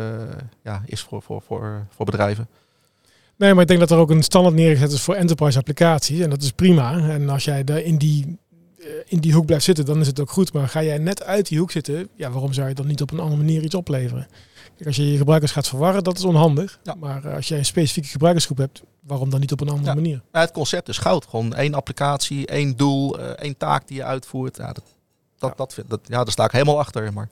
ja, 0.63 0.82
is 0.86 1.01
voor, 1.01 1.22
voor, 1.22 1.41
voor, 1.41 1.86
voor 1.89 2.05
bedrijven. 2.05 2.47
Nee, 3.38 3.53
maar 3.53 3.61
ik 3.61 3.68
denk 3.68 3.80
dat 3.80 3.91
er 3.91 3.97
ook 3.97 4.09
een 4.09 4.24
standaard 4.24 4.55
neergezet 4.55 4.91
is 4.91 5.01
voor 5.01 5.15
enterprise 5.15 5.57
applicaties. 5.57 6.20
En 6.20 6.30
dat 6.30 6.41
is 6.41 6.51
prima. 6.51 6.97
En 6.97 7.30
als 7.30 7.43
jij 7.43 7.63
daar 7.63 7.80
in 7.80 7.97
die 7.97 8.26
eh, 8.26 8.34
in 9.05 9.19
die 9.19 9.33
hoek 9.33 9.45
blijft 9.45 9.63
zitten, 9.63 9.85
dan 9.85 9.99
is 9.99 10.07
het 10.07 10.19
ook 10.19 10.31
goed. 10.31 10.53
Maar 10.53 10.69
ga 10.69 10.83
jij 10.83 10.97
net 10.97 11.23
uit 11.23 11.47
die 11.47 11.59
hoek 11.59 11.71
zitten, 11.71 12.07
ja, 12.15 12.31
waarom 12.31 12.53
zou 12.53 12.67
je 12.67 12.75
dan 12.75 12.88
niet 12.88 13.01
op 13.01 13.11
een 13.11 13.19
andere 13.19 13.38
manier 13.38 13.63
iets 13.63 13.75
opleveren? 13.75 14.27
Kijk, 14.75 14.88
als 14.88 14.95
je 14.95 15.11
je 15.11 15.17
gebruikers 15.17 15.51
gaat 15.51 15.67
verwarren, 15.67 16.03
dat 16.03 16.17
is 16.17 16.23
onhandig. 16.23 16.79
Ja. 16.83 16.95
Maar 16.95 17.25
eh, 17.25 17.35
als 17.35 17.47
jij 17.47 17.57
een 17.57 17.65
specifieke 17.65 18.09
gebruikersgroep 18.09 18.57
hebt, 18.57 18.81
waarom 18.99 19.29
dan 19.29 19.39
niet 19.39 19.51
op 19.51 19.61
een 19.61 19.69
andere 19.69 19.95
manier? 19.95 20.21
Ja, 20.31 20.39
het 20.39 20.51
concept 20.51 20.89
is 20.89 20.97
goud. 20.97 21.25
Gewoon 21.29 21.55
één 21.55 21.73
applicatie, 21.73 22.47
één 22.47 22.75
doel, 22.75 23.19
uh, 23.19 23.25
één 23.25 23.57
taak 23.57 23.88
die 23.88 23.97
je 23.97 24.03
uitvoert. 24.03 24.57
Ja, 24.57 24.73
dat, 24.73 24.83
dat, 25.38 25.57
dat, 25.57 25.75
dat, 25.88 25.99
ja, 26.03 26.23
daar 26.23 26.31
sta 26.31 26.45
ik 26.45 26.51
helemaal 26.51 26.79
achter. 26.79 27.13
Maar 27.13 27.29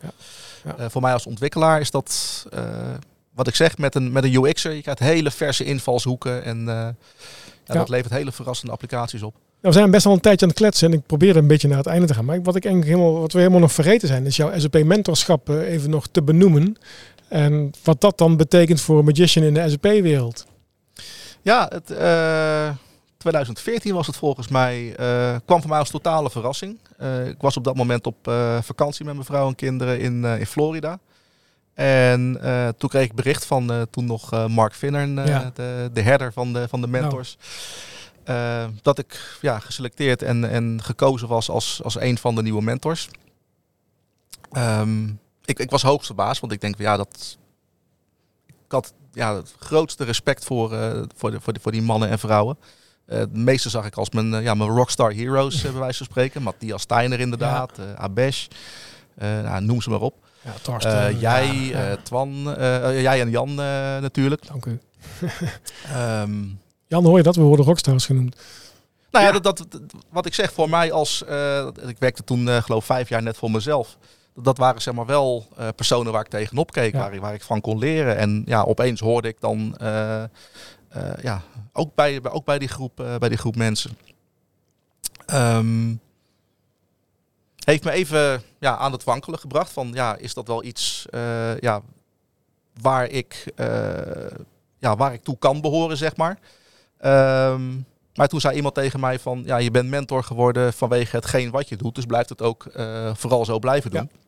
uh, 0.65 0.85
voor 0.89 1.01
mij 1.01 1.13
als 1.13 1.25
ontwikkelaar 1.25 1.79
is 1.79 1.91
dat, 1.91 2.45
wat 3.33 3.47
ik 3.47 3.55
zeg, 3.55 3.77
met 3.77 3.95
een, 3.95 4.11
met 4.11 4.23
een 4.23 4.33
UX'er, 4.33 4.71
je 4.71 4.81
krijgt 4.81 4.99
hele 4.99 5.31
verse 5.31 5.63
invalshoeken 5.63 6.43
en 6.43 6.65
dat 7.63 7.89
levert 7.89 8.13
hele 8.13 8.31
verrassende 8.31 8.73
applicaties 8.73 9.21
op. 9.21 9.35
Nou, 9.61 9.77
we 9.77 9.81
zijn 9.81 9.91
best 9.91 10.03
wel 10.03 10.13
een 10.13 10.19
tijdje 10.19 10.45
aan 10.45 10.51
het 10.51 10.59
kletsen 10.59 10.91
en 10.91 10.97
ik 10.97 11.05
probeer 11.05 11.35
een 11.35 11.47
beetje 11.47 11.67
naar 11.67 11.77
het 11.77 11.87
einde 11.87 12.07
te 12.07 12.13
gaan. 12.13 12.25
Maar 12.25 12.41
wat, 12.41 12.55
ik 12.55 12.63
helemaal, 12.63 13.19
wat 13.19 13.31
we 13.31 13.39
helemaal 13.39 13.59
nog 13.59 13.71
vergeten 13.71 14.07
zijn, 14.07 14.25
is 14.25 14.35
jouw 14.35 14.59
SAP-mentorschap 14.59 15.49
eh, 15.49 15.71
even 15.71 15.89
nog 15.89 16.07
te 16.07 16.23
benoemen. 16.23 16.77
En 17.27 17.71
wat 17.83 18.01
dat 18.01 18.17
dan 18.17 18.37
betekent 18.37 18.81
voor 18.81 18.99
een 18.99 19.05
magician 19.05 19.43
in 19.43 19.53
de 19.53 19.69
SAP-wereld. 19.69 20.45
Ja, 21.41 21.69
het, 21.69 21.91
uh, 21.91 22.67
eh, 22.67 22.73
2014 23.17 23.93
was 23.93 24.07
het 24.07 24.15
volgens 24.15 24.47
mij. 24.47 24.99
Uh, 24.99 25.35
kwam 25.45 25.59
voor 25.61 25.69
mij 25.69 25.79
als 25.79 25.89
totale 25.89 26.29
verrassing. 26.29 26.79
Uh, 27.01 27.27
ik 27.27 27.41
was 27.41 27.57
op 27.57 27.63
dat 27.63 27.75
moment 27.75 28.05
op 28.05 28.15
vakantie 28.61 29.05
met 29.05 29.13
mijn 29.13 29.25
vrouw 29.25 29.47
en 29.47 29.55
kinderen 29.55 29.99
in, 29.99 30.23
in 30.23 30.45
Florida. 30.45 30.99
En 31.73 32.39
toen 32.77 32.89
kreeg 32.89 33.03
ik 33.03 33.13
bericht 33.13 33.45
van 33.45 33.87
toen 33.89 34.05
nog 34.05 34.47
Mark 34.47 34.73
Vinnern, 34.73 35.15
de, 35.15 35.89
de 35.93 36.01
herder 36.01 36.33
van 36.33 36.53
de, 36.53 36.67
van 36.67 36.81
de 36.81 36.87
mentors. 36.87 37.37
Nou. 37.39 38.03
Uh, 38.29 38.65
dat 38.81 38.99
ik 38.99 39.37
ja, 39.41 39.59
geselecteerd 39.59 40.21
en, 40.21 40.49
en 40.49 40.79
gekozen 40.83 41.27
was 41.27 41.49
als, 41.49 41.83
als 41.83 41.99
een 41.99 42.17
van 42.17 42.35
de 42.35 42.41
nieuwe 42.41 42.61
mentors. 42.61 43.09
Um, 44.57 45.19
ik, 45.45 45.59
ik 45.59 45.69
was 45.69 45.81
hoogst 45.81 46.05
verbaasd, 46.05 46.41
want 46.41 46.53
ik 46.53 46.61
denk, 46.61 46.77
ja, 46.77 46.97
dat. 46.97 47.37
Ik 48.47 48.71
had 48.71 48.93
ja, 49.13 49.35
het 49.35 49.55
grootste 49.59 50.03
respect 50.03 50.45
voor, 50.45 50.73
uh, 50.73 51.01
voor, 51.15 51.31
de, 51.31 51.41
voor, 51.41 51.53
de, 51.53 51.59
voor 51.59 51.71
die 51.71 51.81
mannen 51.81 52.09
en 52.09 52.19
vrouwen. 52.19 52.57
Uh, 53.07 53.19
de 53.19 53.27
meeste 53.31 53.69
zag 53.69 53.85
ik 53.85 53.95
als 53.95 54.09
mijn, 54.09 54.43
ja, 54.43 54.53
mijn 54.53 54.69
rockstar 54.69 55.13
heroes, 55.13 55.61
bij 55.61 55.73
wijze 55.73 55.97
van 55.97 56.05
spreken. 56.05 56.43
Matthias 56.43 56.81
Steiner 56.81 57.19
inderdaad, 57.19 57.71
ja. 57.77 57.95
Abesh, 57.95 58.47
nou, 59.15 59.61
noem 59.61 59.81
ze 59.81 59.89
maar 59.89 60.01
op. 60.01 60.15
Ja, 60.41 60.53
Torsten, 60.61 61.19
jij, 61.19 61.55
ja, 61.55 61.95
Twan, 61.95 62.55
jij 62.79 63.21
en 63.21 63.29
Jan 63.29 63.55
natuurlijk. 64.01 64.47
Dank 64.47 64.65
u. 64.65 64.79
um, 65.95 66.63
Jan, 66.87 67.05
hoor 67.05 67.17
je 67.17 67.23
dat? 67.23 67.35
We 67.35 67.41
worden 67.41 67.65
rockstars 67.65 68.05
genoemd. 68.05 68.35
Nou 69.11 69.25
ja, 69.25 69.39
Dat, 69.39 69.57
dat, 69.57 69.67
wat 70.09 70.25
ik 70.25 70.33
zeg 70.33 70.53
voor 70.53 70.69
mij 70.69 70.91
als... 70.91 71.23
Uh, 71.29 71.67
ik 71.87 71.97
werkte 71.97 72.23
toen 72.23 72.47
uh, 72.47 72.57
geloof 72.57 72.85
vijf 72.85 73.09
jaar 73.09 73.21
net 73.21 73.37
voor 73.37 73.51
mezelf. 73.51 73.97
Dat 74.35 74.57
waren 74.57 74.81
zeg 74.81 74.93
maar 74.93 75.05
wel 75.05 75.47
uh, 75.59 75.67
personen 75.75 76.11
waar 76.11 76.21
ik 76.21 76.29
tegenop 76.29 76.71
keek, 76.71 76.93
ja. 76.93 76.99
waar, 76.99 77.13
ik, 77.13 77.21
waar 77.21 77.33
ik 77.33 77.43
van 77.43 77.61
kon 77.61 77.77
leren. 77.77 78.17
En 78.17 78.43
ja, 78.45 78.61
opeens 78.61 78.99
hoorde 78.99 79.27
ik 79.27 79.39
dan 79.39 79.75
ja, 81.21 81.41
ook, 81.73 81.95
bij, 81.95 82.23
ook 82.23 82.45
bij, 82.45 82.59
die 82.59 82.67
groep, 82.67 82.95
bij 82.95 83.29
die 83.29 83.37
groep 83.37 83.55
mensen. 83.55 83.97
Um, 85.33 85.99
heeft 87.63 87.83
me 87.83 87.91
even 87.91 88.43
ja, 88.59 88.77
aan 88.77 88.91
het 88.91 89.03
wankelen 89.03 89.39
gebracht 89.39 89.71
van 89.71 89.91
ja, 89.93 90.15
is 90.15 90.33
dat 90.33 90.47
wel 90.47 90.63
iets 90.63 91.05
ja, 91.59 91.81
waar 92.81 93.09
ik 93.09 93.53
ja, 94.79 94.95
waar 94.95 95.13
ik 95.13 95.23
toe 95.23 95.37
kan 95.37 95.61
behoren, 95.61 95.97
zeg 95.97 96.15
maar. 96.15 96.39
Um, 97.01 97.85
maar 98.15 98.27
toen 98.27 98.39
zei 98.39 98.55
iemand 98.55 98.75
tegen 98.75 98.99
mij 98.99 99.19
van, 99.19 99.43
ja, 99.45 99.57
je 99.57 99.71
bent 99.71 99.89
mentor 99.89 100.23
geworden 100.23 100.73
vanwege 100.73 101.15
hetgeen 101.15 101.51
wat 101.51 101.69
je 101.69 101.75
doet. 101.75 101.95
Dus 101.95 102.05
blijft 102.05 102.29
het 102.29 102.41
ook 102.41 102.67
uh, 102.75 103.09
vooral 103.13 103.45
zo 103.45 103.59
blijven 103.59 103.91
doen. 103.91 104.09
Ja. 104.11 104.19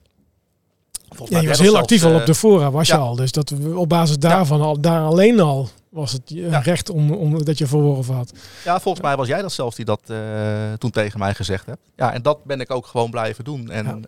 Ja, 1.25 1.39
je 1.39 1.47
was 1.47 1.59
heel 1.59 1.77
actief 1.77 2.03
al 2.03 2.15
op 2.15 2.25
de 2.25 2.35
fora, 2.35 2.71
was 2.71 2.87
je 2.87 2.95
al. 2.95 3.15
Dus 3.15 3.31
dat 3.31 3.53
op 3.75 3.89
basis 3.89 4.17
daarvan, 4.17 4.61
al, 4.61 4.81
daar 4.81 5.01
alleen 5.01 5.39
al, 5.39 5.69
was 5.89 6.11
het 6.11 6.31
uh, 6.31 6.63
recht 6.63 6.89
om, 6.89 7.11
om 7.11 7.45
dat 7.45 7.57
je 7.57 7.67
verworven 7.67 8.15
had. 8.15 8.33
Ja, 8.63 8.79
volgens 8.79 9.03
mij 9.03 9.15
was 9.15 9.27
jij 9.27 9.41
dat 9.41 9.51
zelfs 9.51 9.75
die 9.75 9.85
dat 9.85 10.01
uh, 10.07 10.73
toen 10.77 10.91
tegen 10.91 11.19
mij 11.19 11.33
gezegd 11.33 11.65
hebt. 11.65 11.81
Ja, 11.95 12.13
en 12.13 12.21
dat 12.21 12.43
ben 12.43 12.59
ik 12.59 12.71
ook 12.71 12.87
gewoon 12.87 13.11
blijven 13.11 13.43
doen. 13.43 13.69
En 13.69 14.03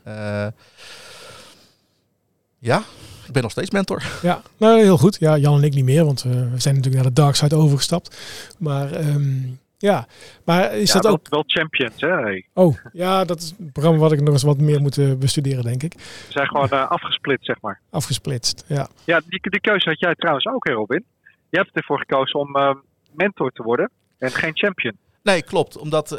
ja, 2.59 2.83
ik 3.29 3.35
ben 3.35 3.43
nog 3.43 3.51
steeds 3.51 3.71
mentor. 3.71 4.03
Ja, 4.21 4.41
nou, 4.57 4.81
heel 4.81 4.97
goed. 4.97 5.17
Ja, 5.19 5.37
Jan 5.37 5.57
en 5.57 5.63
ik 5.63 5.73
niet 5.73 5.83
meer, 5.83 6.05
want 6.05 6.23
uh, 6.25 6.31
we 6.31 6.59
zijn 6.59 6.75
natuurlijk 6.75 7.03
naar 7.03 7.13
de 7.13 7.21
dark 7.21 7.35
side 7.35 7.55
overgestapt. 7.55 8.17
Maar 8.59 9.07
um, 9.07 9.59
ja, 9.77 10.07
maar 10.45 10.73
is 10.73 10.93
ja, 10.93 10.99
dat 10.99 11.11
ook... 11.11 11.29
Wel 11.29 11.43
champions, 11.47 12.01
hè? 12.01 12.41
Oh, 12.53 12.77
ja, 12.93 13.25
dat 13.25 13.39
is 13.39 13.53
een 13.59 13.71
programma 13.71 13.99
wat 13.99 14.11
ik 14.11 14.21
nog 14.21 14.33
eens 14.33 14.43
wat 14.43 14.57
meer 14.57 14.81
moet 14.81 14.97
uh, 14.97 15.13
bestuderen, 15.13 15.63
denk 15.63 15.83
ik. 15.83 15.93
Ze 15.99 16.31
zijn 16.31 16.47
gewoon 16.47 16.67
uh, 16.73 16.89
afgesplitst, 16.89 17.45
zeg 17.45 17.61
maar. 17.61 17.79
Afgesplitst, 17.89 18.63
ja. 18.67 18.87
Ja, 19.03 19.21
die, 19.27 19.39
die 19.49 19.61
keuze 19.61 19.89
had 19.89 19.99
jij 19.99 20.15
trouwens 20.15 20.45
ook, 20.45 20.67
hè, 20.67 20.73
Robin? 20.73 21.05
Je 21.49 21.57
hebt 21.57 21.69
ervoor 21.73 21.99
gekozen 21.99 22.39
om 22.39 22.81
mentor 23.11 23.51
te 23.51 23.63
worden 23.63 23.91
en 24.17 24.31
geen 24.31 24.57
champion. 24.57 24.97
Nee, 25.23 25.41
klopt. 25.41 25.77
Omdat 25.77 26.11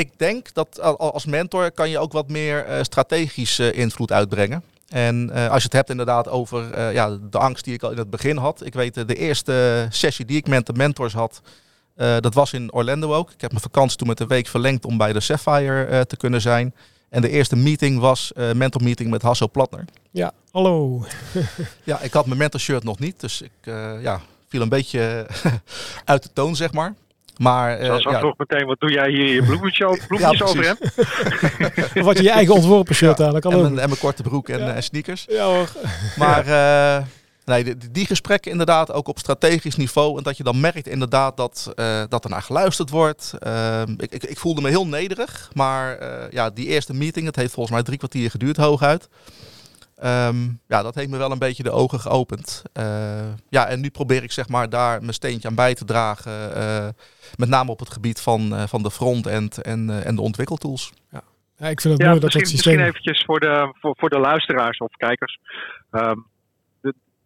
ik 0.00 0.18
denk 0.18 0.54
dat 0.54 0.80
als 0.98 1.24
mentor 1.24 1.72
kan 1.72 1.90
je 1.90 1.98
ook 1.98 2.12
wat 2.12 2.28
meer 2.28 2.68
uh, 2.68 2.82
strategische 2.82 3.72
invloed 3.72 4.12
uitbrengen. 4.12 4.62
En 4.88 5.30
uh, 5.34 5.48
als 5.48 5.58
je 5.58 5.64
het 5.64 5.72
hebt 5.72 5.90
inderdaad 5.90 6.28
over 6.28 6.78
uh, 6.78 6.92
ja, 6.92 7.18
de 7.30 7.38
angst 7.38 7.64
die 7.64 7.74
ik 7.74 7.82
al 7.82 7.90
in 7.90 7.98
het 7.98 8.10
begin 8.10 8.36
had. 8.36 8.66
Ik 8.66 8.74
weet 8.74 8.94
de 8.94 9.14
eerste 9.14 9.86
sessie 9.90 10.24
die 10.24 10.36
ik 10.36 10.46
met 10.46 10.66
de 10.66 10.72
mentors 10.72 11.12
had, 11.12 11.40
dat 12.20 12.34
was 12.34 12.52
in 12.52 12.72
Orlando 12.72 13.14
ook. 13.14 13.30
Ik 13.30 13.40
heb 13.40 13.50
mijn 13.50 13.62
vakantie 13.62 13.98
toen 13.98 14.08
met 14.08 14.20
een 14.20 14.28
week 14.28 14.46
verlengd 14.46 14.84
om 14.84 14.96
bij 14.96 15.12
de 15.12 15.20
Sapphire 15.20 16.06
te 16.06 16.16
kunnen 16.16 16.40
zijn. 16.40 16.74
En 17.08 17.22
de 17.22 17.28
eerste 17.28 17.56
meeting 17.56 17.98
was 17.98 18.32
uh, 18.36 18.52
mentor 18.52 18.82
meeting 18.82 19.10
met 19.10 19.22
Hasso 19.22 19.46
Platner. 19.46 19.84
Ja, 20.10 20.32
hallo. 20.50 21.04
ja, 21.84 22.00
ik 22.00 22.12
had 22.12 22.26
mijn 22.26 22.38
mentor 22.38 22.60
shirt 22.60 22.84
nog 22.84 22.98
niet, 22.98 23.20
dus 23.20 23.42
ik 23.42 23.72
ja, 24.00 24.20
viel 24.48 24.60
een 24.60 24.68
beetje 24.68 25.26
uit 26.04 26.22
de 26.22 26.30
toon, 26.32 26.56
zeg 26.56 26.72
maar. 26.72 26.94
Maar, 27.40 27.80
uh, 27.80 27.98
ja. 27.98 28.18
vroeg 28.18 28.34
meteen, 28.36 28.66
wat 28.66 28.80
doe 28.80 28.90
jij 28.90 29.10
hier 29.10 29.34
je 29.34 29.42
bloemetjes, 29.42 29.98
bloemetjes 30.08 30.42
over 30.42 30.64
hem? 30.64 30.76
of 31.94 32.04
wat 32.04 32.16
je 32.16 32.22
je 32.22 32.30
eigen 32.30 32.54
ontworpen 32.54 32.94
shirt 32.94 33.18
ja. 33.18 33.26
aan. 33.26 33.40
Kan 33.40 33.52
en, 33.52 33.60
mijn, 33.60 33.78
en, 33.78 33.88
mijn, 33.88 34.00
korte 34.00 34.22
broek 34.22 34.48
en, 34.48 34.58
ja. 34.58 34.74
en 34.74 34.82
sneakers. 34.82 35.24
Ja 35.28 35.44
hoor. 35.44 35.68
Maar 36.16 36.46
uh, 36.98 37.06
nee, 37.44 37.64
die, 37.64 37.90
die, 37.90 38.06
gesprekken 38.06 38.50
inderdaad 38.50 38.92
ook 38.92 39.08
op 39.08 39.18
strategisch 39.18 39.76
niveau. 39.76 40.16
En 40.16 40.22
dat 40.22 40.36
je 40.36 40.42
dan 40.42 40.60
merkt 40.60 40.88
inderdaad 40.88 41.36
dat, 41.36 41.72
uh, 41.76 42.02
dat 42.08 42.24
er 42.24 42.30
naar 42.30 42.42
geluisterd 42.42 42.90
wordt. 42.90 43.34
Ehm, 43.38 43.94
ik, 43.96 44.12
ik, 44.12 44.24
ik, 44.24 44.38
voelde 44.38 44.60
me 44.60 44.68
heel 44.68 44.86
nederig. 44.86 45.50
Maar 45.52 45.98
ja, 46.30 46.50
die 46.50 46.66
eerste 46.66 46.94
meeting, 46.94 47.26
het 47.26 47.36
heeft 47.36 47.52
volgens 47.52 47.74
mij 47.74 47.84
drie 47.84 47.98
kwartier 47.98 48.30
geduurd 48.30 48.56
hooguit. 48.56 49.08
Um, 50.04 50.60
ja, 50.66 50.82
dat 50.82 50.94
heeft 50.94 51.10
me 51.10 51.18
wel 51.18 51.30
een 51.30 51.38
beetje 51.38 51.62
de 51.62 51.70
ogen 51.70 52.00
geopend. 52.00 52.62
Uh, 52.78 52.84
ja, 53.48 53.66
en 53.66 53.80
nu 53.80 53.90
probeer 53.90 54.22
ik 54.22 54.32
zeg 54.32 54.48
maar 54.48 54.68
daar 54.68 55.00
mijn 55.00 55.14
steentje 55.14 55.48
aan 55.48 55.54
bij 55.54 55.74
te 55.74 55.84
dragen. 55.84 56.56
Uh, 56.56 56.88
met 57.36 57.48
name 57.48 57.70
op 57.70 57.78
het 57.78 57.90
gebied 57.90 58.20
van, 58.20 58.52
uh, 58.52 58.62
van 58.66 58.82
de 58.82 58.90
front-end 58.90 59.62
en, 59.62 60.04
en 60.04 60.14
de 60.14 60.22
ontwikkeltools. 60.22 60.92
Ja. 61.10 61.22
ja, 61.56 61.68
ik 61.68 61.80
vind 61.80 61.98
het 61.98 62.06
mooi 62.06 62.20
dat 62.20 62.22
misschien, 62.22 62.42
dat 62.42 62.50
systeem... 62.50 62.76
Misschien 62.76 62.94
eventjes 62.94 63.24
voor 63.24 63.40
de, 63.40 63.74
voor, 63.80 63.94
voor 63.98 64.10
de 64.10 64.18
luisteraars 64.18 64.78
of 64.78 64.92
kijkers. 64.96 65.38
Um, 65.90 66.26
de, 66.32 66.39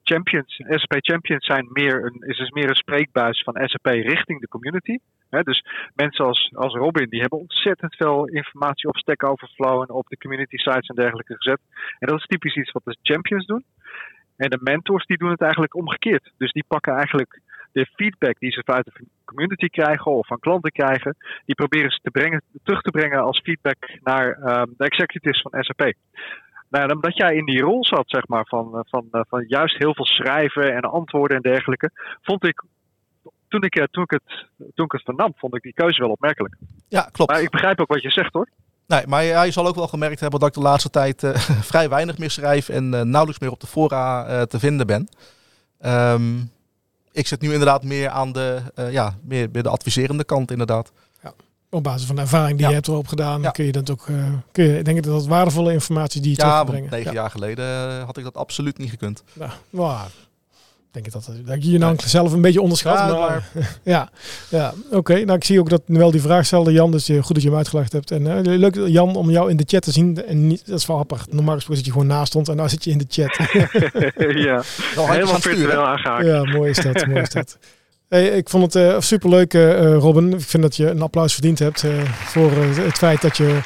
champions, 0.04 0.54
SAP 0.56 0.96
champions 1.00 1.46
zijn 1.46 1.68
meer 1.72 2.04
een, 2.04 2.28
is 2.28 2.38
dus 2.38 2.50
meer 2.50 2.68
een 2.68 2.74
spreekbuis 2.74 3.42
van 3.42 3.68
SAP 3.68 3.86
richting 3.86 4.40
de 4.40 4.48
community. 4.48 4.98
Dus 5.42 5.64
mensen 5.94 6.24
als, 6.24 6.50
als 6.54 6.74
Robin, 6.74 7.08
die 7.08 7.20
hebben 7.20 7.38
ontzettend 7.38 7.96
veel 7.96 8.26
informatie 8.26 8.88
op 8.88 8.96
Stack 8.96 9.24
Overflow 9.24 9.82
en 9.82 9.90
op 9.90 10.08
de 10.08 10.16
community 10.16 10.56
sites 10.56 10.88
en 10.88 10.94
dergelijke 10.94 11.34
gezet. 11.36 11.60
En 11.98 12.08
dat 12.08 12.18
is 12.18 12.26
typisch 12.26 12.56
iets 12.56 12.72
wat 12.72 12.84
de 12.84 12.96
champions 13.02 13.46
doen. 13.46 13.64
En 14.36 14.50
de 14.50 14.58
mentors 14.62 15.06
die 15.06 15.18
doen 15.18 15.30
het 15.30 15.40
eigenlijk 15.40 15.74
omgekeerd. 15.74 16.32
Dus 16.36 16.52
die 16.52 16.64
pakken 16.68 16.94
eigenlijk 16.94 17.40
de 17.72 17.86
feedback 17.94 18.38
die 18.38 18.52
ze 18.52 18.62
vanuit 18.64 18.84
de 18.84 19.06
community 19.24 19.68
krijgen 19.68 20.12
of 20.12 20.26
van 20.26 20.38
klanten 20.38 20.70
krijgen, 20.70 21.16
die 21.44 21.54
proberen 21.54 21.90
ze 21.90 21.98
te 22.02 22.10
brengen, 22.10 22.42
terug 22.62 22.80
te 22.80 22.90
brengen 22.90 23.22
als 23.22 23.40
feedback 23.40 23.98
naar 24.02 24.26
um, 24.26 24.74
de 24.76 24.84
executives 24.84 25.40
van 25.40 25.62
SAP. 25.62 25.92
Nou, 26.68 26.92
omdat 26.92 27.16
jij 27.16 27.34
in 27.34 27.44
die 27.44 27.60
rol 27.60 27.84
zat, 27.84 28.04
zeg 28.06 28.28
maar, 28.28 28.46
van, 28.46 28.84
van, 28.88 29.08
van 29.10 29.44
juist 29.48 29.78
heel 29.78 29.94
veel 29.94 30.06
schrijven 30.06 30.74
en 30.74 30.80
antwoorden 30.80 31.36
en 31.36 31.42
dergelijke, 31.42 31.90
vond 32.22 32.44
ik 32.44 32.62
toen 33.48 33.62
ik, 33.62 33.88
toen, 33.90 34.02
ik 34.02 34.10
het, 34.10 34.46
toen 34.74 34.84
ik 34.84 34.92
het 34.92 35.02
vernam, 35.02 35.32
vond 35.36 35.54
ik 35.54 35.62
die 35.62 35.72
keuze 35.72 36.00
wel 36.00 36.10
opmerkelijk. 36.10 36.54
Ja, 36.88 37.08
klopt. 37.12 37.30
Maar 37.30 37.42
ik 37.42 37.50
begrijp 37.50 37.80
ook 37.80 37.92
wat 37.92 38.02
je 38.02 38.10
zegt 38.10 38.32
hoor. 38.32 38.48
Nee, 38.86 39.06
maar 39.06 39.22
hij 39.22 39.50
zal 39.50 39.66
ook 39.66 39.74
wel 39.74 39.88
gemerkt 39.88 40.20
hebben 40.20 40.40
dat 40.40 40.48
ik 40.48 40.54
de 40.54 40.60
laatste 40.60 40.90
tijd 40.90 41.22
uh, 41.22 41.36
vrij 41.72 41.88
weinig 41.88 42.18
meer 42.18 42.30
schrijf 42.30 42.68
en 42.68 42.84
uh, 42.84 43.00
nauwelijks 43.00 43.38
meer 43.38 43.50
op 43.50 43.60
de 43.60 43.66
fora 43.66 44.28
uh, 44.28 44.42
te 44.42 44.58
vinden 44.58 44.86
ben. 44.86 45.08
Um, 45.86 46.52
ik 47.12 47.26
zit 47.26 47.40
nu 47.40 47.52
inderdaad 47.52 47.84
meer 47.84 48.08
aan 48.08 48.32
de, 48.32 48.60
ja, 48.90 49.14
meer 49.22 49.50
bij 49.50 49.62
de 49.62 49.68
adviserende 49.68 50.24
kant 50.24 50.50
inderdaad. 50.50 50.92
Op 51.74 51.82
basis 51.82 52.06
van 52.06 52.14
de 52.16 52.20
ervaring 52.20 52.52
die 52.52 52.60
ja. 52.60 52.68
je 52.68 52.74
hebt 52.74 52.88
erop 52.88 53.06
gedaan, 53.06 53.42
ja. 53.42 53.50
kun 53.50 53.64
je 53.64 53.72
dat 53.72 53.90
ook, 53.90 54.06
kun 54.52 54.64
je, 54.64 54.82
denk 54.82 54.96
ik 54.96 55.02
dat 55.02 55.12
dat 55.12 55.26
waardevolle 55.26 55.72
informatie 55.72 56.20
die 56.20 56.30
je 56.30 56.36
ja, 56.36 56.50
terug 56.50 56.70
brengen. 56.70 56.90
negen 56.90 57.12
jaar 57.12 57.30
geleden 57.30 58.00
had 58.04 58.16
ik 58.16 58.24
dat 58.24 58.36
absoluut 58.36 58.78
niet 58.78 58.90
gekund. 58.90 59.22
Ja, 59.32 59.50
wow 59.70 60.00
denk 60.94 61.06
ik 61.06 61.12
dat, 61.12 61.30
dat 61.44 61.64
je 61.64 61.70
je 61.70 61.78
nou 61.78 61.96
zelf 62.04 62.32
een 62.32 62.40
beetje 62.40 62.60
onderschat. 62.60 62.98
Ja, 62.98 63.18
maar, 63.18 63.48
ja, 63.82 64.08
ja 64.48 64.74
oké. 64.90 65.14
Nou, 65.24 65.32
ik 65.32 65.44
zie 65.44 65.60
ook 65.60 65.68
dat 65.68 65.82
wel 65.86 66.10
die 66.10 66.20
vraag 66.20 66.46
stelde, 66.46 66.72
Jan. 66.72 66.90
Dus 66.90 67.06
goed 67.06 67.34
dat 67.34 67.42
je 67.42 67.48
hem 67.48 67.56
uitgelegd 67.56 67.92
hebt. 67.92 68.10
En 68.10 68.22
uh, 68.22 68.58
leuk, 68.58 68.74
Jan, 68.86 69.16
om 69.16 69.30
jou 69.30 69.50
in 69.50 69.56
de 69.56 69.64
chat 69.66 69.82
te 69.82 69.90
zien. 69.90 70.24
En 70.26 70.46
niet, 70.46 70.66
dat 70.66 70.78
is 70.78 70.86
wel 70.86 70.98
apart. 70.98 71.32
Normaal 71.32 71.54
gesproken 71.54 71.76
zit 71.76 71.86
je 71.86 71.92
gewoon 71.92 72.16
naast 72.16 72.26
stond 72.26 72.48
en 72.48 72.56
nou 72.56 72.68
zit 72.68 72.84
je 72.84 72.90
in 72.90 72.98
de 72.98 73.06
chat. 73.08 73.36
ja, 74.38 74.62
helemaal 74.94 75.40
virtueel 75.40 75.86
aangehaakt. 75.86 76.26
Ja, 76.26 76.44
mooi 76.44 76.70
is 76.70 76.82
dat. 76.82 77.06
mooi 77.06 77.20
is 77.20 77.30
dat. 77.30 77.58
Hey, 78.08 78.28
ik 78.28 78.48
vond 78.48 78.72
het 78.72 78.82
uh, 78.82 79.00
superleuk, 79.00 79.54
uh, 79.54 79.96
Robin. 79.96 80.32
Ik 80.32 80.40
vind 80.40 80.62
dat 80.62 80.76
je 80.76 80.90
een 80.90 81.02
applaus 81.02 81.32
verdiend 81.32 81.58
hebt 81.58 81.84
voor 82.04 82.52
het 82.52 82.98
feit 82.98 83.22
dat 83.22 83.36
je 83.36 83.60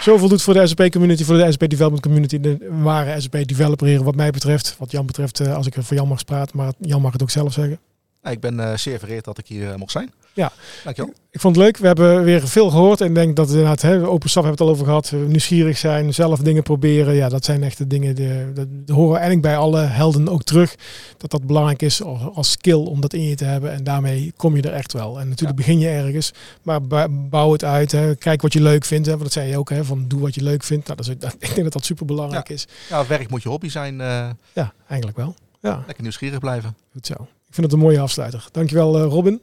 zoveel 0.00 0.28
doet 0.28 0.42
voor 0.42 0.54
de 0.54 0.66
SAP 0.66 0.90
community, 0.90 1.24
voor 1.24 1.36
de 1.36 1.52
SAP 1.52 1.68
development 1.68 2.02
community. 2.02 2.40
De 2.40 2.68
ware 2.82 3.20
SAP 3.20 3.46
developer 3.46 4.04
wat 4.04 4.14
mij 4.14 4.30
betreft. 4.30 4.76
Wat 4.78 4.90
Jan 4.90 5.06
betreft, 5.06 5.48
als 5.48 5.66
ik 5.66 5.76
er 5.76 5.84
voor 5.84 5.96
Jan 5.96 6.08
mag 6.08 6.24
praten. 6.24 6.56
Maar 6.56 6.72
Jan 6.78 7.00
mag 7.00 7.12
het 7.12 7.22
ook 7.22 7.30
zelf 7.30 7.52
zeggen. 7.52 7.78
Ik 8.22 8.40
ben 8.40 8.54
uh, 8.54 8.76
zeer 8.76 8.98
vereerd 8.98 9.24
dat 9.24 9.38
ik 9.38 9.46
hier 9.46 9.68
uh, 9.68 9.74
mocht 9.74 9.92
zijn. 9.92 10.12
Ja, 10.32 10.52
dankjewel. 10.84 11.14
Ik 11.30 11.40
vond 11.40 11.56
het 11.56 11.64
leuk. 11.64 11.76
We 11.76 11.86
hebben 11.86 12.24
weer 12.24 12.48
veel 12.48 12.70
gehoord. 12.70 13.00
En 13.00 13.06
ik 13.06 13.14
denk 13.14 13.36
dat 13.36 13.48
inderdaad, 13.48 13.82
hè, 13.82 14.06
open 14.06 14.30
staf 14.30 14.44
hebben 14.44 14.66
het 14.66 14.68
al 14.68 14.74
over 14.74 14.86
gehad. 14.86 15.12
Nieuwsgierig 15.26 15.78
zijn, 15.78 16.14
zelf 16.14 16.38
dingen 16.38 16.62
proberen. 16.62 17.14
Ja, 17.14 17.28
dat 17.28 17.44
zijn 17.44 17.62
echt 17.62 17.78
de 17.78 17.86
dingen 17.86 18.14
die, 18.14 18.94
horen 18.94 19.18
eigenlijk 19.18 19.42
bij 19.42 19.56
alle 19.56 19.80
helden 19.80 20.28
ook 20.28 20.42
terug. 20.42 20.74
Dat 21.16 21.30
dat 21.30 21.46
belangrijk 21.46 21.82
is 21.82 22.02
als 22.34 22.50
skill 22.50 22.84
om 22.84 23.00
dat 23.00 23.12
in 23.12 23.22
je 23.22 23.34
te 23.34 23.44
hebben. 23.44 23.72
En 23.72 23.84
daarmee 23.84 24.32
kom 24.36 24.56
je 24.56 24.62
er 24.62 24.72
echt 24.72 24.92
wel. 24.92 25.20
En 25.20 25.28
natuurlijk 25.28 25.58
ja. 25.58 25.64
begin 25.64 25.78
je 25.78 25.88
ergens. 25.88 26.32
Maar 26.62 26.80
bouw 27.10 27.52
het 27.52 27.64
uit. 27.64 27.92
Hè. 27.92 28.14
Kijk 28.14 28.42
wat 28.42 28.52
je 28.52 28.62
leuk 28.62 28.84
vindt. 28.84 29.06
Hè. 29.06 29.12
Want 29.12 29.24
dat 29.24 29.32
zei 29.32 29.48
je 29.48 29.58
ook. 29.58 29.70
Hè, 29.70 29.84
van 29.84 30.08
doe 30.08 30.20
wat 30.20 30.34
je 30.34 30.42
leuk 30.42 30.62
vindt. 30.62 30.86
Nou, 30.86 30.96
dat 30.96 31.08
is, 31.08 31.18
dat, 31.26 31.34
ik 31.38 31.54
denk 31.54 31.62
dat 31.62 31.72
dat 31.72 31.84
super 31.84 32.06
belangrijk 32.06 32.48
ja. 32.48 32.54
is. 32.54 32.66
Ja, 32.88 33.06
werk 33.06 33.30
moet 33.30 33.42
je 33.42 33.48
hobby 33.48 33.68
zijn. 33.68 33.94
Uh... 34.00 34.30
Ja, 34.52 34.72
eigenlijk 34.88 35.18
wel. 35.18 35.34
Ja. 35.60 35.82
Lekker 35.86 36.02
nieuwsgierig 36.02 36.38
blijven. 36.38 36.76
Goed 36.92 37.06
zo. 37.06 37.28
Ik 37.50 37.56
vind 37.56 37.66
het 37.66 37.72
een 37.74 37.84
mooie 37.84 38.00
afsluiter. 38.00 38.48
Dankjewel 38.52 38.98
uh, 38.98 39.04
Robin. 39.04 39.42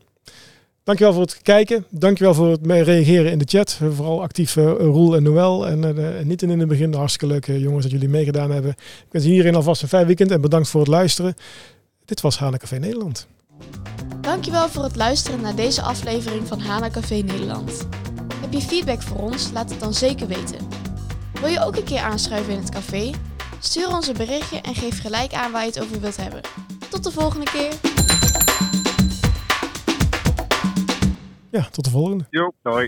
Dankjewel 0.84 1.14
voor 1.14 1.22
het 1.22 1.42
kijken. 1.42 1.86
Dankjewel 1.90 2.34
voor 2.34 2.52
het 2.52 2.66
reageren 2.66 3.32
in 3.32 3.38
de 3.38 3.46
chat. 3.48 3.80
Vooral 3.94 4.22
actief 4.22 4.56
uh, 4.56 4.64
Roel 4.64 5.16
en 5.16 5.24
Noël. 5.24 5.68
En 5.68 5.98
uh, 5.98 6.06
niet 6.24 6.42
in 6.42 6.60
het 6.60 6.68
begin. 6.68 6.94
Hartstikke 6.94 7.34
leuk 7.34 7.46
jongens 7.46 7.84
dat 7.84 7.92
jullie 7.92 8.10
meegedaan 8.10 8.52
hebben. 8.52 8.72
Ik 8.72 9.08
wens 9.12 9.26
iedereen 9.26 9.56
alvast 9.56 9.82
een 9.82 9.88
fijn 9.88 10.06
weekend 10.06 10.32
en 10.32 10.42
bedankt 10.42 10.70
voor 10.70 10.80
het 10.80 10.90
luisteren. 10.90 11.34
Dit 12.06 12.22
was 12.22 12.38
Hana 12.38 12.58
Café 12.58 12.78
Nederland. 12.78 13.28
Dankjewel 14.22 14.70
voor 14.70 14.84
het 14.84 14.96
luisteren 14.96 15.42
naar 15.42 15.56
deze 15.56 15.82
aflevering 15.82 16.48
van 16.48 16.60
Hana 16.60 16.90
Café 16.90 17.16
Nederland. 17.16 17.88
Heb 18.42 18.54
je 18.54 18.62
feedback 18.62 19.02
voor 19.02 19.20
ons? 19.20 19.52
Laat 19.52 19.70
het 19.70 19.80
dan 19.80 19.94
zeker 19.94 20.28
weten. 20.28 20.68
Wil 21.42 21.50
je 21.50 21.64
ook 21.66 21.76
een 21.76 21.84
keer 21.84 22.02
aanschuiven 22.02 22.54
in 22.54 22.60
het 22.60 22.70
café? 22.70 23.12
Stuur 23.60 23.96
ons 23.96 24.08
een 24.08 24.18
berichtje 24.18 24.62
en 24.62 24.76
geef 24.76 25.02
gelijk 25.02 25.34
aan 25.34 25.52
waar 25.52 25.62
je 25.62 25.68
het 25.68 25.82
over 25.82 26.00
wilt 26.00 26.18
hebben. 26.18 26.42
Tot 26.90 27.04
de 27.04 27.12
volgende 27.12 27.46
keer. 27.46 27.74
Ja, 31.52 31.68
tot 31.72 31.84
de 31.84 31.90
volgende. 31.90 32.26
Jo, 32.30 32.54
hoi. 32.62 32.86